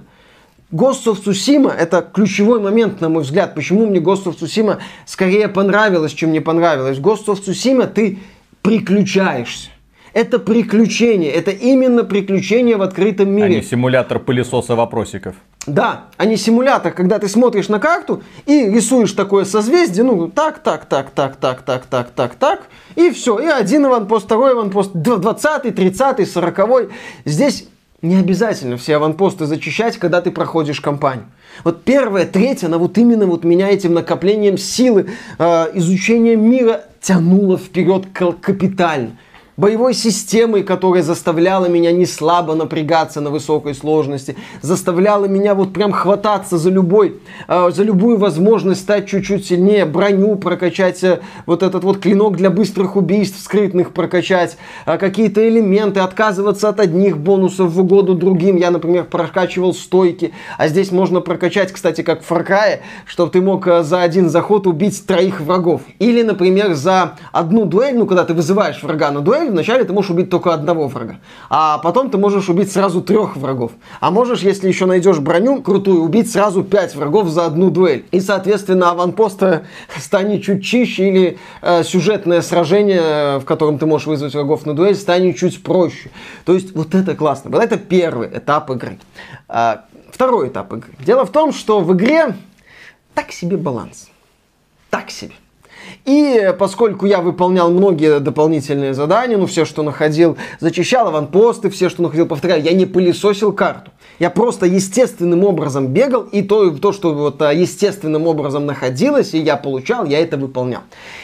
Ghost 0.71 1.05
of 1.05 1.23
Tsushima 1.23 1.71
это 1.71 2.01
ключевой 2.01 2.59
момент, 2.59 2.99
на 3.01 3.09
мой 3.09 3.23
взгляд. 3.23 3.55
Почему 3.55 3.85
мне 3.85 3.99
Ghost 3.99 4.25
of 4.25 4.37
Tsushima 4.37 4.79
скорее 5.05 5.47
понравилось, 5.47 6.13
чем 6.13 6.31
не 6.31 6.39
понравилось. 6.39 6.97
Ghost 6.97 7.27
of 7.27 7.41
Tsushima 7.41 7.87
ты 7.87 8.19
приключаешься. 8.61 9.69
Это 10.15 10.39
приключение, 10.39 11.29
это 11.29 11.51
именно 11.51 12.05
приключение 12.05 12.77
в 12.77 12.81
открытом 12.81 13.31
мире. 13.31 13.47
А 13.47 13.49
не 13.49 13.61
симулятор 13.61 14.17
пылесоса 14.17 14.73
вопросиков. 14.73 15.35
Да, 15.67 16.05
а 16.15 16.25
не 16.25 16.37
симулятор, 16.37 16.93
когда 16.93 17.19
ты 17.19 17.27
смотришь 17.27 17.67
на 17.67 17.79
карту 17.79 18.23
и 18.45 18.69
рисуешь 18.69 19.11
такое 19.11 19.43
созвездие, 19.43 20.05
ну, 20.05 20.29
так, 20.29 20.59
так, 20.59 20.85
так, 20.85 21.09
так, 21.09 21.35
так, 21.35 21.63
так, 21.63 21.85
так, 21.87 22.11
так, 22.11 22.35
так, 22.35 22.61
и 22.95 23.11
все. 23.11 23.39
И 23.39 23.45
один 23.45 23.87
аванпост, 23.87 24.23
второй 24.27 24.53
аванпост, 24.53 24.91
20, 24.93 25.75
30, 25.75 26.31
40. 26.31 26.91
Здесь 27.25 27.67
не 28.01 28.15
обязательно 28.15 28.77
все 28.77 28.95
аванпосты 28.95 29.47
зачищать, 29.47 29.97
когда 29.97 30.21
ты 30.21 30.31
проходишь 30.31 30.79
кампанию. 30.79 31.25
Вот 31.65 31.83
первая, 31.83 32.25
третья, 32.25 32.67
она 32.67 32.77
вот 32.77 32.97
именно 32.97 33.25
вот 33.25 33.43
меня 33.43 33.67
этим 33.67 33.93
накоплением 33.93 34.57
силы, 34.57 35.09
э, 35.39 35.65
изучением 35.73 36.49
мира 36.49 36.85
тянула 37.01 37.57
вперед 37.57 38.05
капитально 38.13 39.17
боевой 39.57 39.93
системой, 39.93 40.63
которая 40.63 41.03
заставляла 41.03 41.67
меня 41.67 41.91
не 41.91 42.05
слабо 42.05 42.55
напрягаться 42.55 43.21
на 43.21 43.29
высокой 43.29 43.73
сложности, 43.73 44.35
заставляла 44.61 45.25
меня 45.25 45.55
вот 45.55 45.73
прям 45.73 45.91
хвататься 45.91 46.57
за 46.57 46.69
любой, 46.69 47.19
э, 47.47 47.71
за 47.71 47.83
любую 47.83 48.17
возможность 48.17 48.81
стать 48.81 49.07
чуть-чуть 49.07 49.45
сильнее, 49.45 49.85
броню 49.85 50.35
прокачать, 50.35 51.03
э, 51.03 51.19
вот 51.45 51.63
этот 51.63 51.83
вот 51.83 51.99
клинок 51.99 52.37
для 52.37 52.49
быстрых 52.49 52.95
убийств 52.95 53.41
скрытных 53.41 53.91
прокачать, 53.91 54.57
э, 54.85 54.97
какие-то 54.97 55.47
элементы, 55.47 56.01
отказываться 56.01 56.69
от 56.69 56.79
одних 56.79 57.17
бонусов 57.17 57.71
в 57.71 57.79
угоду 57.79 58.15
другим. 58.15 58.57
Я, 58.57 58.71
например, 58.71 59.05
прокачивал 59.05 59.73
стойки, 59.73 60.33
а 60.57 60.67
здесь 60.67 60.91
можно 60.91 61.21
прокачать, 61.21 61.71
кстати, 61.71 62.01
как 62.01 62.23
в 62.23 62.31
Far 62.31 62.45
чтобы 63.05 63.31
ты 63.31 63.41
мог 63.41 63.67
э, 63.67 63.83
за 63.83 64.01
один 64.01 64.29
заход 64.29 64.67
убить 64.67 65.05
троих 65.05 65.39
врагов. 65.39 65.81
Или, 65.99 66.21
например, 66.23 66.73
за 66.73 67.17
одну 67.31 67.65
дуэль, 67.65 67.97
ну, 67.97 68.05
когда 68.05 68.25
ты 68.25 68.33
вызываешь 68.33 68.83
врага 68.83 69.11
на 69.11 69.21
дуэль, 69.21 69.44
вначале 69.49 69.83
ты 69.83 69.93
можешь 69.93 70.11
убить 70.11 70.29
только 70.29 70.53
одного 70.53 70.87
врага, 70.87 71.17
а 71.49 71.77
потом 71.79 72.09
ты 72.09 72.17
можешь 72.17 72.49
убить 72.49 72.71
сразу 72.71 73.01
трех 73.01 73.35
врагов. 73.37 73.71
А 73.99 74.11
можешь, 74.11 74.41
если 74.41 74.67
еще 74.67 74.85
найдешь 74.85 75.19
броню 75.19 75.61
крутую, 75.61 76.01
убить 76.01 76.31
сразу 76.31 76.63
пять 76.63 76.95
врагов 76.95 77.29
за 77.29 77.45
одну 77.45 77.69
дуэль. 77.69 78.05
И, 78.11 78.19
соответственно, 78.19 78.91
аванпост 78.91 79.41
станет 79.97 80.43
чуть 80.43 80.63
чище 80.63 81.07
или 81.09 81.37
э, 81.61 81.83
сюжетное 81.83 82.41
сражение, 82.41 83.39
в 83.39 83.45
котором 83.45 83.77
ты 83.77 83.85
можешь 83.85 84.07
вызвать 84.07 84.33
врагов 84.33 84.65
на 84.65 84.73
дуэль, 84.73 84.95
станет 84.95 85.37
чуть 85.37 85.63
проще. 85.63 86.09
То 86.45 86.53
есть 86.53 86.75
вот 86.75 86.95
это 86.95 87.15
классно. 87.15 87.51
Вот 87.51 87.63
это 87.63 87.77
первый 87.77 88.29
этап 88.29 88.69
игры. 88.71 88.97
А, 89.47 89.85
второй 90.11 90.49
этап 90.49 90.73
игры. 90.73 90.91
Дело 90.99 91.25
в 91.25 91.31
том, 91.31 91.53
что 91.53 91.81
в 91.81 91.93
игре 91.93 92.35
так 93.13 93.31
себе 93.31 93.57
баланс. 93.57 94.09
Так 94.89 95.09
себе. 95.11 95.33
И 96.05 96.53
поскольку 96.59 97.07
я 97.07 97.19
выполнял 97.19 97.71
многие 97.71 98.19
дополнительные 98.19 98.93
задания, 98.93 99.37
ну 99.37 99.47
все, 99.47 99.65
что 99.65 99.81
находил, 99.81 100.37
зачищал 100.59 101.07
аванпосты, 101.07 101.71
все, 101.71 101.89
что 101.89 102.03
находил, 102.03 102.27
повторяю, 102.27 102.63
я 102.63 102.73
не 102.73 102.85
пылесосил 102.85 103.51
карту. 103.51 103.91
Я 104.19 104.29
просто 104.29 104.67
естественным 104.67 105.43
образом 105.43 105.87
бегал, 105.87 106.21
и 106.23 106.43
то, 106.43 106.69
то 106.71 106.93
что 106.93 107.13
вот 107.13 107.41
а, 107.41 107.51
естественным 107.51 108.27
образом 108.27 108.65
находилось, 108.65 109.33
и 109.33 109.39
я 109.39 109.57
получал, 109.57 110.05
я 110.05 110.19
это 110.19 110.37
выполнял. 110.37 110.83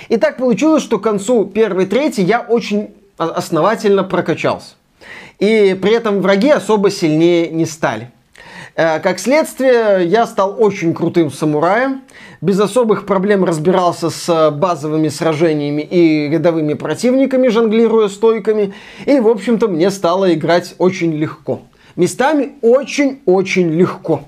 И 0.09 0.17
так 0.17 0.37
получилось, 0.37 0.83
что 0.83 0.97
к 0.97 1.03
концу 1.03 1.45
первой 1.45 1.85
трети 1.85 2.21
я 2.21 2.41
очень 2.41 2.89
основательно 3.17 4.03
прокачался. 4.03 4.73
И 5.39 5.77
при 5.81 5.93
этом 5.93 6.21
враги 6.21 6.49
особо 6.49 6.89
сильнее 6.89 7.49
не 7.49 7.65
стали. 7.65 8.11
Э, 8.75 8.99
как 8.99 9.19
следствие, 9.19 10.05
я 10.05 10.25
стал 10.25 10.55
очень 10.57 10.93
крутым 10.93 11.31
самураем, 11.31 12.01
без 12.41 12.59
особых 12.59 13.05
проблем 13.05 13.43
разбирался 13.45 14.09
с 14.09 14.51
базовыми 14.51 15.09
сражениями 15.09 15.83
и 15.83 16.27
рядовыми 16.27 16.73
противниками, 16.73 17.47
жонглируя 17.47 18.07
стойками, 18.07 18.73
и, 19.05 19.19
в 19.19 19.27
общем-то, 19.27 19.67
мне 19.67 19.91
стало 19.91 20.33
играть 20.33 20.75
очень 20.79 21.13
легко. 21.13 21.61
Местами 21.95 22.53
очень-очень 22.61 23.69
легко. 23.69 24.21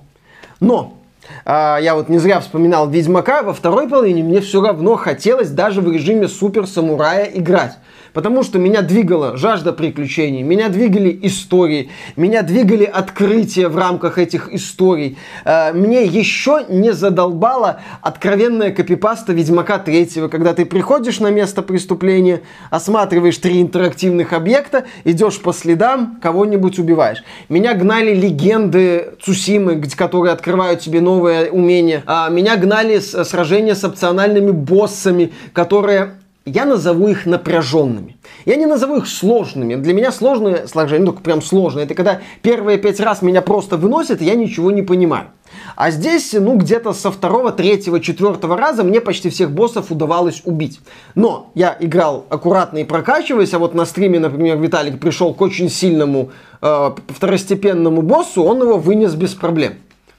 Но 0.60 1.00
а, 1.46 1.80
я 1.82 1.96
вот 1.96 2.10
не 2.10 2.20
зря 2.20 2.40
вспоминал 2.40 2.90
Ведьмака, 2.90 3.42
во 3.42 3.54
второй 3.54 3.90
половине 3.90 4.24
мне 4.24 4.42
все 4.42 4.62
равно 4.62 4.96
хотелось 4.96 5.50
даже 5.50 5.82
в 5.82 5.92
режиме 5.92 6.28
супер 6.28 6.68
самурая 6.68 7.26
играть. 7.26 7.78
Потому 8.14 8.44
что 8.44 8.60
меня 8.60 8.82
двигала 8.82 9.38
жажда 9.38 9.74
приключений, 9.74 10.44
меня 10.44 10.70
двигали 10.70 11.18
истории, 11.24 11.90
меня 12.16 12.44
двигали 12.44 12.84
открытия 12.84 13.68
в 13.68 13.78
рамках 13.78 14.18
этих 14.18 14.54
историй. 14.54 15.18
Э, 15.46 15.74
мне 15.74 16.04
еще 16.06 16.66
не 16.70 16.94
задолбала 16.94 17.82
откровенная 18.02 18.72
копипаста 18.72 19.34
Ведьмака 19.34 19.80
третьего, 19.80 20.28
когда 20.28 20.54
ты 20.54 20.66
приходишь 20.66 21.20
на 21.20 21.32
место 21.32 21.64
преступления, 21.64 22.42
осматриваешь 22.70 23.38
три 23.38 23.62
интерактивных 23.62 24.34
объекта, 24.34 24.86
идешь 25.04 25.42
по 25.42 25.52
следам, 25.52 26.20
кого-нибудь 26.22 26.78
убиваешь. 26.80 27.24
Меня 27.50 27.74
гнали 27.74 28.14
легенды 28.14 29.16
Цусимы, 29.22 29.82
которые 29.96 30.34
открывают 30.34 30.80
тебе 30.82 31.02
новые 31.02 31.52
умения. 31.52 32.04
А 32.06 32.30
меня 32.30 32.58
гнали 32.58 33.00
сражения 33.00 33.76
с 33.76 33.84
опциональными 33.84 34.52
боссами, 34.52 35.32
которые 35.54 36.16
я 36.46 36.66
назову 36.66 37.08
их 37.08 37.26
напряженными. 37.26 38.18
Я 38.46 38.56
не 38.58 38.66
назову 38.66 38.98
их 38.98 39.08
сложными. 39.08 39.76
Для 39.76 39.94
меня 39.94 40.12
сложные 40.12 40.68
сложения, 40.68 41.06
ну 41.06 41.12
только 41.12 41.24
прям 41.24 41.42
сложные, 41.42 41.86
это 41.86 41.96
когда 41.96 42.22
первые 42.42 42.78
пять 42.78 43.00
раз 43.00 43.22
меня 43.22 43.42
просто 43.42 43.78
выносят, 43.78 44.22
и 44.22 44.26
я 44.26 44.36
ничего 44.36 44.72
не 44.72 44.82
понимаю. 44.82 45.28
А 45.76 45.92
здесь, 45.92 46.34
ну, 46.34 46.58
где-то 46.58 46.94
со 46.94 47.12
второго, 47.12 47.52
третьего, 47.52 48.00
четвертого 48.00 48.58
раза 48.58 48.84
мне 48.84 49.00
почти 49.00 49.30
всех 49.30 49.52
боссов 49.52 49.92
удавалось 49.92 50.42
убить. 50.46 50.80
Но 51.16 51.52
я 51.54 51.78
играл 51.80 52.26
аккуратно 52.30 52.80
и 52.80 52.84
прокачиваясь, 52.84 53.54
а 53.54 53.60
вот 53.60 53.74
на 53.74 53.86
стриме, 53.86 54.20
например, 54.20 54.58
Виталик 54.58 55.00
пришел 55.00 55.34
к 55.34 55.42
очень 55.42 55.70
сильному 55.70 56.32
э, 56.62 56.92
второстепенному 57.08 58.02
боссу, 58.02 58.44
он 58.44 58.62
его 58.62 58.78
вынес 58.78 59.14
без 59.14 59.34
проблем. 59.34 59.76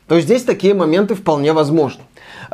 То 0.07 0.17
есть 0.17 0.29
здесь 0.29 0.43
такие 0.45 0.75
моменты 0.75 1.15
вполне 1.15 1.53
возможны. 1.53 2.03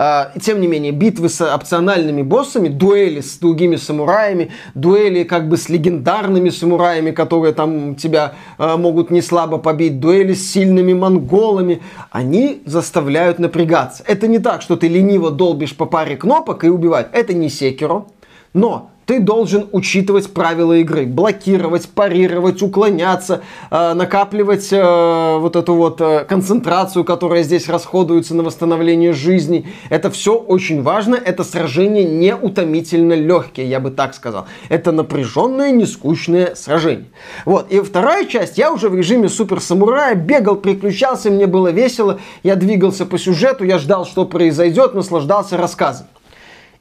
А, 0.02 0.32
тем 0.40 0.62
не 0.62 0.66
менее, 0.66 0.92
битвы 0.92 1.28
с 1.28 1.42
опциональными 1.42 2.22
боссами, 2.22 2.68
дуэли 2.68 3.20
с 3.20 3.36
другими 3.36 3.76
самураями, 3.76 4.50
дуэли 4.72 5.24
как 5.24 5.46
бы 5.46 5.58
с 5.58 5.68
легендарными 5.68 6.48
самураями, 6.48 7.10
которые 7.10 7.52
там 7.52 7.94
тебя 7.96 8.32
а, 8.56 8.78
могут 8.78 9.10
не 9.10 9.20
слабо 9.20 9.58
побить, 9.58 10.00
дуэли 10.00 10.32
с 10.32 10.52
сильными 10.52 10.94
монголами, 10.94 11.82
они 12.10 12.62
заставляют 12.64 13.38
напрягаться. 13.38 14.02
Это 14.06 14.26
не 14.26 14.38
так, 14.38 14.62
что 14.62 14.76
ты 14.76 14.88
лениво 14.88 15.30
долбишь 15.30 15.76
по 15.76 15.84
паре 15.84 16.16
кнопок 16.16 16.64
и 16.64 16.70
убиваешь. 16.70 17.08
Это 17.12 17.34
не 17.34 17.50
секеро. 17.50 18.06
Но 18.54 18.92
ты 19.10 19.18
должен 19.18 19.68
учитывать 19.72 20.32
правила 20.32 20.74
игры. 20.74 21.04
Блокировать, 21.04 21.88
парировать, 21.88 22.62
уклоняться, 22.62 23.42
э, 23.68 23.92
накапливать 23.94 24.68
э, 24.70 25.36
вот 25.36 25.56
эту 25.56 25.74
вот 25.74 26.00
э, 26.00 26.24
концентрацию, 26.28 27.02
которая 27.02 27.42
здесь 27.42 27.68
расходуется 27.68 28.36
на 28.36 28.44
восстановление 28.44 29.12
жизни. 29.12 29.66
Это 29.88 30.12
все 30.12 30.36
очень 30.36 30.84
важно. 30.84 31.16
Это 31.16 31.42
сражение 31.42 32.04
не 32.04 32.36
утомительно 32.36 33.14
легкие, 33.14 33.68
я 33.68 33.80
бы 33.80 33.90
так 33.90 34.14
сказал. 34.14 34.46
Это 34.68 34.92
напряженное, 34.92 35.72
нескучное 35.72 36.54
сражение. 36.54 37.08
Вот. 37.44 37.72
И 37.72 37.80
вторая 37.80 38.26
часть, 38.26 38.58
я 38.58 38.72
уже 38.72 38.88
в 38.88 38.94
режиме 38.94 39.28
супер 39.28 39.60
самурая 39.60 40.14
бегал, 40.14 40.54
приключался, 40.54 41.32
мне 41.32 41.48
было 41.48 41.72
весело. 41.72 42.20
Я 42.44 42.54
двигался 42.54 43.06
по 43.06 43.18
сюжету, 43.18 43.64
я 43.64 43.78
ждал, 43.78 44.06
что 44.06 44.24
произойдет, 44.24 44.94
наслаждался 44.94 45.56
рассказом. 45.56 46.06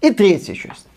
И 0.02 0.12
третья 0.12 0.54
часть. 0.54 0.89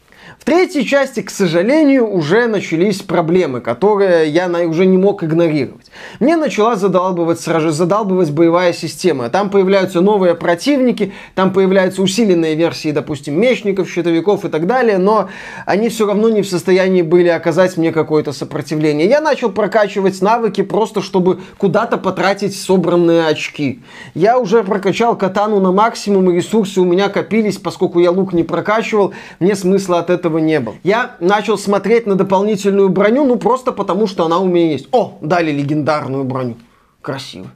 В 0.42 0.44
третьей 0.44 0.85
части, 0.85 1.22
к 1.22 1.31
сожалению, 1.31 2.12
уже 2.12 2.48
начались 2.48 3.00
проблемы, 3.00 3.61
которые 3.61 4.28
я 4.28 4.48
уже 4.66 4.87
не 4.87 4.98
мог 4.98 5.22
игнорировать. 5.22 5.87
Мне 6.18 6.35
начала 6.35 6.74
задалбывать, 6.74 7.38
сразу 7.38 7.70
задалбывать 7.70 8.33
боевая 8.33 8.72
система. 8.72 9.28
Там 9.28 9.50
появляются 9.50 10.00
новые 10.00 10.35
противники, 10.35 11.12
там 11.37 11.52
появляются 11.52 12.02
усиленные 12.02 12.57
версии, 12.57 12.90
допустим, 12.90 13.40
мечников, 13.40 13.88
щитовиков 13.88 14.44
и 14.44 14.48
так 14.48 14.66
далее, 14.66 14.98
но 14.98 15.28
они 15.64 15.88
все 15.90 16.09
равно 16.09 16.28
не 16.28 16.42
в 16.42 16.48
состоянии 16.48 17.02
были 17.02 17.28
оказать 17.28 17.76
мне 17.76 17.92
какое-то 17.92 18.33
сопротивление. 18.33 19.09
Я 19.09 19.20
начал 19.20 19.48
прокачивать 19.48 20.20
навыки 20.22 20.62
просто, 20.62 21.02
чтобы 21.02 21.38
куда-то 21.57 21.98
потратить 21.98 22.61
собранные 22.61 23.28
очки. 23.28 23.81
Я 24.14 24.40
уже 24.40 24.64
прокачал 24.64 25.16
катану 25.16 25.61
на 25.61 25.70
максимум, 25.70 26.33
и 26.33 26.35
ресурсы 26.35 26.81
у 26.81 26.85
меня 26.85 27.11
копились, 27.11 27.59
поскольку 27.59 28.00
я 28.00 28.11
лук 28.11 28.33
не 28.33 28.42
прокачивал, 28.42 29.14
мне 29.38 29.55
смысла 29.55 30.00
от 30.00 30.11
этого 30.11 30.32
не 30.38 30.61
было. 30.61 30.75
Я 30.83 31.16
начал 31.21 31.59
смотреть 31.59 32.07
на 32.07 32.14
дополнительную 32.14 32.88
броню, 32.88 33.25
ну 33.25 33.37
просто 33.37 33.73
потому, 33.73 34.07
что 34.07 34.25
она 34.25 34.38
у 34.38 34.47
меня 34.47 34.73
есть. 34.73 34.88
О, 34.92 35.18
дали 35.21 35.51
легендарную 35.51 36.25
броню. 36.25 36.57
Красиво. 37.01 37.51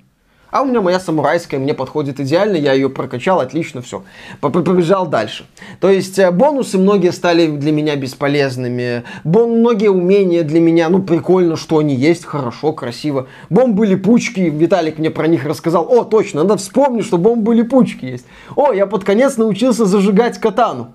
А 0.57 0.63
у 0.63 0.65
меня 0.65 0.81
моя 0.81 1.01
самурайская, 1.01 1.61
мне 1.61 1.75
подходит 1.75 2.19
идеально, 2.19 2.57
я 2.57 2.73
ее 2.73 2.89
прокачал, 2.89 3.41
отлично, 3.41 3.83
все. 3.83 4.05
Побежал 4.41 5.07
дальше. 5.07 5.45
То 5.81 5.91
есть 5.91 6.19
э, 6.19 6.31
бонусы 6.31 6.79
многие 6.79 7.13
стали 7.13 7.49
для 7.49 7.73
меня 7.73 7.95
бесполезными. 7.97 9.03
Бон, 9.23 9.59
многие 9.59 9.91
умения 9.91 10.45
для 10.45 10.61
меня, 10.61 10.89
ну 10.89 11.03
прикольно, 11.03 11.57
что 11.57 11.79
они 11.79 11.95
есть, 11.95 12.25
хорошо, 12.25 12.73
красиво. 12.73 13.27
Бомбы 13.51 13.87
липучки, 13.87 14.41
Виталик 14.41 14.99
мне 14.99 15.11
про 15.11 15.27
них 15.27 15.45
рассказал. 15.45 15.87
О, 15.91 16.05
точно, 16.05 16.45
надо 16.45 16.57
вспомнить, 16.57 17.05
что 17.05 17.19
бомбы 17.19 17.55
липучки 17.55 18.07
есть. 18.07 18.25
О, 18.55 18.73
я 18.73 18.87
под 18.87 19.05
конец 19.05 19.37
научился 19.37 19.85
зажигать 19.85 20.39
катану. 20.39 20.95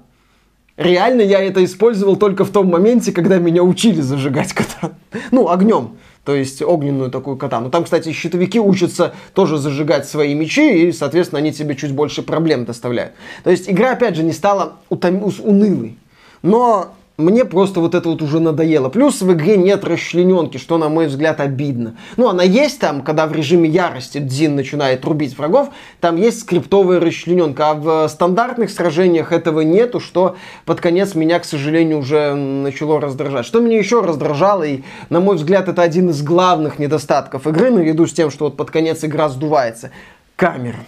Реально 0.81 1.21
я 1.21 1.41
это 1.41 1.63
использовал 1.63 2.15
только 2.15 2.45
в 2.45 2.51
том 2.51 2.67
моменте, 2.67 3.11
когда 3.11 3.37
меня 3.37 3.63
учили 3.63 4.01
зажигать 4.01 4.53
катану. 4.53 4.95
Ну, 5.31 5.49
огнем. 5.49 5.97
То 6.23 6.35
есть 6.35 6.61
огненную 6.61 7.09
такую 7.09 7.37
катану. 7.37 7.71
Там, 7.71 7.83
кстати, 7.83 8.11
щитовики 8.11 8.59
учатся 8.59 9.13
тоже 9.33 9.57
зажигать 9.57 10.07
свои 10.07 10.35
мечи, 10.35 10.87
и, 10.87 10.91
соответственно, 10.91 11.39
они 11.39 11.51
тебе 11.51 11.75
чуть 11.75 11.93
больше 11.93 12.21
проблем 12.21 12.65
доставляют. 12.65 13.13
То 13.43 13.49
есть 13.49 13.69
игра, 13.69 13.91
опять 13.91 14.15
же, 14.15 14.23
не 14.23 14.33
стала 14.33 14.73
утом... 14.89 15.23
унылой. 15.23 15.97
Но 16.43 16.93
мне 17.17 17.45
просто 17.45 17.79
вот 17.79 17.93
это 17.95 18.09
вот 18.09 18.21
уже 18.21 18.39
надоело. 18.39 18.89
Плюс 18.89 19.21
в 19.21 19.31
игре 19.31 19.57
нет 19.57 19.83
расчлененки, 19.83 20.57
что, 20.57 20.77
на 20.77 20.89
мой 20.89 21.07
взгляд, 21.07 21.39
обидно. 21.39 21.95
Ну, 22.17 22.27
она 22.27 22.43
есть 22.43 22.79
там, 22.79 23.03
когда 23.03 23.27
в 23.27 23.33
режиме 23.33 23.69
ярости 23.69 24.17
Дзин 24.17 24.55
начинает 24.55 25.05
рубить 25.05 25.37
врагов, 25.37 25.69
там 25.99 26.15
есть 26.15 26.41
скриптовая 26.41 26.99
расчлененка, 26.99 27.71
а 27.71 27.73
в 27.75 28.07
стандартных 28.07 28.69
сражениях 28.69 29.31
этого 29.31 29.61
нету, 29.61 29.99
что 29.99 30.35
под 30.65 30.81
конец 30.81 31.15
меня, 31.15 31.39
к 31.39 31.45
сожалению, 31.45 31.99
уже 31.99 32.33
начало 32.33 32.99
раздражать. 32.99 33.45
Что 33.45 33.59
меня 33.59 33.77
еще 33.77 34.01
раздражало, 34.01 34.63
и, 34.63 34.81
на 35.09 35.19
мой 35.19 35.35
взгляд, 35.35 35.67
это 35.67 35.81
один 35.81 36.09
из 36.09 36.21
главных 36.21 36.79
недостатков 36.79 37.45
игры, 37.45 37.71
наряду 37.71 38.07
с 38.07 38.13
тем, 38.13 38.31
что 38.31 38.45
вот 38.45 38.57
под 38.57 38.71
конец 38.71 39.03
игра 39.03 39.29
сдувается. 39.29 39.91
Камера. 40.35 40.79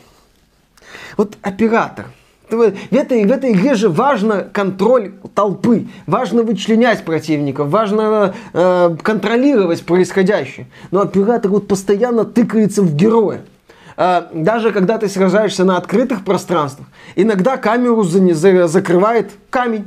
Вот 1.18 1.38
оператор– 1.42 2.08
в 2.54 2.62
этой, 2.62 3.26
в 3.26 3.32
этой 3.32 3.52
игре 3.52 3.76
же 3.76 3.90
важно 3.90 4.48
контроль 4.52 5.14
толпы, 5.36 5.88
важно 6.08 6.44
вычленять 6.44 7.04
противников, 7.04 7.70
важно 7.70 8.34
э, 8.54 8.96
контролировать 9.02 9.86
происходящее. 9.86 10.68
Но 10.92 11.02
оператор 11.02 11.52
вот 11.52 11.68
постоянно 11.68 12.26
тыкается 12.26 12.82
в 12.82 12.96
героя. 12.96 13.42
Э, 13.98 14.24
даже 14.34 14.72
когда 14.72 14.98
ты 14.98 15.08
сражаешься 15.08 15.64
на 15.66 15.78
открытых 15.78 16.24
пространствах, 16.24 16.88
иногда 17.16 17.58
камеру 17.58 18.04
за, 18.04 18.34
за, 18.34 18.68
закрывает 18.68 19.32
камень, 19.50 19.86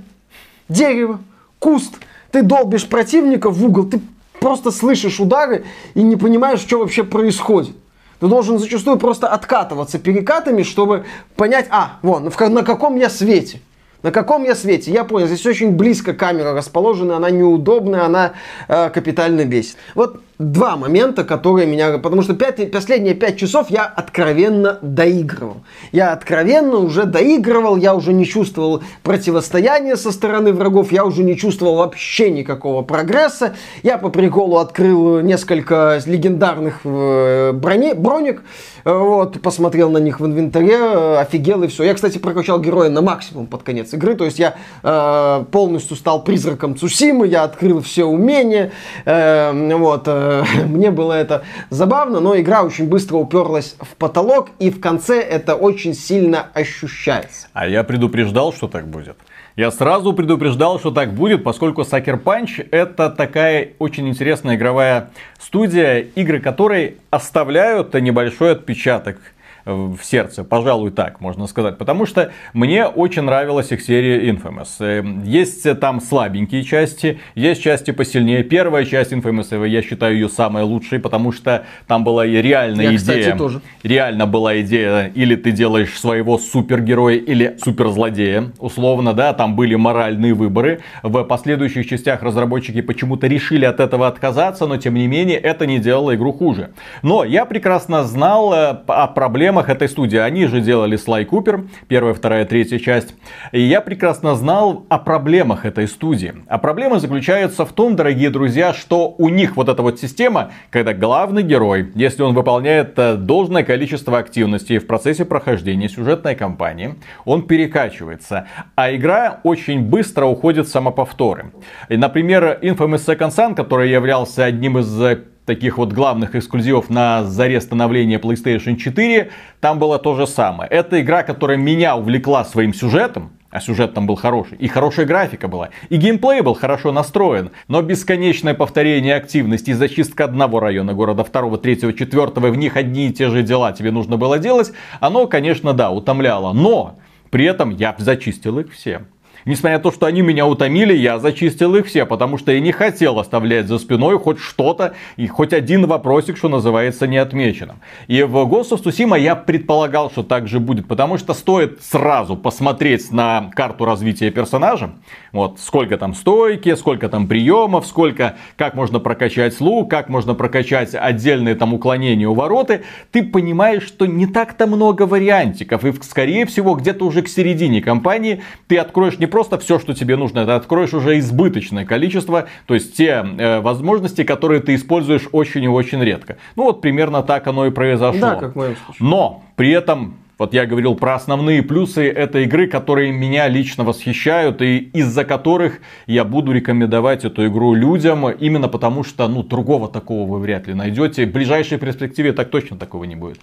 дерево, 0.69 1.21
куст. 1.59 1.95
Ты 2.31 2.43
долбишь 2.43 2.89
противника 2.89 3.51
в 3.51 3.65
угол, 3.65 3.85
ты 3.85 4.01
просто 4.41 4.71
слышишь 4.71 5.21
удары 5.21 5.65
и 5.95 6.03
не 6.03 6.17
понимаешь, 6.17 6.61
что 6.61 6.79
вообще 6.79 7.05
происходит. 7.05 7.75
Ты 8.21 8.29
должен 8.29 8.59
зачастую 8.59 8.99
просто 8.99 9.29
откатываться 9.29 9.99
перекатами, 9.99 10.63
чтобы 10.63 11.05
понять, 11.37 11.67
а, 11.71 11.99
вон, 12.03 12.31
на 12.39 12.63
каком 12.63 12.97
я 12.97 13.11
свете. 13.11 13.61
На 14.03 14.13
каком 14.13 14.45
я 14.45 14.55
свете? 14.55 14.93
Я 14.93 15.05
понял, 15.05 15.27
здесь 15.27 15.45
очень 15.47 15.73
близко 15.73 16.13
камера 16.13 16.55
расположена, 16.55 17.17
она 17.17 17.31
неудобная, 17.31 18.05
она 18.05 18.33
э, 18.69 18.91
капитально 18.91 19.45
бесит. 19.45 19.77
Вот 19.95 20.21
два 20.39 20.77
момента, 20.77 21.25
которые 21.25 21.67
меня... 21.67 21.99
Потому 21.99 22.23
что 22.23 22.35
пять, 22.35 22.71
последние 22.71 23.15
пять 23.15 23.39
часов 23.39 23.71
я 23.71 23.85
откровенно 23.85 24.79
доигрывал. 24.83 25.59
Я 25.93 26.13
откровенно 26.13 26.77
уже 26.77 27.05
доигрывал, 27.05 27.77
я 27.77 27.95
уже 27.95 28.13
не 28.13 28.27
чувствовал 28.27 28.83
противостояния 29.03 29.97
со 29.97 30.13
стороны 30.13 30.53
врагов, 30.53 30.93
я 30.93 31.05
уже 31.05 31.23
не 31.23 31.37
чувствовал 31.37 31.77
вообще 31.77 32.31
никакого 32.31 32.83
прогресса. 32.83 33.55
Я 33.83 33.99
по 33.99 34.11
приколу 34.11 34.59
открыл 34.59 35.21
несколько 35.21 36.01
легендарных 36.05 36.81
э, 36.85 37.53
брони, 37.53 37.95
броник, 37.95 38.43
вот, 38.85 39.41
посмотрел 39.41 39.91
на 39.91 39.99
них 39.99 40.21
в 40.21 40.27
инвентаре, 40.27 40.77
э, 40.77 41.17
офигел 41.19 41.63
и 41.63 41.69
все. 41.69 41.85
Я, 41.85 41.95
кстати, 41.95 42.19
прокачал 42.19 42.61
героя 42.61 42.91
на 42.91 43.01
максимум 43.01 43.47
под 43.47 43.63
конец 43.63 43.93
игры, 43.95 44.15
то 44.15 44.25
есть 44.25 44.39
я 44.39 44.55
э, 44.83 45.45
полностью 45.51 45.97
стал 45.97 46.23
призраком 46.23 46.77
Цусимы, 46.77 47.27
я 47.27 47.45
открыл 47.45 47.81
все 47.81 48.05
умения, 48.05 48.73
э, 49.05 49.75
вот, 49.77 50.03
э, 50.07 50.26
мне 50.67 50.91
было 50.91 51.13
это 51.13 51.45
забавно, 51.71 52.21
но 52.21 52.39
игра 52.39 52.63
очень 52.63 52.89
быстро 52.89 53.17
уперлась 53.17 53.77
в 53.81 53.97
потолок, 53.97 54.51
и 54.59 54.71
в 54.71 54.81
конце 54.81 55.21
это 55.21 55.55
очень 55.55 55.95
сильно 55.95 56.47
ощущается. 56.55 57.49
А 57.53 57.67
я 57.67 57.85
предупреждал, 57.85 58.53
что 58.53 58.69
так 58.69 58.87
будет. 58.87 59.17
Я 59.57 59.71
сразу 59.71 60.13
предупреждал, 60.13 60.79
что 60.79 60.91
так 60.91 61.15
будет, 61.15 61.43
поскольку 61.43 61.81
Sucker 61.81 62.23
Punch 62.23 62.69
это 62.71 63.09
такая 63.09 63.71
очень 63.79 64.07
интересная 64.07 64.57
игровая 64.57 65.09
студия, 65.39 66.01
игры 66.15 66.41
которой 66.41 66.97
оставляют 67.09 67.95
небольшой 67.95 68.53
отпечаток 68.53 69.17
в 69.67 69.99
сердце, 70.03 70.45
пожалуй, 70.45 70.93
так 70.93 71.21
можно 71.21 71.47
сказать. 71.47 71.77
Потому 71.77 72.07
что 72.07 72.31
мне 72.53 72.87
очень 72.87 73.23
нравилась 73.23 73.73
их 73.73 73.83
серия 73.83 74.31
Infamous. 74.31 74.69
Э, 74.81 75.05
есть 75.25 75.81
там 75.81 76.01
слабенькие 76.01 76.63
части, 76.63 77.19
есть 77.35 77.63
части 77.63 77.91
посильнее. 77.91 78.45
Первая 78.45 78.85
часть 78.85 79.13
Infamous, 79.13 79.67
я 79.67 79.83
считаю 79.83 80.15
ее 80.15 80.29
самой 80.29 80.63
лучшей, 80.63 81.01
потому 81.01 81.33
что 81.33 81.65
там 81.89 82.05
была 82.05 82.25
реальная 82.25 82.91
я, 82.91 82.97
идея. 82.97 83.21
Кстати, 83.21 83.37
тоже. 83.37 83.61
Реально 83.83 84.27
была 84.27 84.61
идея, 84.61 85.11
или 85.15 85.35
ты 85.35 85.51
делаешь 85.51 85.99
своего 85.99 86.39
супергероя, 86.39 87.17
или 87.17 87.57
суперзлодея, 87.63 88.53
условно, 88.59 89.15
да, 89.15 89.33
там 89.33 89.57
были 89.57 89.75
моральные 89.75 90.35
выборы. 90.35 90.81
В 91.03 91.25
последующих 91.25 91.89
частях 91.89 92.23
разработчики 92.23 92.81
почему-то 92.83 93.27
решили 93.27 93.65
от 93.65 93.81
этого 93.81 94.07
отказаться, 94.07 94.67
но 94.67 94.77
тем 94.77 94.95
не 94.95 95.09
менее 95.09 95.39
это 95.39 95.67
не 95.67 95.79
делало 95.79 96.15
игру 96.15 96.33
хуже. 96.33 96.71
Но 97.03 97.25
я 97.25 97.45
прекрасно 97.45 98.05
знал 98.05 98.53
э, 98.53 98.77
о 98.87 99.07
проблемах 99.09 99.56
проблемах 99.57 99.71
этой 99.71 99.89
студии. 99.89 100.19
Они 100.19 100.47
же 100.47 100.61
делали 100.61 100.97
Слай 100.97 101.25
Купер, 101.25 101.65
первая, 101.89 102.13
вторая, 102.13 102.45
третья 102.45 102.79
часть. 102.79 103.15
И 103.53 103.61
я 103.61 103.81
прекрасно 103.81 104.35
знал 104.35 104.85
о 104.91 104.99
проблемах 104.99 105.65
этой 105.65 105.89
студии. 105.89 106.35
А 106.49 106.59
проблема 106.59 106.99
заключается 106.99 107.65
в 107.65 107.73
том, 107.73 107.97
дорогие 107.97 108.29
друзья, 108.31 108.75
что 108.75 109.15
у 109.19 109.31
них 109.31 109.57
вот 109.57 109.69
эта 109.69 109.83
вот 109.83 109.99
система, 109.99 110.51
когда 110.71 110.93
главный 110.93 111.43
герой, 111.43 111.91
если 111.95 112.23
он 112.23 112.35
выполняет 112.35 112.99
э, 112.99 113.15
должное 113.17 113.65
количество 113.65 114.19
активностей 114.19 114.79
в 114.79 114.87
процессе 114.87 115.25
прохождения 115.25 115.89
сюжетной 115.89 116.35
кампании, 116.35 116.95
он 117.25 117.43
перекачивается. 117.43 118.47
А 118.75 118.95
игра 118.95 119.41
очень 119.43 119.81
быстро 119.81 120.27
уходит 120.27 120.67
в 120.67 120.71
самоповторы. 120.71 121.53
И, 121.89 121.97
например, 121.97 122.59
Infamous 122.63 123.07
Second 123.07 123.31
Son, 123.31 123.55
который 123.55 123.91
являлся 123.91 124.45
одним 124.45 124.79
из 124.79 125.01
э, 125.01 125.19
таких 125.47 125.79
вот 125.79 125.93
главных 125.93 126.35
эксклюзивов 126.35 126.91
на 126.91 127.25
заре 127.25 127.61
становления 127.61 128.19
PlayStation 128.19 128.77
4, 128.77 129.31
там 129.61 129.79
было 129.79 129.99
то 129.99 130.15
же 130.15 130.27
самое. 130.27 130.69
Это 130.69 131.01
игра, 131.01 131.23
которая 131.23 131.57
меня 131.57 131.97
увлекла 131.97 132.45
своим 132.45 132.75
сюжетом, 132.75 133.31
а 133.51 133.61
сюжет 133.61 133.95
там 133.95 134.07
был 134.07 134.17
хороший, 134.17 134.59
и 134.59 134.69
хорошая 134.69 135.07
графика 135.07 135.49
была, 135.49 135.71
и 135.89 135.97
геймплей 135.97 136.43
был 136.43 136.55
хорошо 136.55 136.93
настроен, 136.93 137.53
но 137.69 137.81
бесконечное 137.81 138.53
повторение 138.53 139.15
активности 139.15 139.71
и 139.71 139.75
зачистка 139.75 140.25
одного 140.25 140.61
района 140.61 140.93
города, 140.93 141.25
второго, 141.25 141.57
третьего, 141.57 141.93
четвертого, 141.95 142.49
и 142.49 142.51
в 142.51 142.57
них 142.57 142.77
одни 142.77 143.07
и 143.07 143.13
те 143.13 143.31
же 143.31 143.43
дела 143.43 143.73
тебе 143.73 143.93
нужно 143.93 144.19
было 144.19 144.39
делать, 144.39 144.73
оно, 145.01 145.27
конечно, 145.27 145.73
да, 145.73 145.91
утомляло, 145.91 146.53
но 146.53 146.99
при 147.31 147.47
этом 147.47 147.71
я 147.71 147.95
зачистил 147.99 148.59
их 148.59 148.73
все. 148.73 149.03
Несмотря 149.47 149.79
на 149.79 149.83
то, 149.85 149.93
что 149.93 150.07
они 150.07 150.23
меня 150.23 150.45
утомили, 150.45 150.93
я 150.93 151.21
зачистил 151.21 151.77
их 151.77 151.87
все, 151.87 152.05
потому 152.05 152.37
что 152.37 152.51
я 152.51 152.59
не 152.59 152.73
хотел 152.73 153.21
оставлять 153.21 153.69
за 153.69 153.79
спиной 153.79 154.19
хоть 154.19 154.41
что-то 154.41 154.95
и 155.17 155.29
хоть 155.29 155.53
один 155.53 155.87
вопросик, 155.87 156.37
что 156.37 156.49
называется, 156.49 157.07
не 157.07 157.17
отмеченным. 157.17 157.77
И 158.09 158.25
в 158.25 158.35
Ghost 158.39 158.73
of 158.73 158.83
Tsushima 158.83 159.19
я 159.19 159.37
предполагал, 159.37 160.11
что 160.11 160.25
так 160.25 160.49
же 160.49 160.59
будет, 160.59 160.89
потому 160.89 161.17
что 161.17 161.33
стоит 161.33 161.81
сразу 161.81 162.37
посмотреть 162.37 163.13
на 163.13 163.53
карту 163.55 163.85
развития 163.85 164.33
персонажа, 164.33 164.91
вот 165.31 165.61
сколько 165.61 165.97
там 165.97 166.15
стойки, 166.15 166.75
сколько 166.75 167.09
там 167.09 167.29
приемов, 167.29 167.87
сколько, 167.87 168.35
как 168.57 168.75
можно 168.75 168.99
прокачать 168.99 169.61
лук, 169.61 169.89
как 169.89 170.09
можно 170.09 170.35
прокачать 170.35 170.93
отдельные 170.93 171.55
там 171.55 171.73
уклонения, 171.73 172.27
увороты, 172.27 172.83
ты 173.13 173.23
понимаешь, 173.23 173.85
что 173.85 174.07
не 174.07 174.27
так-то 174.27 174.67
много 174.67 175.03
вариантиков, 175.03 175.85
и 175.85 175.93
скорее 176.03 176.47
всего 176.47 176.75
где-то 176.75 177.05
уже 177.05 177.23
к 177.23 177.29
середине 177.29 177.81
кампании 177.81 178.43
ты 178.67 178.77
откроешь 178.79 179.21
не 179.21 179.27
просто 179.37 179.59
все, 179.59 179.79
что 179.79 179.93
тебе 179.93 180.17
нужно, 180.17 180.39
это 180.39 180.57
откроешь 180.57 180.95
уже 180.95 181.19
избыточное 181.19 181.85
количество, 181.85 182.47
то 182.65 182.73
есть 182.73 182.97
те 182.97 183.23
э, 183.23 183.61
возможности, 183.61 184.25
которые 184.25 184.63
ты 184.63 184.75
используешь 184.75 185.29
очень 185.31 185.63
и 185.63 185.69
очень 185.69 186.03
редко. 186.03 186.39
Ну 186.57 186.63
вот 186.63 186.81
примерно 186.81 187.23
так 187.23 187.47
оно 187.47 187.67
и 187.67 187.71
произошло. 187.71 188.19
Да, 188.19 188.35
как 188.37 188.53
в 188.55 188.57
моем 188.57 188.77
случае. 188.77 189.07
Но 189.07 189.43
при 189.55 189.73
этом 189.73 190.15
вот 190.39 190.55
я 190.55 190.65
говорил 190.65 190.95
про 190.95 191.17
основные 191.17 191.63
плюсы 191.63 192.09
этой 192.09 192.45
игры, 192.45 192.67
которые 192.67 193.13
меня 193.13 193.47
лично 193.47 193.85
восхищают 193.85 194.63
и 194.63 194.79
из-за 194.79 195.27
которых 195.27 195.81
я 196.07 196.25
буду 196.25 196.53
рекомендовать 196.53 197.27
эту 197.27 197.47
игру 197.47 197.75
людям, 197.75 198.31
именно 198.31 198.69
потому 198.69 199.05
что, 199.05 199.29
ну, 199.29 199.43
другого 199.43 199.87
такого 199.89 200.27
вы 200.31 200.39
вряд 200.39 200.67
ли 200.67 200.73
найдете. 200.73 201.27
В 201.27 201.33
ближайшей 201.33 201.77
перспективе 201.77 202.33
так 202.33 202.49
точно 202.49 202.79
такого 202.79 203.05
не 203.05 203.17
будет. 203.17 203.41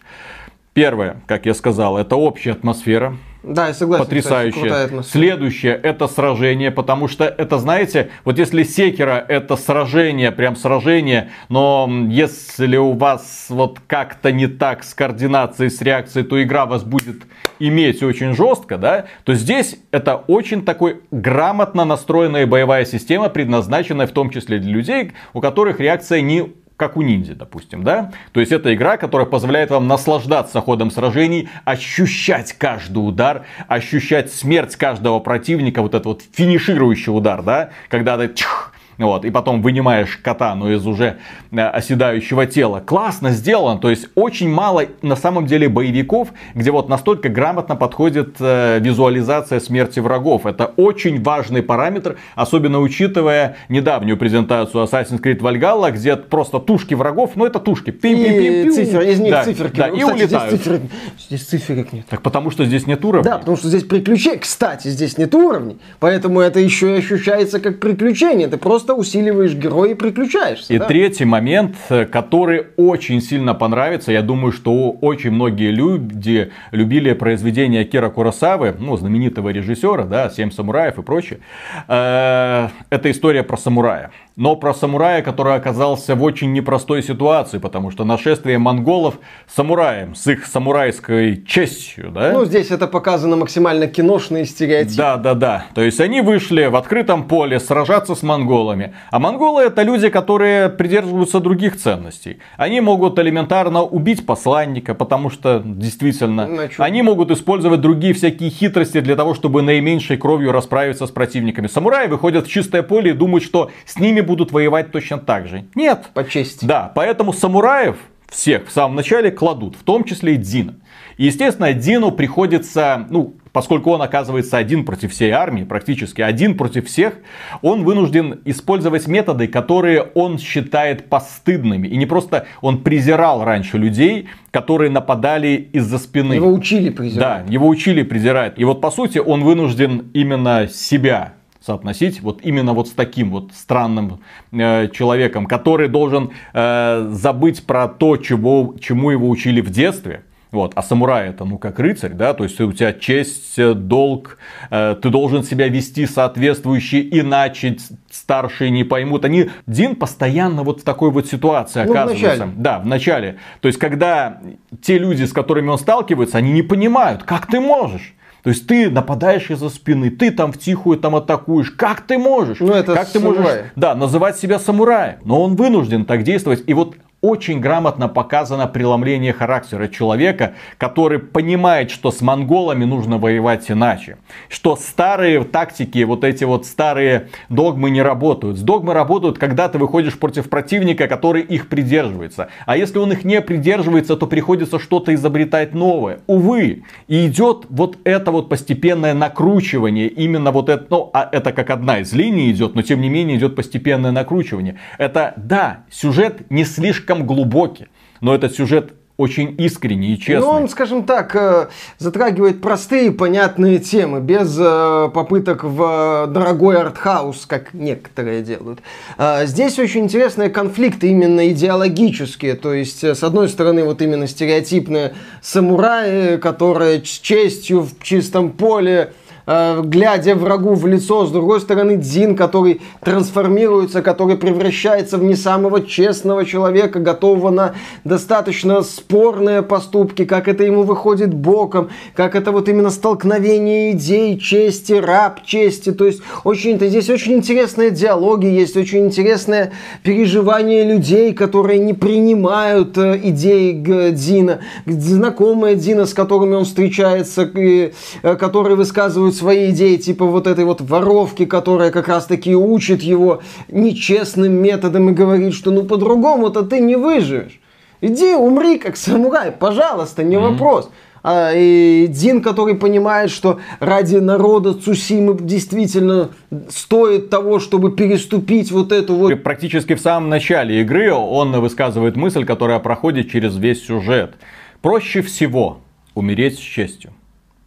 Первое, 0.74 1.18
как 1.28 1.46
я 1.46 1.54
сказал, 1.54 1.98
это 1.98 2.16
общая 2.16 2.52
атмосфера. 2.52 3.16
Да, 3.44 3.68
я 3.68 3.74
согласен. 3.74 4.06
Потрясающе. 4.06 5.04
Следующее 5.04 5.74
это 5.74 6.08
сражение, 6.08 6.72
потому 6.72 7.08
что 7.08 7.26
это, 7.26 7.60
знаете, 7.60 8.10
вот 8.24 8.40
если 8.40 8.64
Секера 8.64 9.24
это 9.28 9.58
сражение, 9.58 10.32
прям 10.32 10.56
сражение, 10.56 11.30
но 11.50 11.90
если 12.08 12.78
у 12.78 12.94
вас 12.94 13.48
вот 13.50 13.82
как-то 13.86 14.32
не 14.32 14.48
так 14.48 14.84
с 14.84 14.94
координацией, 14.94 15.70
с 15.70 15.82
реакцией, 15.82 16.26
то 16.26 16.42
игра 16.42 16.66
вас 16.66 16.84
будет 16.84 17.24
иметь 17.60 18.02
очень 18.02 18.34
жестко, 18.34 18.78
да, 18.78 19.06
то 19.26 19.36
здесь 19.36 19.76
это 19.92 20.16
очень 20.16 20.64
такой 20.64 21.02
грамотно 21.12 21.84
настроенная 21.84 22.48
боевая 22.48 22.86
система, 22.86 23.28
предназначенная 23.28 24.08
в 24.08 24.12
том 24.12 24.30
числе 24.30 24.58
для 24.58 24.72
людей, 24.72 25.12
у 25.34 25.42
которых 25.42 25.82
реакция 25.82 26.22
не 26.22 26.54
как 26.78 26.98
у 26.98 27.02
ниндзя, 27.02 27.36
допустим, 27.36 27.84
да? 27.84 28.12
То 28.32 28.40
есть 28.40 28.52
это 28.52 28.74
игра, 28.74 28.98
которая 28.98 29.28
позволяет 29.28 29.70
вам 29.70 29.88
наслаждаться 29.88 30.62
ходом 30.62 30.92
сражений, 30.92 31.50
ощущать 31.66 32.54
каждый 32.54 33.00
удар, 33.00 33.46
ощущать 33.68 34.34
смерть 34.34 34.76
каждого 34.76 35.20
противника, 35.20 35.82
вот 35.82 35.94
этот 35.94 36.06
вот 36.06 36.22
финиширующий 36.34 37.16
удар, 37.16 37.44
да? 37.44 37.70
Когда 37.90 38.18
ты 38.18 38.34
чух, 38.34 38.73
вот, 38.98 39.26
и 39.26 39.32
потом 39.32 39.62
вынимаешь 39.62 40.18
катану 40.18 40.72
из 40.72 40.86
уже 40.86 41.18
э, 41.52 41.60
оседающего 41.60 42.46
тела. 42.46 42.82
Классно 42.86 43.32
сделано, 43.32 43.80
то 43.80 43.90
есть 43.90 44.08
очень 44.16 44.50
мало 44.50 44.84
на 45.02 45.16
самом 45.16 45.46
деле 45.46 45.70
боевиков, 45.70 46.30
где 46.54 46.72
вот 46.72 46.90
настолько 46.90 47.30
грамотно 47.30 47.76
подходит 47.76 48.36
э, 48.40 48.80
визуализация 48.80 49.60
смерти 49.60 50.00
врагов. 50.00 50.46
Это 50.46 50.66
очень 50.78 51.22
важный 51.24 51.64
параметр, 51.64 52.18
особенно 52.36 52.80
учитывая 52.80 53.56
недавнюю 53.70 54.18
презентацию 54.18 54.84
Assassin's 54.84 55.22
Creed 55.22 55.40
Valhalla, 55.40 55.92
где 55.92 56.16
просто 56.16 56.60
тушки 56.60 56.94
врагов, 56.94 57.32
ну 57.36 57.46
это 57.46 57.60
тушки. 57.60 57.92
Пим, 57.92 58.18
пим, 58.18 58.34
пим, 58.34 58.64
пим. 58.64 58.74
Цифер, 58.74 59.02
из 59.02 59.20
них 59.20 59.32
да, 59.32 59.44
циферки. 59.44 59.78
Да, 59.78 59.88
ну, 59.88 59.96
и 59.96 60.00
кстати, 60.00 60.22
улетают. 60.22 60.52
Здесь, 60.52 60.64
цифер, 60.64 60.80
здесь 61.28 61.44
циферок 61.46 61.94
нет. 61.94 62.06
Так 62.10 62.22
потому 62.22 62.52
что 62.52 62.66
здесь 62.66 62.88
нет 62.88 63.04
уровней. 63.06 63.30
Да, 63.30 63.38
потому 63.38 63.58
что 63.58 63.70
здесь 63.70 63.84
приключения. 63.84 64.40
Кстати, 64.40 64.88
здесь 64.88 65.18
нет 65.18 65.34
уровней. 65.34 65.78
Поэтому 66.00 66.40
это 66.40 66.60
еще 66.60 66.96
и 66.96 66.98
ощущается 67.00 67.60
как 67.60 67.80
приключение. 67.80 68.48
Ты 68.48 68.58
просто 68.58 68.83
просто 68.84 68.96
усиливаешь 68.96 69.54
героя 69.54 69.92
и 69.92 69.94
приключаешься. 69.94 70.74
И 70.74 70.78
да? 70.78 70.86
третий 70.86 71.26
момент, 71.26 71.76
э, 71.90 72.06
который 72.06 72.66
очень 72.76 73.22
сильно 73.22 73.54
понравится, 73.54 74.12
я 74.12 74.22
думаю, 74.22 74.52
что 74.52 74.92
очень 74.92 75.32
многие 75.32 75.72
люди 75.72 76.52
любили 76.72 77.14
произведения 77.14 77.86
Кира 77.86 78.10
Курасавы, 78.10 78.76
ну, 78.78 78.98
знаменитого 78.98 79.50
режиссера, 79.50 80.04
да, 80.04 80.30
«Семь 80.30 80.52
самураев» 80.52 81.00
и 81.00 81.02
прочее. 81.02 81.40
Э, 81.88 82.68
это 82.90 83.10
история 83.10 83.44
про 83.44 83.58
самурая 83.58 84.12
но 84.36 84.56
про 84.56 84.74
самурая, 84.74 85.22
который 85.22 85.56
оказался 85.56 86.16
в 86.16 86.24
очень 86.24 86.54
непростой 86.54 87.04
ситуации, 87.04 87.60
потому 87.60 87.92
что 87.92 88.04
нашествие 88.04 88.58
монголов 88.58 89.16
самураем, 89.48 90.16
с 90.16 90.28
их 90.28 90.46
самурайской 90.46 91.44
честью, 91.46 92.10
да? 92.12 92.32
Ну, 92.32 92.46
здесь 92.46 92.72
это 92.72 92.88
показано 92.88 93.36
максимально 93.36 93.88
киношные 93.88 94.46
стереотипы. 94.46 94.98
Да, 94.98 95.18
да, 95.18 95.34
да. 95.36 95.66
То 95.76 95.82
есть 95.82 96.00
они 96.00 96.22
вышли 96.22 96.66
в 96.66 96.76
открытом 96.76 97.28
поле 97.28 97.60
сражаться 97.60 98.16
с 98.16 98.24
монголами. 98.24 98.94
А 99.12 99.20
монголы 99.20 99.64
это 99.64 99.84
люди, 99.84 100.10
которые 100.10 100.70
придерживаются 100.70 101.40
других 101.40 101.78
ценностей. 101.78 102.40
Они 102.58 102.82
могут 102.82 103.20
элементарно 103.20 103.84
убить 103.84 104.26
посланника, 104.26 104.96
потому 104.96 105.30
что 105.30 105.62
действительно 105.64 106.48
ну, 106.48 106.62
они 106.78 107.04
могут 107.04 107.30
использовать 107.32 107.82
другие 107.82 108.14
всякие 108.14 108.50
хитрости 108.50 109.00
для 109.00 109.16
того, 109.16 109.36
чтобы 109.36 109.62
наименьшей 109.62 110.18
кровью 110.18 110.52
расправиться 110.52 111.06
с 111.06 111.12
противниками. 111.12 111.68
Самураи 111.68 112.08
выходят 112.08 112.48
в 112.48 112.50
чистое 112.50 112.82
поле 112.82 113.12
и 113.12 113.14
думают, 113.14 113.44
что 113.44 113.70
с 113.86 114.00
ними 114.00 114.23
будут 114.24 114.52
воевать 114.52 114.92
точно 114.92 115.18
так 115.18 115.48
же. 115.48 115.66
Нет. 115.76 116.10
По 116.14 116.24
чести. 116.24 116.66
Да, 116.66 116.92
поэтому 116.94 117.34
самураев 117.34 117.98
всех 118.30 118.68
в 118.68 118.72
самом 118.72 118.96
начале 118.96 119.32
кладут, 119.32 119.76
в 119.76 119.84
том 119.84 120.04
числе 120.04 120.36
и 120.36 120.38
Дина. 120.38 120.76
И, 121.18 121.26
естественно, 121.26 121.72
Дину 121.74 122.12
приходится, 122.12 123.06
ну, 123.10 123.36
поскольку 123.52 123.92
он 123.92 124.02
оказывается 124.02 124.58
один 124.58 124.84
против 124.84 125.12
всей 125.12 125.30
армии, 125.32 125.64
практически 125.64 126.22
один 126.22 126.58
против 126.58 126.88
всех, 126.88 127.14
он 127.62 127.84
вынужден 127.84 128.42
использовать 128.46 129.08
методы, 129.08 129.48
которые 129.48 130.02
он 130.02 130.40
считает 130.40 131.10
постыдными. 131.10 131.88
И 131.88 131.96
не 131.98 132.08
просто 132.08 132.48
он 132.62 132.80
презирал 132.80 133.44
раньше 133.44 133.78
людей, 133.78 134.28
которые 134.50 134.90
нападали 134.90 135.70
из-за 135.72 136.00
спины. 136.00 136.34
Его 136.34 136.52
учили 136.52 136.90
презирать. 136.90 137.46
Да, 137.46 137.52
его 137.52 137.68
учили 137.68 138.02
презирать. 138.02 138.54
И 138.58 138.66
вот 138.66 138.82
по 138.82 138.90
сути 138.90 139.20
он 139.20 139.44
вынужден 139.44 140.10
именно 140.14 140.68
себя 140.68 141.34
соотносить 141.66 142.22
вот 142.22 142.42
именно 142.44 142.74
вот 142.74 142.88
с 142.88 142.92
таким 142.92 143.32
вот 143.32 143.52
странным 143.54 144.20
э, 144.52 144.90
человеком, 144.90 145.46
который 145.46 145.88
должен 145.88 146.32
э, 146.54 147.08
забыть 147.12 147.66
про 147.66 147.88
то, 147.88 148.18
чего, 148.18 148.76
чему 148.80 149.12
его 149.12 149.30
учили 149.30 149.62
в 149.62 149.70
детстве. 149.70 150.24
Вот. 150.52 150.74
А 150.76 150.84
самурай 150.84 151.30
это, 151.30 151.46
ну, 151.46 151.58
как 151.58 151.80
рыцарь, 151.80 152.14
да, 152.14 152.36
то 152.36 152.44
есть 152.44 152.62
у 152.62 152.72
тебя 152.72 152.94
честь, 152.94 153.58
э, 153.58 153.74
долг, 153.74 154.38
э, 154.70 154.96
ты 155.02 155.10
должен 155.10 155.44
себя 155.44 155.68
вести 155.68 156.06
соответствующе, 156.06 157.02
иначе 157.02 157.78
старшие 158.12 158.70
не 158.70 158.84
поймут. 158.84 159.26
Они, 159.26 159.50
Дин 159.66 159.96
постоянно 159.96 160.62
вот 160.62 160.82
в 160.82 160.84
такой 160.84 161.10
вот 161.10 161.26
ситуации 161.28 161.84
ну, 161.84 161.92
оказывается. 161.92 162.46
В 162.46 162.62
да, 162.62 162.80
в 162.80 162.86
начале. 162.86 163.38
То 163.62 163.68
есть, 163.68 163.80
когда 163.80 164.42
те 164.82 165.00
люди, 165.00 165.24
с 165.24 165.34
которыми 165.34 165.70
он 165.70 165.80
сталкивается, 165.80 166.38
они 166.38 166.52
не 166.52 166.62
понимают, 166.62 167.24
как 167.24 167.48
ты 167.48 167.60
можешь. 167.60 168.14
То 168.44 168.50
есть 168.50 168.68
ты 168.68 168.90
нападаешь 168.90 169.50
из-за 169.50 169.70
спины, 169.70 170.10
ты 170.10 170.30
там 170.30 170.52
в 170.52 170.58
тихую 170.58 171.00
там 171.00 171.16
атакуешь. 171.16 171.72
Как 171.72 172.02
ты 172.02 172.18
можешь? 172.18 172.60
Ну 172.60 172.74
это 172.74 172.94
как 172.94 173.08
самурай. 173.08 173.38
ты 173.38 173.42
можешь, 173.42 173.72
да, 173.78 173.96
называть 173.96 174.38
себя 174.38 174.60
самураем? 174.60 175.20
Но 175.24 175.42
он 175.42 175.56
вынужден 175.56 176.04
так 176.06 176.24
действовать. 176.24 176.64
И 176.68 176.74
вот 176.74 176.96
очень 177.24 177.62
грамотно 177.62 178.10
показано 178.10 178.68
преломление 178.68 179.32
характера 179.32 179.88
человека, 179.88 180.56
который 180.78 181.20
понимает, 181.20 181.90
что 181.90 182.12
с 182.12 182.22
монголами 182.22 182.84
нужно 182.84 183.18
воевать 183.18 183.72
иначе. 183.72 184.18
Что 184.50 184.76
старые 184.76 185.42
тактики, 185.46 186.04
вот 186.04 186.26
эти 186.26 186.44
вот 186.44 186.66
старые 186.66 187.30
догмы 187.48 187.92
не 187.92 188.02
работают. 188.02 188.58
С 188.58 188.62
догмы 188.62 188.94
работают, 188.94 189.38
когда 189.38 189.70
ты 189.70 189.78
выходишь 189.78 190.20
против 190.20 190.50
противника, 190.50 191.08
который 191.08 191.42
их 191.42 191.70
придерживается. 191.70 192.50
А 192.66 192.76
если 192.76 193.00
он 193.00 193.14
их 193.14 193.24
не 193.24 193.40
придерживается, 193.40 194.18
то 194.18 194.28
приходится 194.28 194.78
что-то 194.78 195.16
изобретать 195.16 195.74
новое. 195.74 196.20
Увы. 196.28 196.84
И 197.08 197.28
идет 197.28 197.68
вот 197.70 198.00
это 198.04 198.32
вот 198.32 198.50
постепенное 198.50 199.14
накручивание. 199.14 200.10
Именно 200.10 200.52
вот 200.52 200.68
это, 200.68 200.88
ну, 200.90 201.10
а 201.14 201.30
это 201.32 201.54
как 201.54 201.70
одна 201.70 202.00
из 202.00 202.12
линий 202.12 202.52
идет, 202.52 202.76
но 202.76 202.82
тем 202.82 203.00
не 203.00 203.08
менее 203.08 203.38
идет 203.38 203.56
постепенное 203.56 204.12
накручивание. 204.12 204.78
Это, 204.98 205.34
да, 205.38 205.86
сюжет 205.90 206.52
не 206.52 206.66
слишком 206.66 207.13
слишком 207.14 207.26
глубокий. 207.26 207.88
Но 208.22 208.34
этот 208.34 208.56
сюжет 208.56 208.94
очень 209.16 209.54
искренний 209.60 210.16
и 210.16 210.20
честный. 210.20 210.40
Ну, 210.40 210.50
он, 210.50 210.70
скажем 210.70 211.04
так, 211.04 211.36
э, 211.36 211.68
затрагивает 212.00 212.62
простые, 212.62 213.12
понятные 213.12 213.78
темы, 213.78 214.22
без 214.22 214.58
э, 214.60 215.10
попыток 215.14 215.64
в 215.64 216.28
дорогой 216.32 216.78
артхаус, 216.78 217.46
как 217.46 217.76
некоторые 217.76 218.42
делают. 218.42 218.80
А, 219.18 219.46
здесь 219.46 219.78
очень 219.78 220.06
интересные 220.06 220.50
конфликты 220.50 221.10
именно 221.10 221.48
идеологические. 221.52 222.56
То 222.56 222.74
есть, 222.74 223.04
э, 223.04 223.14
с 223.14 223.24
одной 223.24 223.50
стороны, 223.50 223.84
вот 223.84 224.02
именно 224.02 224.26
стереотипные 224.26 225.14
самураи, 225.44 226.38
которые 226.38 227.06
с 227.06 227.20
честью 227.20 227.82
в 227.82 228.02
чистом 228.02 228.52
поле 228.52 229.14
э, 229.46 229.82
глядя 229.84 230.36
врагу 230.36 230.74
в 230.74 230.88
лицо. 230.88 231.26
С 231.26 231.32
другой 231.32 231.62
стороны, 231.62 231.98
Дзин, 231.98 232.36
который 232.36 232.82
трансформируется, 233.02 234.02
который 234.02 234.38
превращается 234.38 235.18
в 235.18 235.24
не 235.24 235.36
самого 235.36 235.86
честного 235.86 236.46
человека, 236.46 237.00
готового 237.00 237.50
на 237.50 237.76
достаточно 238.04 238.82
спорные 238.82 239.62
поступки, 239.62 240.26
как 240.26 240.48
это 240.48 240.64
ему 240.64 240.84
выходит 240.84 241.34
боком, 241.34 241.90
как 242.16 242.36
это 242.36 242.52
вот 242.52 242.70
именно 242.70 242.90
столкновение 242.90 243.92
идей, 243.92 244.38
чести, 244.38 244.94
раб 244.94 245.44
чести. 245.46 245.92
То 245.92 246.06
есть 246.06 246.22
очень, 246.44 246.78
здесь 246.78 247.10
очень 247.10 247.34
интересные 247.34 247.92
диалоги 247.92 248.46
есть, 248.46 248.78
очень 248.78 249.06
интересное 249.06 249.72
переживание 250.04 250.84
людей, 250.84 251.34
которые 251.34 251.80
не 251.80 251.94
принимают 251.94 252.98
э, 252.98 253.20
идеи 253.24 253.74
Дина, 254.12 254.60
знакомые 254.86 255.76
Дина, 255.76 256.06
с 256.06 256.14
которыми 256.14 256.56
он 256.56 256.66
встречается, 256.66 257.44
и, 257.44 257.94
э, 258.22 258.36
которые 258.36 258.76
высказывают 258.76 259.33
реализует 259.34 259.36
свои 259.36 259.72
идеи, 259.72 259.98
типа 259.98 260.26
вот 260.26 260.48
этой 260.48 260.66
вот 260.66 260.82
воровки, 260.82 261.46
которая 261.46 261.92
как 261.92 262.08
раз 262.08 262.26
таки 262.26 262.56
учит 262.56 263.02
его 263.04 263.42
нечестным 263.70 264.54
методом 264.54 265.10
и 265.10 265.14
говорит, 265.14 265.54
что 265.54 265.72
ну 265.72 265.84
по-другому-то 265.84 266.64
ты 266.64 266.80
не 266.80 266.96
выживешь. 266.96 267.60
Иди 268.02 268.34
умри 268.36 268.78
как 268.78 268.98
самурай, 268.98 269.52
пожалуйста, 269.52 270.24
не 270.24 270.36
mm-hmm. 270.36 270.52
вопрос. 270.52 270.90
А, 271.26 271.54
и 271.56 272.08
Дин, 272.10 272.42
который 272.42 272.76
понимает, 272.76 273.32
что 273.32 273.60
ради 273.80 274.18
народа 274.18 274.74
Цусимы 274.74 275.38
действительно 275.40 276.32
стоит 276.70 277.30
того, 277.30 277.60
чтобы 277.60 277.92
переступить 277.92 278.72
вот 278.72 278.92
эту 278.92 279.16
вот... 279.16 279.44
Практически 279.44 279.96
в 279.96 280.02
самом 280.02 280.30
начале 280.30 280.82
игры 280.82 281.14
он 281.14 281.54
высказывает 281.62 282.18
мысль, 282.18 282.44
которая 282.44 282.80
проходит 282.80 283.32
через 283.32 283.56
весь 283.56 283.86
сюжет. 283.86 284.34
Проще 284.82 285.22
всего 285.22 285.78
умереть 286.14 286.56
с 286.56 286.62
честью. 286.62 287.12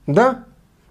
Да, 0.06 0.44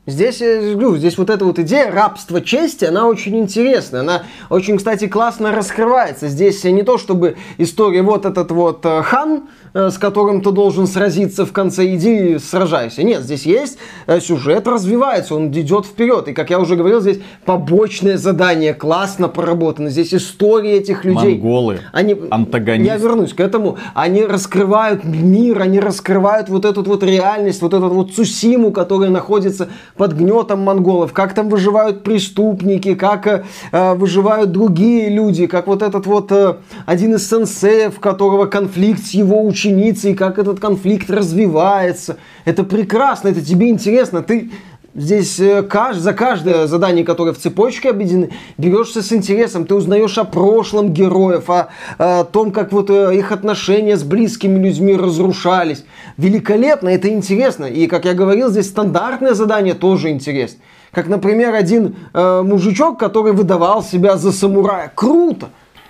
Здесь, 0.08 0.40
говорю, 0.40 0.98
здесь 0.98 1.18
вот 1.18 1.32
эта 1.32 1.46
вот 1.46 1.58
идея 1.58 1.90
рабства 1.90 2.40
чести, 2.40 2.86
она 2.86 3.08
очень 3.08 3.38
интересная. 3.40 4.02
Она 4.02 4.24
очень, 4.50 4.78
кстати, 4.78 5.08
классно 5.08 5.52
раскрывается. 5.52 6.28
Здесь 6.28 6.64
не 6.64 6.84
то, 6.84 7.00
чтобы 7.00 7.38
история 7.58 8.04
вот 8.04 8.26
этот 8.26 8.52
вот 8.52 8.86
э, 8.86 9.02
хан, 9.02 9.46
Э, 9.78 9.90
с 9.90 9.98
которым 9.98 10.42
ты 10.42 10.52
должен 10.52 10.88
сразиться 10.88 11.46
в 11.46 11.52
конце, 11.52 11.94
иди 11.96 12.38
сражайся. 12.40 13.04
Нет, 13.04 13.24
здесь 13.24 13.46
есть 13.46 13.78
э, 14.08 14.22
сюжет, 14.22 14.70
развивается, 14.70 15.36
он 15.36 15.52
идет 15.52 15.86
вперед. 15.86 16.30
И, 16.30 16.34
как 16.34 16.50
я 16.50 16.62
уже 16.62 16.78
говорил, 16.78 17.02
здесь 17.02 17.20
побочное 17.44 18.18
задание 18.18 18.74
классно 18.74 19.28
проработано. 19.28 19.90
Здесь 19.90 20.14
история 20.14 20.78
этих 20.78 21.04
людей. 21.04 21.34
Монголы, 21.34 21.82
они, 21.92 22.16
антагонисты. 22.32 22.90
Я 22.90 22.96
вернусь 22.96 23.34
к 23.34 23.42
этому. 23.42 23.78
Они 23.94 24.24
раскрывают 24.24 25.04
мир, 25.04 25.62
они 25.62 25.82
раскрывают 25.82 26.48
вот 26.48 26.64
эту 26.64 26.82
вот 26.82 27.04
реальность, 27.04 27.62
вот 27.62 27.74
эту 27.74 27.90
вот 27.90 28.14
Цусиму, 28.14 28.72
которая 28.72 29.10
находится 29.10 29.68
под 29.98 30.14
гнетом 30.14 30.62
монголов. 30.62 31.14
Как 31.14 31.34
там 31.34 31.50
выживают 31.50 32.04
преступники, 32.04 32.96
как 32.96 33.28
э, 33.28 33.94
выживают 33.94 34.52
другие 34.52 35.10
люди, 35.10 35.48
как 35.48 35.68
вот 35.68 35.82
этот 35.82 36.06
вот 36.06 36.32
э, 36.32 36.58
один 36.86 37.16
из 37.16 37.30
сенсеев, 37.30 38.00
которого 38.00 38.46
конфликт 38.46 39.06
с 39.06 39.12
его 39.12 39.46
ученицей, 39.46 40.14
как 40.14 40.38
этот 40.38 40.60
конфликт 40.60 41.10
развивается. 41.10 42.18
Это 42.44 42.64
прекрасно, 42.64 43.30
это 43.30 43.44
тебе 43.44 43.70
интересно. 43.70 44.22
Ты 44.22 44.52
Здесь 44.96 45.42
э, 45.42 45.62
за 45.94 46.14
каждое 46.14 46.68
задание, 46.68 47.04
которое 47.04 47.34
в 47.34 47.38
цепочке 47.38 47.90
объединены, 47.90 48.30
берешься 48.58 49.02
с 49.02 49.12
интересом. 49.12 49.66
Ты 49.66 49.76
узнаешь 49.76 50.18
о 50.18 50.24
прошлом 50.24 50.94
героев, 50.94 51.50
о, 51.50 51.68
о 51.98 52.24
том, 52.24 52.54
как 52.54 52.72
вот 52.72 52.90
э, 52.90 53.14
их 53.18 53.34
отношения 53.34 53.98
с 53.98 54.04
близкими 54.04 54.58
людьми 54.58 54.96
разрушались. 54.96 55.84
Великолепно, 56.16 56.88
это 56.88 57.10
интересно. 57.10 57.66
И, 57.66 57.88
как 57.88 58.06
я 58.06 58.14
говорил, 58.14 58.50
здесь 58.50 58.70
стандартное 58.70 59.34
задание 59.34 59.74
тоже 59.74 60.12
интересно. 60.12 60.62
Как, 60.92 61.08
например, 61.08 61.54
один 61.54 61.98
э, 62.14 62.42
мужичок, 62.42 62.98
который 62.98 63.34
выдавал 63.34 63.84
себя 63.84 64.16
за 64.16 64.32
самурая. 64.32 64.94
Круто! 64.96 65.50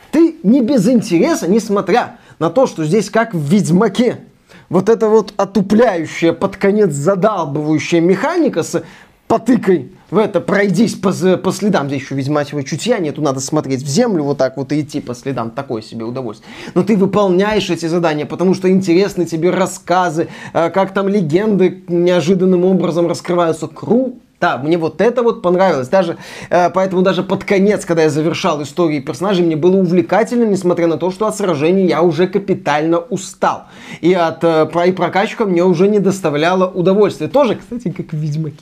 Ты 0.10 0.38
не 0.42 0.62
без 0.62 0.90
интереса, 0.90 1.48
несмотря 1.48 2.18
на 2.40 2.50
то, 2.50 2.66
что 2.66 2.84
здесь 2.84 3.12
как 3.12 3.36
в 3.36 3.40
Ведьмаке. 3.40 4.22
Вот 4.70 4.90
эта 4.90 5.08
вот 5.08 5.34
отупляющая, 5.38 6.34
под 6.34 6.58
конец 6.58 6.92
задалбывающая 6.92 8.02
механика 8.02 8.64
с 8.64 8.84
потыкой 9.28 9.92
в 10.12 10.18
это, 10.18 10.40
пройдись 10.40 10.96
по, 10.96 11.12
по 11.12 11.52
следам. 11.52 11.88
Здесь 11.88 12.04
еще 12.04 12.16
ведьмачьего 12.16 12.64
чутья 12.64 13.00
нету, 13.00 13.22
надо 13.22 13.40
смотреть 13.40 13.82
в 13.82 13.88
землю 13.88 14.24
вот 14.24 14.38
так 14.38 14.58
вот 14.58 14.72
и 14.72 14.82
идти 14.82 15.02
по 15.02 15.16
следам. 15.16 15.52
Такое 15.52 15.82
себе 15.82 16.06
удовольствие. 16.06 16.52
Но 16.74 16.84
ты 16.84 16.96
выполняешь 16.96 17.70
эти 17.70 17.88
задания, 17.88 18.26
потому 18.26 18.54
что 18.54 18.70
интересны 18.70 19.26
тебе 19.26 19.50
рассказы, 19.50 20.28
э, 20.54 20.70
как 20.70 20.94
там 20.94 21.08
легенды 21.08 21.84
неожиданным 21.88 22.66
образом 22.66 23.08
раскрываются. 23.08 23.68
Круто 23.68 24.25
да, 24.42 24.58
мне 24.58 24.78
вот 24.78 25.00
это 25.02 25.24
вот 25.24 25.42
понравилось. 25.42 25.88
Даже, 25.88 26.18
э, 26.50 26.70
поэтому 26.70 27.02
даже 27.02 27.24
под 27.24 27.46
конец, 27.46 27.86
когда 27.86 28.04
я 28.04 28.10
завершал 28.10 28.62
истории 28.62 29.00
персонажей, 29.00 29.46
мне 29.46 29.56
было 29.56 29.78
увлекательно, 29.78 30.44
несмотря 30.44 30.88
на 30.88 30.98
то, 30.98 31.10
что 31.10 31.26
от 31.26 31.38
сражений 31.38 31.88
я 31.88 32.02
уже 32.02 32.28
капитально 32.28 33.00
устал. 33.00 33.64
И 34.02 34.14
от 34.14 34.44
э, 34.44 34.68
и 34.88 34.92
прокачка 34.92 35.46
мне 35.46 35.64
уже 35.64 35.88
не 35.88 36.00
доставляла 36.00 36.68
удовольствия. 36.68 37.28
Тоже, 37.28 37.56
кстати, 37.56 37.92
как 37.92 38.08
в 38.12 38.18
Ведьмаке. 38.18 38.58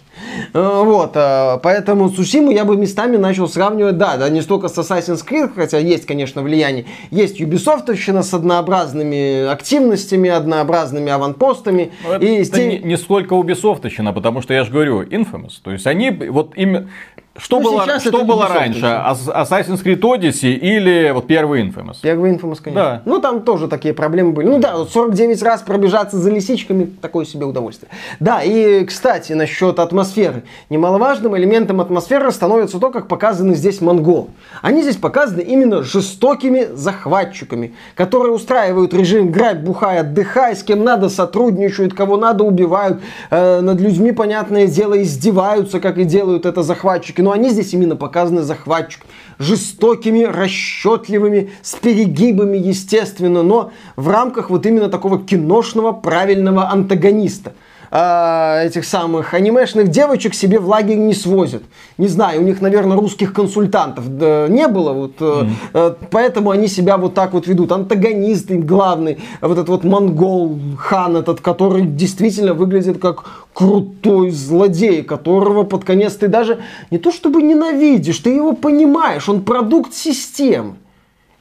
Э, 0.53 0.81
вот, 0.83 1.11
э, 1.15 1.59
поэтому 1.61 2.09
Сусиму 2.09 2.51
я 2.51 2.65
бы 2.65 2.77
местами 2.77 3.17
начал 3.17 3.47
сравнивать, 3.47 3.97
да, 3.97 4.17
да, 4.17 4.29
не 4.29 4.41
столько 4.41 4.67
с 4.67 4.77
Assassin's 4.77 5.25
Creed, 5.27 5.53
хотя 5.55 5.77
есть, 5.77 6.05
конечно, 6.05 6.41
влияние. 6.41 6.85
Есть 7.11 7.41
Ubisoftовщина 7.41 8.23
с 8.23 8.33
однообразными 8.33 9.47
активностями, 9.47 10.29
однообразными 10.29 11.11
аванпостами. 11.11 11.91
Но 12.03 12.15
и 12.17 12.35
это 12.35 12.43
здесь... 12.43 12.81
не, 12.83 12.89
не 12.89 12.97
сколько 12.97 13.33
Ubisoftовщина, 13.33 14.13
потому 14.13 14.41
что 14.41 14.53
я 14.53 14.63
же 14.63 14.71
говорю, 14.71 15.03
Infamous. 15.03 15.53
То 15.63 15.71
есть 15.71 15.87
они 15.87 16.11
вот 16.11 16.57
им 16.57 16.89
что 17.35 17.59
ну, 17.59 17.71
было, 17.71 17.99
что 17.99 18.25
было 18.25 18.47
раньше? 18.47 18.85
Assassin's 18.85 19.83
Creed 19.83 20.01
Odyssey 20.01 20.53
или 20.53 21.09
вот 21.11 21.25
первый 21.25 21.63
Infamous? 21.63 21.97
Первый 21.99 22.31
Infamous, 22.31 22.59
конечно. 22.61 22.73
Да. 22.73 23.01
Ну, 23.05 23.19
там 23.19 23.41
тоже 23.41 23.67
такие 23.67 23.95
проблемы 23.95 24.33
были. 24.33 24.47
Ну 24.47 24.59
да, 24.59 24.77
вот 24.77 24.91
49 24.91 25.41
раз 25.41 25.63
пробежаться 25.63 26.17
за 26.17 26.29
лисичками, 26.29 26.85
такое 27.01 27.25
себе 27.25 27.47
удовольствие. 27.47 27.89
Да, 28.19 28.43
и, 28.43 28.85
кстати, 28.85 29.33
насчет 29.33 29.79
атмосферы. 29.79 30.43
Немаловажным 30.69 31.35
элементом 31.35 31.81
атмосферы 31.81 32.31
становится 32.31 32.79
то, 32.79 32.91
как 32.91 33.07
показаны 33.07 33.55
здесь 33.55 33.81
монгол. 33.81 34.29
Они 34.61 34.83
здесь 34.83 34.97
показаны 34.97 35.41
именно 35.41 35.81
жестокими 35.81 36.67
захватчиками, 36.75 37.73
которые 37.95 38.33
устраивают 38.33 38.93
режим 38.93 39.31
грабь, 39.31 39.57
бухай, 39.57 40.01
отдыхай, 40.01 40.55
с 40.55 40.61
кем 40.61 40.83
надо 40.83 41.09
сотрудничают, 41.09 41.95
кого 41.95 42.15
надо 42.15 42.43
убивают, 42.43 43.01
э, 43.31 43.61
над 43.61 43.81
людьми, 43.81 44.11
понятное 44.11 44.67
дело, 44.67 45.01
издеваются, 45.01 45.79
как 45.79 45.97
и 45.97 46.03
делают 46.03 46.45
это 46.45 46.61
захватчики 46.61 47.22
но 47.23 47.31
они 47.31 47.49
здесь 47.49 47.73
именно 47.73 47.95
показаны 47.95 48.41
захватчиками. 48.41 49.09
Жестокими, 49.39 50.23
расчетливыми, 50.23 51.51
с 51.61 51.75
перегибами, 51.75 52.57
естественно, 52.57 53.41
но 53.41 53.71
в 53.95 54.09
рамках 54.09 54.49
вот 54.49 54.65
именно 54.65 54.89
такого 54.89 55.19
киношного 55.19 55.93
правильного 55.93 56.69
антагониста 56.69 57.53
э, 57.93 58.65
этих 58.65 58.85
самых 58.85 59.33
анимешных 59.33 59.89
девочек 59.89 60.33
себе 60.33 60.59
в 60.59 60.67
лагерь 60.67 60.97
не 60.97 61.13
свозят. 61.13 61.61
Не 61.97 62.07
знаю, 62.07 62.41
у 62.41 62.43
них, 62.43 62.59
наверное, 62.59 62.97
русских 62.97 63.33
консультантов 63.33 64.17
да, 64.17 64.47
не 64.49 64.67
было, 64.67 64.93
вот, 64.93 65.17
mm-hmm. 65.19 65.49
э, 65.73 65.93
поэтому 66.09 66.49
они 66.49 66.67
себя 66.67 66.97
вот 66.97 67.13
так 67.13 67.33
вот 67.33 67.47
ведут. 67.47 67.71
Антагонист 67.71 68.49
главный, 68.49 69.19
вот 69.41 69.53
этот 69.53 69.69
вот 69.69 69.83
монгол 69.83 70.57
хан 70.77 71.17
этот, 71.17 71.39
который 71.41 71.85
действительно 71.85 72.55
выглядит 72.55 72.97
как 72.97 73.25
крутой 73.53 74.31
злодей, 74.31 75.03
которого 75.03 75.63
под 75.63 75.83
конец 75.85 76.15
ты 76.15 76.27
даже 76.27 76.59
не 76.89 76.97
то 76.97 77.11
чтобы 77.11 77.43
ненавидишь, 77.43 78.17
ты 78.17 78.31
его 78.31 78.53
понимаешь, 78.53 79.29
он 79.29 79.43
продукт 79.43 79.93
системы. 79.93 80.75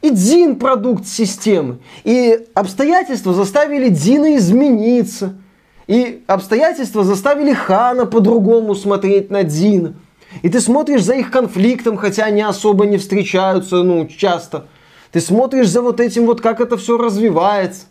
И 0.03 0.11
Дин 0.11 0.57
продукт 0.57 1.07
системы. 1.07 1.79
И 2.03 2.47
обстоятельства 2.55 3.33
заставили 3.33 3.89
Дина 3.89 4.37
измениться. 4.37 5.35
И 5.87 6.23
обстоятельства 6.27 7.05
заставили 7.05 7.53
Хана 7.53 8.07
по-другому 8.07 8.75
смотреть 8.75 9.31
на 9.31 9.43
Дина. 9.43 9.95
И 10.43 10.49
ты 10.49 10.61
смотришь 10.61 11.03
за 11.03 11.15
их 11.15 11.31
конфликтом, 11.31 11.97
хотя 11.97 12.25
они 12.25 12.41
особо 12.41 12.87
не 12.87 12.97
встречаются, 12.97 13.83
ну, 13.83 14.07
часто. 14.07 14.67
Ты 15.11 15.21
смотришь 15.21 15.69
за 15.69 15.83
вот 15.83 16.01
этим 16.01 16.27
вот, 16.27 16.41
как 16.41 16.61
это 16.61 16.77
все 16.77 16.97
развивается. 16.97 17.87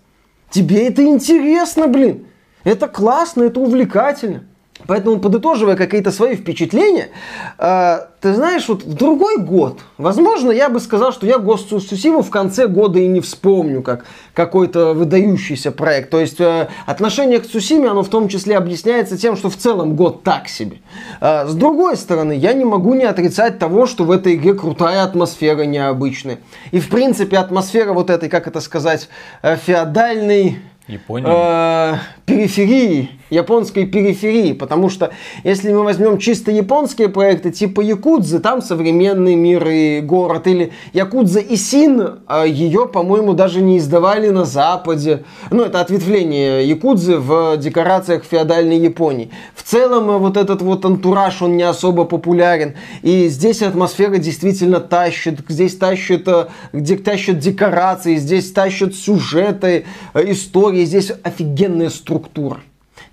Тебе 0.49 0.87
это 0.87 1.03
интересно, 1.03 1.87
блин. 1.87 2.27
Это 2.63 2.87
классно, 2.87 3.43
это 3.43 3.59
увлекательно. 3.59 4.43
Поэтому, 4.88 5.19
подытоживая 5.19 5.75
какие-то 5.75 6.11
свои 6.11 6.36
впечатления, 6.36 7.09
э, 7.57 7.99
ты 8.21 8.34
знаешь, 8.34 8.67
вот 8.67 8.84
в 8.84 8.93
другой 8.93 9.38
год, 9.38 9.79
возможно, 9.97 10.51
я 10.51 10.69
бы 10.69 10.79
сказал, 10.79 11.11
что 11.11 11.25
я 11.25 11.38
Tsushima 11.38 12.21
в 12.21 12.29
конце 12.29 12.67
года 12.67 12.99
и 12.99 13.07
не 13.07 13.19
вспомню 13.19 13.82
как 13.82 14.05
какой-то 14.34 14.93
выдающийся 14.93 15.71
проект. 15.71 16.09
То 16.09 16.19
есть 16.19 16.39
э, 16.39 16.67
отношение 16.86 17.39
к 17.39 17.47
Цусиме, 17.47 17.89
оно 17.89 18.03
в 18.03 18.09
том 18.09 18.27
числе 18.27 18.57
объясняется 18.57 19.17
тем, 19.17 19.36
что 19.36 19.49
в 19.49 19.55
целом 19.55 19.95
год 19.95 20.23
так 20.23 20.47
себе. 20.47 20.77
Э, 21.19 21.47
с 21.47 21.53
другой 21.53 21.97
стороны, 21.97 22.34
я 22.34 22.53
не 22.53 22.65
могу 22.65 22.93
не 22.93 23.05
отрицать 23.05 23.59
того, 23.59 23.88
что 23.88 24.03
в 24.03 24.11
этой 24.11 24.36
игре 24.36 24.53
крутая 24.53 25.03
атмосфера 25.03 25.63
необычная. 25.63 26.39
И 26.71 26.79
в 26.79 26.89
принципе 26.89 27.38
атмосфера 27.38 27.93
вот 27.93 28.09
этой, 28.09 28.29
как 28.29 28.47
это 28.47 28.61
сказать, 28.61 29.09
э, 29.41 29.55
феодальной 29.55 30.59
Японии? 30.88 31.27
Э, 31.29 31.97
периферии, 32.25 33.11
японской 33.32 33.86
периферии, 33.86 34.53
потому 34.53 34.89
что 34.89 35.11
если 35.43 35.73
мы 35.73 35.84
возьмем 35.84 36.19
чисто 36.19 36.51
японские 36.51 37.09
проекты 37.09 37.49
типа 37.49 37.82
Якудзы, 37.82 38.39
там 38.39 38.61
современный 38.61 39.36
мир 39.36 39.67
и 39.67 40.01
город, 40.01 40.45
или 40.47 40.71
Якудза 40.93 41.39
и 41.39 41.55
Син, 41.55 42.19
а 42.27 42.45
ее, 42.45 42.88
по-моему, 42.88 43.34
даже 43.34 43.61
не 43.61 43.77
издавали 43.77 44.29
на 44.29 44.45
Западе. 44.45 45.23
Ну, 45.49 45.63
это 45.63 45.79
ответвление 45.79 46.67
Якудзы 46.67 47.17
в 47.17 47.57
декорациях 47.57 48.23
феодальной 48.25 48.77
Японии. 48.77 49.32
В 49.55 49.63
целом, 49.63 50.11
э, 50.11 50.17
вот 50.17 50.36
этот 50.36 50.61
вот 50.61 50.84
антураж, 50.86 51.41
он 51.41 51.55
не 51.55 51.63
особо 51.63 52.03
популярен, 52.03 52.75
и 53.01 53.29
здесь 53.29 53.61
атмосфера 53.61 54.17
действительно 54.17 54.82
тащит, 54.82 55.39
здесь 55.47 55.77
тащит, 55.77 56.27
э, 56.27 56.47
где 56.73 56.97
тащат 56.97 57.39
декорации, 57.39 58.17
здесь 58.17 58.51
тащат 58.51 58.93
сюжеты, 58.93 59.86
э, 60.13 60.32
истории, 60.32 60.84
здесь 60.84 61.13
офигенная 61.23 61.89
структура. 61.89 62.59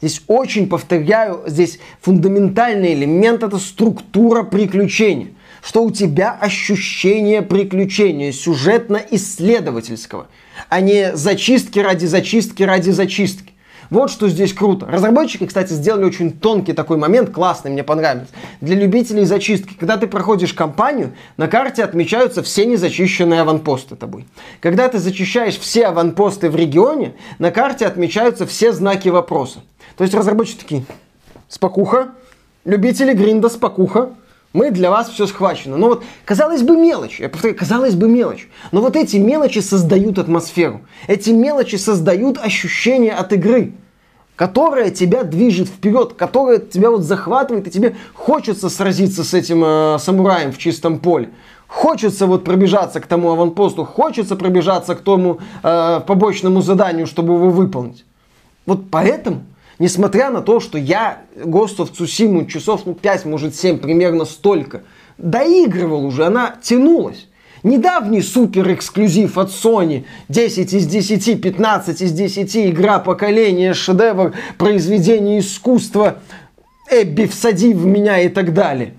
Здесь 0.00 0.22
очень, 0.26 0.68
повторяю, 0.68 1.42
здесь 1.46 1.78
фундаментальный 2.00 2.94
элемент– 2.94 3.42
это 3.44 3.58
структура 3.58 4.42
приключения. 4.44 5.28
Что 5.60 5.82
у 5.82 5.90
тебя 5.90 6.38
ощущение 6.40 7.42
приключения 7.42 8.30
сюжетно-исследовательского, 8.30 10.28
а 10.68 10.80
не 10.80 11.16
зачистки 11.16 11.80
ради 11.80 12.06
зачистки 12.06 12.62
ради 12.62 12.90
зачистки. 12.90 13.52
Вот 13.90 14.10
что 14.10 14.28
здесь 14.28 14.52
круто. 14.52 14.86
Разработчики, 14.86 15.46
кстати, 15.46 15.72
сделали 15.72 16.04
очень 16.04 16.30
тонкий 16.30 16.74
такой 16.74 16.98
момент, 16.98 17.30
классный, 17.30 17.70
мне 17.70 17.82
понравился. 17.82 18.30
Для 18.60 18.76
любителей 18.76 19.24
зачистки. 19.24 19.74
Когда 19.74 19.96
ты 19.96 20.06
проходишь 20.06 20.52
кампанию, 20.52 21.14
на 21.38 21.48
карте 21.48 21.82
отмечаются 21.82 22.42
все 22.42 22.66
незачищенные 22.66 23.40
аванпосты 23.40 23.96
тобой. 23.96 24.26
Когда 24.60 24.88
ты 24.88 24.98
зачищаешь 24.98 25.58
все 25.58 25.86
аванпосты 25.86 26.50
в 26.50 26.56
регионе, 26.56 27.14
на 27.38 27.50
карте 27.50 27.86
отмечаются 27.86 28.46
все 28.46 28.72
знаки 28.72 29.08
вопроса. 29.08 29.60
То 29.98 30.04
есть 30.04 30.14
разработчики 30.14 30.60
такие, 30.60 30.84
спокуха, 31.48 32.12
любители 32.64 33.12
гринда, 33.12 33.48
спокуха, 33.48 34.10
мы 34.52 34.70
для 34.70 34.90
вас 34.90 35.10
все 35.10 35.26
схвачено. 35.26 35.76
Но 35.76 35.88
вот, 35.88 36.04
казалось 36.24 36.62
бы, 36.62 36.76
мелочь. 36.76 37.20
Я 37.20 37.28
повторяю, 37.28 37.58
казалось 37.58 37.94
бы, 37.94 38.08
мелочь. 38.08 38.48
Но 38.70 38.80
вот 38.80 38.96
эти 38.96 39.16
мелочи 39.16 39.58
создают 39.58 40.18
атмосферу. 40.18 40.82
Эти 41.08 41.30
мелочи 41.30 41.76
создают 41.76 42.38
ощущение 42.38 43.12
от 43.12 43.32
игры 43.34 43.74
которая 44.36 44.90
тебя 44.90 45.24
движет 45.24 45.66
вперед, 45.66 46.12
которая 46.12 46.58
тебя 46.58 46.92
вот 46.92 47.02
захватывает, 47.02 47.66
и 47.66 47.70
тебе 47.72 47.96
хочется 48.14 48.68
сразиться 48.68 49.24
с 49.24 49.34
этим 49.34 49.64
э, 49.64 49.98
самураем 49.98 50.52
в 50.52 50.58
чистом 50.58 51.00
поле. 51.00 51.30
Хочется 51.66 52.26
вот 52.26 52.44
пробежаться 52.44 53.00
к 53.00 53.08
тому 53.08 53.32
аванпосту, 53.32 53.84
хочется 53.84 54.36
пробежаться 54.36 54.94
к 54.94 55.00
тому 55.00 55.40
э, 55.64 56.00
побочному 56.06 56.62
заданию, 56.62 57.08
чтобы 57.08 57.34
его 57.34 57.50
выполнить. 57.50 58.04
Вот 58.64 58.88
поэтому 58.92 59.42
Несмотря 59.78 60.30
на 60.30 60.40
то, 60.40 60.58
что 60.58 60.76
я 60.76 61.22
Ghost 61.36 61.76
of 61.78 61.92
Tsushima 61.92 62.46
часов 62.46 62.84
ну, 62.84 62.94
5, 62.94 63.24
может 63.26 63.54
7, 63.54 63.78
примерно 63.78 64.24
столько, 64.24 64.82
доигрывал 65.18 66.04
уже, 66.04 66.26
она 66.26 66.56
тянулась. 66.60 67.28
Недавний 67.62 68.22
супер 68.22 68.72
эксклюзив 68.72 69.36
от 69.36 69.50
Sony 69.50 70.04
10 70.28 70.72
из 70.72 70.86
10, 70.86 71.40
15 71.40 72.02
из 72.02 72.12
10, 72.12 72.56
игра 72.56 72.98
поколения, 72.98 73.74
шедевр, 73.74 74.34
произведение 74.58 75.40
искусства, 75.40 76.18
Эбби 76.90 77.26
всади 77.26 77.74
в 77.74 77.84
меня 77.84 78.20
и 78.20 78.28
так 78.28 78.54
далее. 78.54 78.94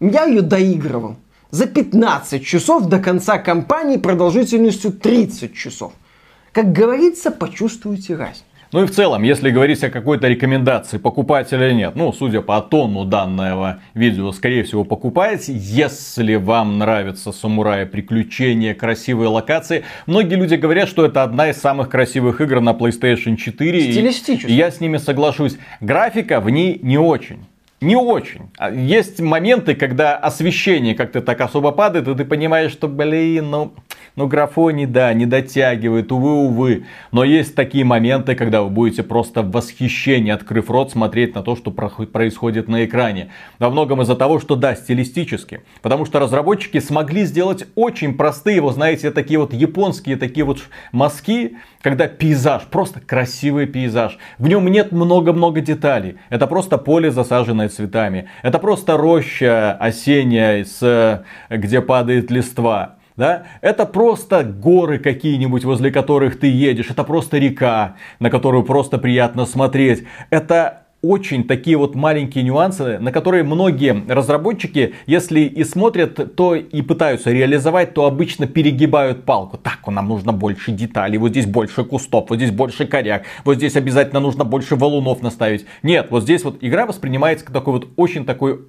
Я 0.00 0.24
ее 0.24 0.42
доигрывал 0.42 1.16
за 1.50 1.66
15 1.66 2.44
часов 2.44 2.86
до 2.86 2.98
конца 2.98 3.38
кампании 3.38 3.96
продолжительностью 3.96 4.92
30 4.92 5.54
часов. 5.54 5.92
Как 6.52 6.72
говорится, 6.72 7.30
почувствуйте 7.30 8.16
разницу. 8.16 8.44
Ну 8.70 8.82
и 8.82 8.86
в 8.86 8.90
целом, 8.90 9.22
если 9.22 9.50
говорить 9.50 9.82
о 9.82 9.88
какой-то 9.88 10.28
рекомендации, 10.28 10.98
покупать 10.98 11.52
или 11.54 11.72
нет, 11.72 11.96
ну, 11.96 12.12
судя 12.12 12.42
по 12.42 12.60
тону 12.60 13.06
данного 13.06 13.80
видео, 13.94 14.30
скорее 14.32 14.62
всего, 14.62 14.84
покупаете. 14.84 15.54
Если 15.54 16.34
вам 16.34 16.78
нравятся 16.78 17.32
самураи, 17.32 17.86
приключения, 17.86 18.74
красивые 18.74 19.28
локации, 19.28 19.84
многие 20.06 20.34
люди 20.34 20.56
говорят, 20.56 20.90
что 20.90 21.06
это 21.06 21.22
одна 21.22 21.48
из 21.48 21.56
самых 21.56 21.88
красивых 21.88 22.42
игр 22.42 22.60
на 22.60 22.70
PlayStation 22.70 23.36
4. 23.36 23.92
Стилистически. 23.92 24.50
И 24.50 24.54
я 24.54 24.70
с 24.70 24.80
ними 24.80 24.98
соглашусь. 24.98 25.56
Графика 25.80 26.40
в 26.40 26.50
ней 26.50 26.78
не 26.82 26.98
очень. 26.98 27.46
Не 27.80 27.94
очень. 27.94 28.50
А 28.58 28.72
есть 28.72 29.20
моменты, 29.20 29.76
когда 29.76 30.16
освещение 30.16 30.96
как-то 30.96 31.22
так 31.22 31.40
особо 31.40 31.70
падает, 31.70 32.08
и 32.08 32.14
ты 32.16 32.24
понимаешь, 32.24 32.72
что, 32.72 32.88
блин, 32.88 33.50
ну, 33.50 33.72
ну 34.16 34.26
графони, 34.26 34.84
да, 34.84 35.14
не 35.14 35.26
дотягивает, 35.26 36.10
увы, 36.10 36.32
увы. 36.32 36.86
Но 37.12 37.22
есть 37.22 37.54
такие 37.54 37.84
моменты, 37.84 38.34
когда 38.34 38.62
вы 38.62 38.70
будете 38.70 39.04
просто 39.04 39.42
в 39.42 39.52
восхищении, 39.52 40.32
открыв 40.32 40.70
рот, 40.70 40.90
смотреть 40.90 41.36
на 41.36 41.42
то, 41.44 41.54
что 41.54 41.70
происходит 41.70 42.66
на 42.66 42.84
экране. 42.84 43.30
Во 43.60 43.70
многом 43.70 44.02
из-за 44.02 44.16
того, 44.16 44.40
что, 44.40 44.56
да, 44.56 44.74
стилистически. 44.74 45.60
Потому 45.80 46.04
что 46.04 46.18
разработчики 46.18 46.80
смогли 46.80 47.24
сделать 47.24 47.68
очень 47.76 48.14
простые, 48.14 48.60
вы 48.60 48.72
знаете, 48.72 49.12
такие 49.12 49.38
вот 49.38 49.54
японские 49.54 50.16
такие 50.16 50.44
вот 50.44 50.58
мазки, 50.90 51.56
когда 51.80 52.08
пейзаж, 52.08 52.64
просто 52.64 53.00
красивый 53.00 53.66
пейзаж. 53.66 54.18
В 54.38 54.48
нем 54.48 54.66
нет 54.66 54.90
много-много 54.90 55.60
деталей. 55.60 56.16
Это 56.28 56.48
просто 56.48 56.76
поле, 56.76 57.12
засаженное 57.12 57.67
цветами. 57.68 58.28
Это 58.42 58.58
просто 58.58 58.96
роща 58.96 59.72
осенняя, 59.72 60.64
с, 60.64 61.24
где 61.50 61.80
падает 61.80 62.30
листва. 62.30 62.96
Да? 63.16 63.44
Это 63.62 63.84
просто 63.84 64.44
горы 64.44 64.98
какие-нибудь, 64.98 65.64
возле 65.64 65.90
которых 65.90 66.38
ты 66.38 66.46
едешь. 66.46 66.90
Это 66.90 67.02
просто 67.04 67.38
река, 67.38 67.96
на 68.20 68.30
которую 68.30 68.62
просто 68.62 68.98
приятно 68.98 69.44
смотреть. 69.44 70.04
Это 70.30 70.82
очень 71.02 71.46
такие 71.46 71.76
вот 71.76 71.94
маленькие 71.94 72.42
нюансы, 72.44 72.98
на 72.98 73.12
которые 73.12 73.44
многие 73.44 74.04
разработчики, 74.08 74.94
если 75.06 75.40
и 75.40 75.62
смотрят, 75.64 76.34
то 76.34 76.56
и 76.56 76.82
пытаются 76.82 77.30
реализовать, 77.30 77.94
то 77.94 78.06
обычно 78.06 78.46
перегибают 78.46 79.24
палку. 79.24 79.58
Так, 79.58 79.86
нам 79.86 80.08
нужно 80.08 80.32
больше 80.32 80.72
деталей, 80.72 81.18
вот 81.18 81.30
здесь 81.30 81.46
больше 81.46 81.84
кустов, 81.84 82.30
вот 82.30 82.36
здесь 82.36 82.50
больше 82.50 82.86
коряк, 82.86 83.24
вот 83.44 83.56
здесь 83.56 83.76
обязательно 83.76 84.20
нужно 84.20 84.44
больше 84.44 84.76
валунов 84.76 85.22
наставить. 85.22 85.66
Нет, 85.82 86.08
вот 86.10 86.24
здесь 86.24 86.44
вот 86.44 86.58
игра 86.60 86.84
воспринимается 86.86 87.44
как 87.44 87.54
такой 87.54 87.74
вот 87.74 87.88
очень 87.96 88.24
такой 88.24 88.60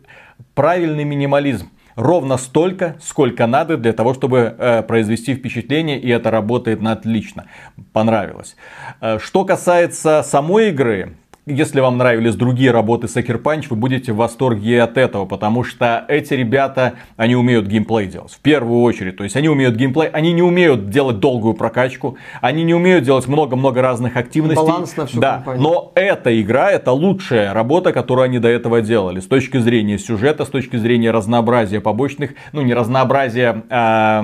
правильный 0.53 1.03
минимализм 1.03 1.69
ровно 1.95 2.37
столько, 2.37 2.95
сколько 3.01 3.45
надо 3.45 3.75
для 3.75 3.91
того, 3.91 4.13
чтобы 4.13 4.55
э, 4.57 4.83
произвести 4.83 5.35
впечатление, 5.35 5.99
и 5.99 6.09
это 6.09 6.31
работает 6.31 6.81
на 6.81 6.93
отлично. 6.93 7.47
Понравилось. 7.91 8.55
Э, 9.01 9.19
что 9.19 9.43
касается 9.43 10.23
самой 10.23 10.69
игры, 10.69 11.17
если 11.49 11.79
вам 11.79 11.97
нравились 11.97 12.35
другие 12.35 12.71
работы 12.71 13.07
Sucker 13.07 13.41
Punch, 13.41 13.65
вы 13.69 13.75
будете 13.75 14.13
в 14.13 14.17
восторге 14.17 14.81
от 14.81 14.97
этого, 14.97 15.25
потому 15.25 15.63
что 15.63 16.05
эти 16.07 16.33
ребята, 16.33 16.93
они 17.17 17.35
умеют 17.35 17.65
геймплей 17.65 18.07
делать. 18.07 18.31
В 18.31 18.39
первую 18.39 18.81
очередь. 18.81 19.17
То 19.17 19.23
есть 19.23 19.35
они 19.35 19.49
умеют 19.49 19.75
геймплей, 19.75 20.09
они 20.09 20.31
не 20.31 20.41
умеют 20.41 20.89
делать 20.89 21.19
долгую 21.19 21.55
прокачку, 21.55 22.17
они 22.41 22.63
не 22.63 22.73
умеют 22.73 23.03
делать 23.03 23.27
много-много 23.27 23.81
разных 23.81 24.15
активностей. 24.15 24.63
Баланс 24.63 24.95
на 24.95 25.05
всю 25.07 25.19
да, 25.19 25.35
компанию. 25.35 25.63
но 25.63 25.91
эта 25.95 26.41
игра, 26.41 26.71
это 26.71 26.91
лучшая 26.91 27.53
работа, 27.53 27.91
которую 27.91 28.25
они 28.25 28.39
до 28.39 28.47
этого 28.47 28.81
делали. 28.81 29.19
С 29.19 29.27
точки 29.27 29.57
зрения 29.57 29.97
сюжета, 29.97 30.45
с 30.45 30.49
точки 30.49 30.77
зрения 30.77 31.11
разнообразия 31.11 31.81
побочных, 31.81 32.31
ну 32.51 32.61
не 32.61 32.73
разнообразия 32.73 33.63
а, 33.69 34.23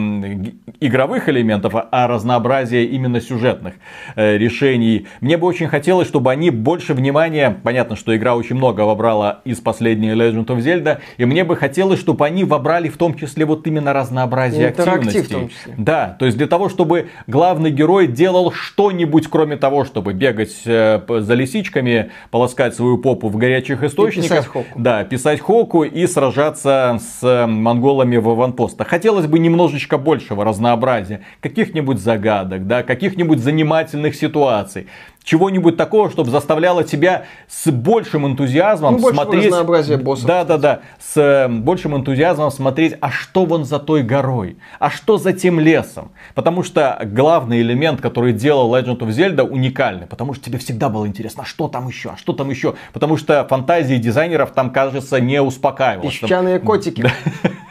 игровых 0.79 1.27
элементов, 1.29 1.73
а 1.75 2.07
разнообразия 2.07 2.85
именно 2.85 3.19
сюжетных 3.19 3.75
э, 4.15 4.37
решений. 4.37 5.07
Мне 5.21 5.37
бы 5.37 5.47
очень 5.47 5.67
хотелось, 5.67 6.07
чтобы 6.07 6.31
они 6.31 6.49
больше 6.49 6.93
внимания 6.93 7.14
внимание. 7.15 7.55
Понятно, 7.63 7.95
что 7.95 8.15
игра 8.15 8.35
очень 8.35 8.55
много 8.55 8.81
вобрала 8.81 9.41
из 9.45 9.59
последней 9.59 10.11
Legend 10.11 10.45
of 10.47 10.57
Zelda. 10.57 10.99
И 11.17 11.25
мне 11.25 11.43
бы 11.43 11.55
хотелось, 11.55 11.99
чтобы 11.99 12.25
они 12.25 12.43
вобрали 12.43 12.89
в 12.89 12.97
том 12.97 13.15
числе 13.15 13.45
вот 13.45 13.65
именно 13.67 13.93
разнообразие 13.93 14.69
активностей. 14.69 15.51
Да, 15.77 16.15
то 16.19 16.25
есть 16.25 16.37
для 16.37 16.47
того, 16.47 16.67
чтобы 16.69 17.07
главный 17.27 17.71
герой 17.71 18.07
делал 18.07 18.51
что-нибудь, 18.51 19.27
кроме 19.29 19.55
того, 19.55 19.85
чтобы 19.85 20.13
бегать 20.13 20.55
э, 20.65 20.99
за 21.07 21.33
лисичками, 21.33 22.11
полоскать 22.31 22.75
свою 22.75 22.97
попу 22.97 23.29
в 23.29 23.37
горячих 23.37 23.83
источниках. 23.83 24.25
И 24.25 24.29
писать 24.29 24.47
хоку. 24.47 24.67
Да, 24.75 25.03
писать 25.03 25.39
хоку 25.39 25.83
и 25.83 26.07
сражаться 26.07 26.99
с 26.99 27.23
э, 27.23 27.45
монголами 27.45 28.17
в 28.17 28.29
аванпостах. 28.29 28.87
Хотелось 28.87 29.27
бы 29.27 29.39
немножечко 29.39 29.97
большего 29.97 30.43
разнообразия. 30.43 31.21
Каких-нибудь 31.39 31.99
загадок, 31.99 32.67
да, 32.67 32.83
каких-нибудь 32.83 33.39
занимательных 33.39 34.15
ситуаций 34.15 34.87
чего-нибудь 35.25 35.75
такого, 35.75 36.09
чтобы 36.09 36.31
заставляло 36.31 36.83
тебя 36.83 37.25
с 37.49 37.69
большим 37.69 38.27
энтузиазмом 38.27 38.97
ну, 38.97 39.09
смотреть. 39.09 39.47
разнообразия 39.47 39.97
боссов. 39.97 40.27
Да, 40.27 40.45
да, 40.45 40.57
да. 40.57 40.79
С 40.99 41.17
э, 41.17 41.47
большим 41.49 41.97
энтузиазмом 41.97 42.51
смотреть, 42.51 42.95
а 43.01 43.09
что 43.09 43.45
вон 43.45 43.65
за 43.65 43.79
той 43.79 44.03
горой, 44.03 44.57
а 44.79 44.89
что 44.89 45.17
за 45.17 45.33
тем 45.33 45.59
лесом. 45.59 46.11
Потому 46.35 46.63
что 46.63 47.01
главный 47.03 47.61
элемент, 47.61 47.99
который 47.99 48.31
делал 48.31 48.73
Legend 48.73 48.99
of 48.99 49.09
Zelda, 49.09 49.41
уникальный. 49.41 50.05
Потому 50.05 50.33
что 50.35 50.45
тебе 50.45 50.59
всегда 50.59 50.89
было 50.89 51.07
интересно, 51.07 51.43
а 51.43 51.45
что 51.45 51.67
там 51.67 51.87
еще, 51.87 52.11
а 52.11 52.17
что 52.17 52.33
там 52.33 52.49
еще. 52.51 52.75
Потому 52.93 53.17
что 53.17 53.45
фантазии 53.49 53.95
дизайнеров 53.95 54.51
там, 54.51 54.71
кажется, 54.71 55.19
не 55.19 55.41
успокаивала. 55.41 56.09
Песчаные 56.09 56.59
котики. 56.59 57.03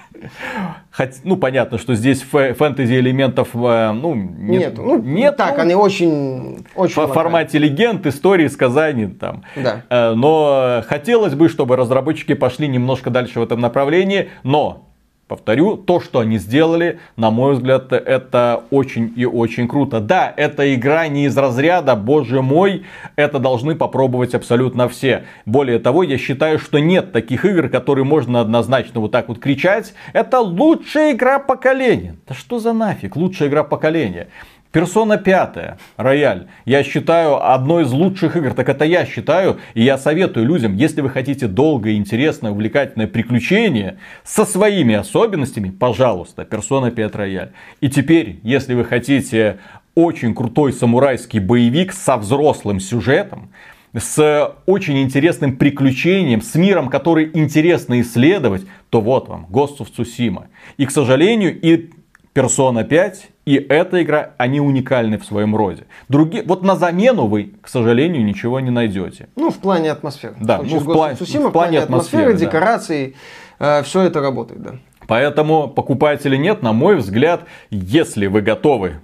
Хоть, 0.92 1.24
ну, 1.24 1.36
понятно, 1.36 1.78
что 1.78 1.94
здесь 1.94 2.22
фэнтези 2.22 2.94
элементов, 2.94 3.48
э, 3.54 3.92
ну, 3.92 4.14
нет. 4.14 4.74
Ну, 4.76 5.00
нет, 5.00 5.36
так, 5.36 5.56
ну, 5.56 5.62
они 5.62 5.74
очень, 5.74 6.66
очень 6.74 7.02
В 7.02 7.12
формате 7.12 7.58
легенд, 7.58 8.06
истории, 8.06 8.48
сказаний 8.48 9.08
там. 9.08 9.42
Да. 9.56 9.82
Э, 9.90 10.14
но 10.14 10.82
хотелось 10.86 11.34
бы, 11.34 11.48
чтобы 11.48 11.76
разработчики 11.76 12.34
пошли 12.34 12.68
немножко 12.68 13.10
дальше 13.10 13.40
в 13.40 13.42
этом 13.42 13.60
направлении, 13.60 14.30
но 14.42 14.93
Повторю, 15.26 15.78
то, 15.78 16.00
что 16.00 16.18
они 16.18 16.36
сделали, 16.36 16.98
на 17.16 17.30
мой 17.30 17.54
взгляд, 17.54 17.90
это 17.94 18.64
очень 18.70 19.10
и 19.16 19.24
очень 19.24 19.66
круто. 19.66 20.00
Да, 20.00 20.30
эта 20.36 20.74
игра 20.74 21.08
не 21.08 21.24
из 21.24 21.36
разряда, 21.38 21.96
боже 21.96 22.42
мой, 22.42 22.84
это 23.16 23.38
должны 23.38 23.74
попробовать 23.74 24.34
абсолютно 24.34 24.86
все. 24.86 25.24
Более 25.46 25.78
того, 25.78 26.02
я 26.02 26.18
считаю, 26.18 26.58
что 26.58 26.78
нет 26.78 27.12
таких 27.12 27.46
игр, 27.46 27.70
которые 27.70 28.04
можно 28.04 28.40
однозначно 28.40 29.00
вот 29.00 29.12
так 29.12 29.28
вот 29.28 29.38
кричать. 29.38 29.94
Это 30.12 30.40
лучшая 30.40 31.12
игра 31.12 31.38
поколения. 31.38 32.16
Да 32.28 32.34
что 32.34 32.58
за 32.58 32.74
нафиг, 32.74 33.16
лучшая 33.16 33.48
игра 33.48 33.64
поколения. 33.64 34.28
Персона 34.74 35.18
5, 35.18 35.78
Рояль, 35.96 36.48
я 36.64 36.82
считаю 36.82 37.48
одной 37.48 37.84
из 37.84 37.92
лучших 37.92 38.34
игр. 38.34 38.54
Так 38.54 38.68
это 38.68 38.84
я 38.84 39.06
считаю, 39.06 39.60
и 39.74 39.84
я 39.84 39.96
советую 39.96 40.46
людям, 40.46 40.74
если 40.74 41.00
вы 41.00 41.10
хотите 41.10 41.46
долгое, 41.46 41.94
интересное, 41.94 42.50
увлекательное 42.50 43.06
приключение 43.06 43.98
со 44.24 44.44
своими 44.44 44.96
особенностями, 44.96 45.70
пожалуйста, 45.70 46.44
Персона 46.44 46.90
5 46.90 47.14
Рояль. 47.14 47.52
И 47.80 47.88
теперь, 47.88 48.40
если 48.42 48.74
вы 48.74 48.84
хотите 48.84 49.58
очень 49.94 50.34
крутой 50.34 50.72
самурайский 50.72 51.38
боевик 51.38 51.92
со 51.92 52.16
взрослым 52.16 52.80
сюжетом, 52.80 53.50
с 53.96 54.56
очень 54.66 55.02
интересным 55.02 55.56
приключением, 55.56 56.42
с 56.42 56.56
миром, 56.56 56.88
который 56.88 57.30
интересно 57.32 58.00
исследовать, 58.00 58.66
то 58.90 59.00
вот 59.00 59.28
вам, 59.28 59.46
Ghost 59.52 59.78
of. 59.78 60.44
И, 60.78 60.84
к 60.84 60.90
сожалению, 60.90 61.60
и 61.60 61.90
Persona 62.34 62.82
5 62.82 63.28
и 63.44 63.56
эта 63.56 64.02
игра, 64.02 64.30
они 64.38 64.60
уникальны 64.60 65.18
в 65.18 65.24
своем 65.24 65.54
роде. 65.54 65.84
Другие, 66.08 66.44
вот 66.44 66.62
на 66.62 66.76
замену 66.76 67.26
вы, 67.26 67.52
к 67.60 67.68
сожалению, 67.68 68.24
ничего 68.24 68.60
не 68.60 68.70
найдете. 68.70 69.28
Ну, 69.36 69.50
в 69.50 69.58
плане 69.58 69.92
атмосферы. 69.92 70.34
Да, 70.40 70.58
в, 70.58 70.66
ну, 70.66 70.78
в, 70.78 70.84
плане, 70.84 71.16
Цусима, 71.16 71.50
в 71.50 71.52
плане 71.52 71.78
атмосферы, 71.80 72.22
атмосферы 72.22 72.32
да. 72.32 72.38
декораций, 72.38 73.16
э, 73.58 73.82
все 73.82 74.02
это 74.02 74.20
работает, 74.20 74.62
да. 74.62 74.74
Поэтому 75.06 75.68
покупателей 75.68 76.38
нет, 76.38 76.62
на 76.62 76.72
мой 76.72 76.96
взгляд, 76.96 77.44
если 77.70 78.26
вы 78.26 78.40
готовы 78.40 79.00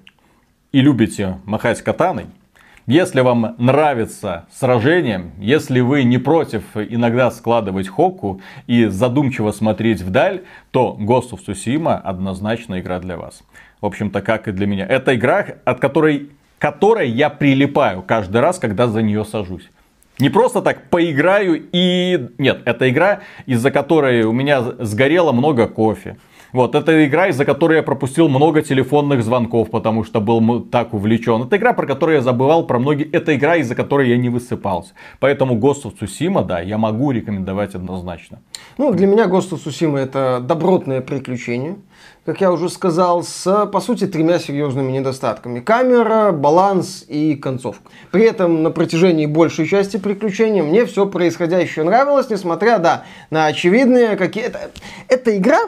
и 0.72 0.80
любите 0.80 1.38
махать 1.44 1.82
катаной, 1.82 2.26
если 2.86 3.20
вам 3.20 3.54
нравится 3.58 4.46
сражение, 4.50 5.30
если 5.38 5.80
вы 5.80 6.02
не 6.02 6.18
против 6.18 6.64
иногда 6.74 7.30
складывать 7.30 7.88
хокку 7.88 8.40
и 8.66 8.86
задумчиво 8.86 9.52
смотреть 9.52 10.00
вдаль, 10.00 10.42
то 10.70 10.96
Ghost 10.98 11.30
of 11.30 11.40
Tsushima 11.46 11.96
однозначно 11.98 12.80
игра 12.80 12.98
для 12.98 13.16
вас. 13.16 13.42
В 13.80 13.86
общем-то, 13.86 14.20
как 14.20 14.48
и 14.48 14.52
для 14.52 14.66
меня. 14.66 14.86
Это 14.86 15.14
игра, 15.14 15.46
от 15.64 15.80
которой, 15.80 16.30
которой 16.58 17.08
я 17.08 17.30
прилипаю 17.30 18.02
каждый 18.02 18.40
раз, 18.40 18.58
когда 18.58 18.86
за 18.86 19.02
нее 19.02 19.24
сажусь. 19.24 19.70
Не 20.18 20.28
просто 20.28 20.60
так 20.60 20.90
поиграю 20.90 21.62
и... 21.72 22.28
Нет, 22.36 22.60
это 22.66 22.90
игра, 22.90 23.20
из-за 23.46 23.70
которой 23.70 24.24
у 24.24 24.32
меня 24.32 24.62
сгорело 24.78 25.32
много 25.32 25.66
кофе. 25.66 26.18
Вот, 26.52 26.74
это 26.74 27.06
игра, 27.06 27.28
из-за 27.28 27.44
которой 27.44 27.76
я 27.76 27.82
пропустил 27.82 28.28
много 28.28 28.60
телефонных 28.62 29.22
звонков, 29.22 29.70
потому 29.70 30.04
что 30.04 30.20
был 30.20 30.60
так 30.60 30.92
увлечен. 30.94 31.42
Это 31.42 31.56
игра, 31.56 31.72
про 31.72 31.86
которую 31.86 32.16
я 32.16 32.22
забывал 32.22 32.66
про 32.66 32.78
многие. 32.78 33.08
Это 33.10 33.36
игра, 33.36 33.56
из-за 33.56 33.74
которой 33.76 34.08
я 34.08 34.16
не 34.16 34.28
высыпался. 34.28 34.92
Поэтому 35.20 35.56
Ghost 35.56 35.84
of 35.84 35.94
Tsushima, 36.00 36.44
да, 36.44 36.60
я 36.60 36.76
могу 36.76 37.12
рекомендовать 37.12 37.74
однозначно. 37.74 38.40
Ну, 38.78 38.92
для 38.92 39.06
меня 39.06 39.26
Ghost 39.26 39.52
of 39.52 39.64
Tsushima 39.64 39.98
это 39.98 40.40
добротное 40.40 41.00
приключение 41.00 41.76
как 42.24 42.40
я 42.40 42.52
уже 42.52 42.68
сказал, 42.68 43.22
с, 43.22 43.66
по 43.66 43.80
сути, 43.80 44.06
тремя 44.06 44.38
серьезными 44.38 44.92
недостатками. 44.92 45.60
Камера, 45.60 46.32
баланс 46.32 47.04
и 47.08 47.34
концовка. 47.34 47.90
При 48.10 48.24
этом 48.24 48.62
на 48.62 48.70
протяжении 48.70 49.26
большей 49.26 49.66
части 49.66 49.96
приключения 49.96 50.62
мне 50.62 50.84
все 50.84 51.06
происходящее 51.06 51.84
нравилось, 51.84 52.28
несмотря, 52.30 52.78
да, 52.78 53.04
на 53.30 53.46
очевидные 53.46 54.16
какие-то... 54.16 54.70
Эта 55.08 55.36
игра 55.36 55.60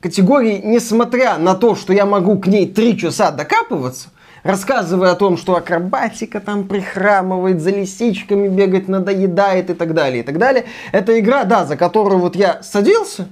категории, 0.00 0.60
несмотря 0.64 1.38
на 1.38 1.54
то, 1.54 1.76
что 1.76 1.92
я 1.92 2.06
могу 2.06 2.38
к 2.38 2.48
ней 2.48 2.66
три 2.66 2.98
часа 2.98 3.30
докапываться, 3.30 4.08
рассказывая 4.42 5.12
о 5.12 5.14
том, 5.14 5.36
что 5.36 5.56
акробатика 5.56 6.40
там 6.40 6.66
прихрамывает, 6.66 7.60
за 7.60 7.70
лисичками 7.70 8.48
бегать 8.48 8.88
надоедает 8.88 9.70
и 9.70 9.74
так 9.74 9.94
далее, 9.94 10.20
и 10.20 10.26
так 10.26 10.38
далее. 10.38 10.64
Это 10.90 11.18
игра, 11.20 11.44
да, 11.44 11.64
за 11.64 11.76
которую 11.76 12.18
вот 12.18 12.34
я 12.34 12.60
садился, 12.64 13.28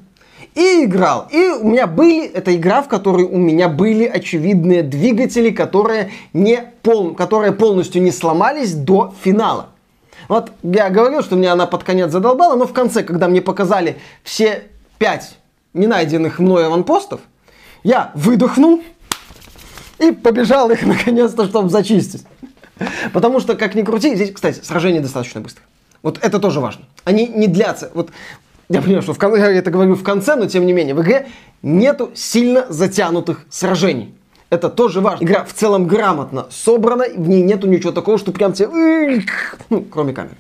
и 0.55 0.85
играл. 0.85 1.29
И 1.31 1.51
у 1.51 1.69
меня 1.69 1.87
были, 1.87 2.27
это 2.27 2.55
игра, 2.55 2.83
в 2.83 2.89
которой 2.89 3.25
у 3.25 3.37
меня 3.37 3.69
были 3.69 4.05
очевидные 4.05 4.83
двигатели, 4.83 5.51
которые, 5.51 6.11
не 6.33 6.65
пол, 6.83 7.15
которые 7.15 7.53
полностью 7.53 8.03
не 8.03 8.11
сломались 8.11 8.75
до 8.75 9.15
финала. 9.23 9.71
Вот 10.29 10.53
я 10.63 10.91
говорил, 10.91 11.23
что 11.23 11.37
меня 11.37 11.53
она 11.53 11.67
под 11.67 11.85
конец 11.85 12.11
задолбала, 12.11 12.57
но 12.57 12.67
в 12.67 12.73
конце, 12.73 13.03
когда 13.03 13.29
мне 13.29 13.43
показали 13.43 13.97
все 14.23 14.65
пять 14.99 15.37
не 15.73 15.87
найденных 15.87 16.39
мной 16.39 16.67
аванпостов, 16.67 17.21
я 17.83 18.11
выдохнул 18.15 18.83
и 19.99 20.11
побежал 20.13 20.71
их 20.71 20.83
наконец-то, 20.87 21.47
чтобы 21.47 21.69
зачистить. 21.69 22.25
Потому 23.13 23.41
что, 23.41 23.57
как 23.57 23.75
ни 23.75 23.83
крути, 23.83 24.15
здесь, 24.15 24.33
кстати, 24.33 24.61
сражение 24.63 25.01
достаточно 25.01 25.41
быстро. 25.41 25.63
Вот 26.03 26.19
это 26.23 26.39
тоже 26.39 26.61
важно. 26.61 26.85
Они 27.05 27.27
не 27.27 27.47
длятся. 27.47 27.91
Вот 27.95 28.11
я 28.71 28.83
понимаю, 28.83 29.03
что 29.03 29.15
в 29.15 29.19
конце, 29.19 29.41
я 29.41 29.51
это 29.51 29.71
говорю 29.71 29.97
в 29.97 30.03
конце, 30.05 30.37
но 30.37 30.47
тем 30.47 30.65
не 30.65 30.73
менее, 30.73 30.95
в 30.95 31.03
игре 31.03 31.27
нету 31.61 32.11
сильно 32.15 32.67
затянутых 32.69 33.45
сражений. 33.51 34.15
Это 34.49 34.69
тоже 34.69 35.01
важно. 35.01 35.25
Игра 35.25 35.45
в 35.45 35.53
целом 35.53 35.87
грамотно 35.87 36.47
собрана, 36.51 37.05
в 37.15 37.29
ней 37.29 37.43
нету 37.43 37.67
ничего 37.67 37.91
такого, 37.91 38.17
что 38.17 38.33
прям 38.33 38.53
тебе... 38.53 38.69
Ну, 39.71 39.83
кроме 39.83 40.13
камеры. 40.13 40.37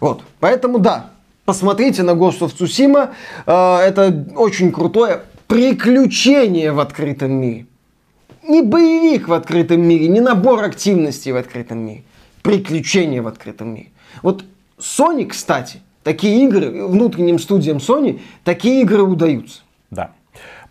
Вот. 0.00 0.22
Поэтому 0.40 0.78
да, 0.78 1.10
посмотрите 1.44 2.02
на 2.02 2.12
Ghost 2.12 2.40
of 2.40 2.56
Tsushima. 2.56 3.10
Э, 3.46 3.78
это 3.78 4.26
очень 4.36 4.72
крутое 4.72 5.22
приключение 5.46 6.72
в 6.72 6.80
открытом 6.80 7.32
мире. 7.32 7.66
Не 8.42 8.62
боевик 8.62 9.28
в 9.28 9.32
открытом 9.34 9.82
мире, 9.82 10.08
не 10.08 10.20
набор 10.20 10.64
активностей 10.64 11.32
в 11.32 11.36
открытом 11.36 11.78
мире. 11.78 12.04
Приключение 12.42 13.20
в 13.20 13.26
открытом 13.26 13.68
мире. 13.74 13.88
Вот 14.22 14.44
Sony, 14.78 15.26
кстати, 15.26 15.80
такие 16.06 16.44
игры, 16.44 16.86
внутренним 16.86 17.40
студиям 17.40 17.78
Sony, 17.78 18.20
такие 18.44 18.82
игры 18.82 19.02
удаются. 19.02 19.62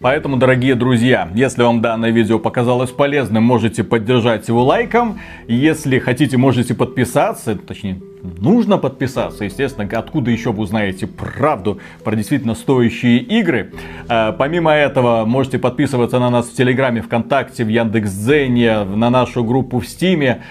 Поэтому, 0.06 0.38
дорогие 0.38 0.76
друзья, 0.76 1.32
если 1.34 1.64
вам 1.64 1.82
данное 1.82 2.12
видео 2.12 2.38
показалось 2.38 2.92
полезным, 2.92 3.44
можете 3.44 3.84
поддержать 3.84 4.48
его 4.48 4.64
лайком. 4.64 5.20
Если 5.48 5.98
хотите, 5.98 6.38
можете 6.38 6.76
подписаться, 6.76 7.56
точнее, 7.56 8.00
нужно 8.22 8.78
подписаться, 8.78 9.46
естественно, 9.46 9.90
откуда 9.98 10.30
еще 10.30 10.52
вы 10.52 10.62
узнаете 10.62 11.08
правду 11.08 11.80
про 12.04 12.16
действительно 12.16 12.54
стоящие 12.54 13.18
игры. 13.18 13.74
А, 14.08 14.32
помимо 14.34 14.74
этого, 14.74 15.26
можете 15.26 15.58
подписываться 15.58 16.20
на 16.20 16.30
нас 16.30 16.50
в 16.50 16.54
Телеграме, 16.54 17.02
ВКонтакте, 17.02 17.64
в 17.64 17.70
Яндекс.Дзене, 17.70 18.84
на 18.84 19.10
нашу 19.10 19.44
группу 19.44 19.80
в 19.80 19.88
Стиме. 19.88 20.44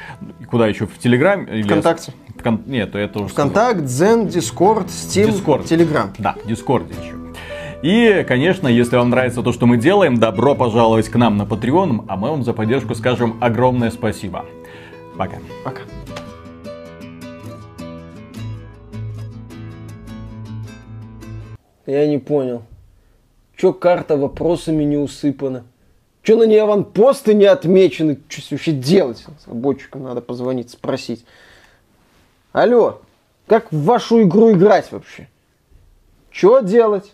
Куда 0.51 0.67
еще? 0.67 0.89
В 0.89 0.99
Телеграме? 0.99 1.63
ВКонтакте. 1.63 2.13
Вкон... 2.37 2.63
Нет, 2.67 2.97
это 2.97 3.21
уже... 3.21 3.29
Вконтакт, 3.29 3.85
Дзен, 3.85 4.27
Дискорд, 4.27 4.89
Discord. 4.89 5.69
Телеграм. 5.69 6.13
Да, 6.19 6.35
в 6.43 6.49
Дискорде 6.49 6.95
еще. 7.01 7.24
И, 7.85 8.25
конечно, 8.27 8.67
если 8.67 8.97
вам 8.97 9.11
нравится 9.11 9.43
то, 9.43 9.53
что 9.53 9.67
мы 9.67 9.77
делаем, 9.77 10.17
добро 10.17 10.55
пожаловать 10.55 11.11
к 11.11 11.17
нам 11.17 11.37
на 11.37 11.43
Patreon, 11.43 12.07
а 12.09 12.17
мы 12.17 12.31
вам 12.31 12.43
за 12.43 12.55
поддержку 12.55 12.95
скажем 12.95 13.37
огромное 13.43 13.91
спасибо. 13.91 14.47
Пока. 15.19 15.37
Пока. 15.67 15.83
Я 21.85 22.07
не 22.07 22.17
понял. 22.17 22.63
Чё 23.55 23.75
карта 23.75 24.17
вопросами 24.17 24.83
не 24.85 24.97
усыпана? 24.97 25.67
Чё 26.23 26.39
на 26.39 26.45
ней 26.45 26.63
аванпосты 26.63 27.35
не 27.35 27.45
отмечены? 27.45 28.19
Что 28.31 28.55
вообще 28.55 28.73
делать? 28.73 29.27
Разработчикам 29.27 30.05
надо 30.05 30.23
позвонить, 30.23 30.71
спросить. 30.71 31.27
Алло, 32.51 33.03
как 33.47 33.71
в 33.71 33.85
вашу 33.85 34.23
игру 34.23 34.53
играть 34.53 34.91
вообще? 34.91 35.29
Что 36.31 36.61
делать? 36.61 37.13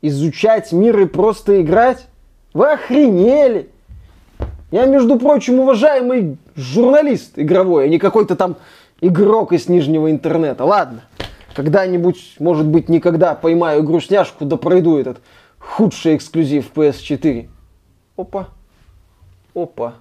Изучать 0.00 0.72
мир 0.72 0.98
и 1.00 1.06
просто 1.06 1.60
играть? 1.60 2.06
Вы 2.54 2.72
охренели! 2.72 3.70
Я, 4.70 4.84
между 4.86 5.18
прочим, 5.18 5.60
уважаемый 5.60 6.36
журналист 6.54 7.38
игровой, 7.38 7.84
а 7.84 7.88
не 7.88 7.98
какой-то 7.98 8.36
там 8.36 8.56
игрок 9.00 9.52
из 9.52 9.68
нижнего 9.68 10.10
интернета. 10.10 10.64
Ладно, 10.64 11.02
когда-нибудь, 11.54 12.36
может 12.38 12.66
быть, 12.66 12.88
никогда 12.88 13.34
поймаю 13.34 13.82
грустняшку, 13.82 14.44
да 14.44 14.56
пройду 14.56 14.98
этот 14.98 15.18
худший 15.58 16.16
эксклюзив 16.16 16.70
PS4. 16.74 17.48
Опа, 18.16 18.48
опа, 19.54 19.94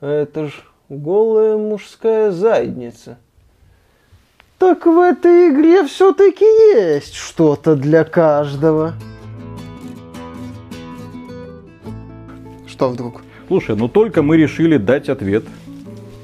это 0.00 0.46
ж 0.46 0.64
голая 0.88 1.56
мужская 1.56 2.30
задница. 2.30 3.18
Так 4.58 4.86
в 4.86 4.98
этой 4.98 5.50
игре 5.50 5.84
все-таки 5.84 6.44
есть 6.44 7.14
что-то 7.14 7.74
для 7.74 8.04
каждого. 8.04 8.94
Что 12.82 12.88
вдруг? 12.88 13.22
Слушай, 13.46 13.76
ну 13.76 13.86
только 13.86 14.22
мы 14.22 14.36
решили 14.36 14.76
дать 14.76 15.08
ответ 15.08 15.44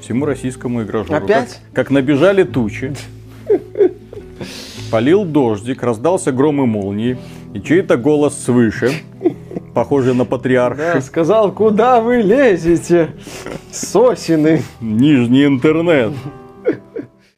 всему 0.00 0.24
российскому 0.24 0.82
игражуру. 0.82 1.16
Опять? 1.16 1.60
Как, 1.72 1.86
как 1.86 1.90
набежали 1.92 2.42
тучи. 2.42 2.96
Полил 4.90 5.24
дождик, 5.24 5.84
раздался 5.84 6.32
гром 6.32 6.60
и 6.60 6.66
молнии, 6.66 7.16
и 7.54 7.60
чей-то 7.60 7.96
голос 7.96 8.36
свыше, 8.36 8.90
похожий 9.72 10.14
на 10.14 10.24
патриарха. 10.24 10.94
Да, 10.94 11.00
сказал, 11.00 11.52
куда 11.52 12.00
вы 12.00 12.22
лезете, 12.22 13.10
сосины. 13.70 14.64
Нижний 14.80 15.44
интернет. 15.44 16.12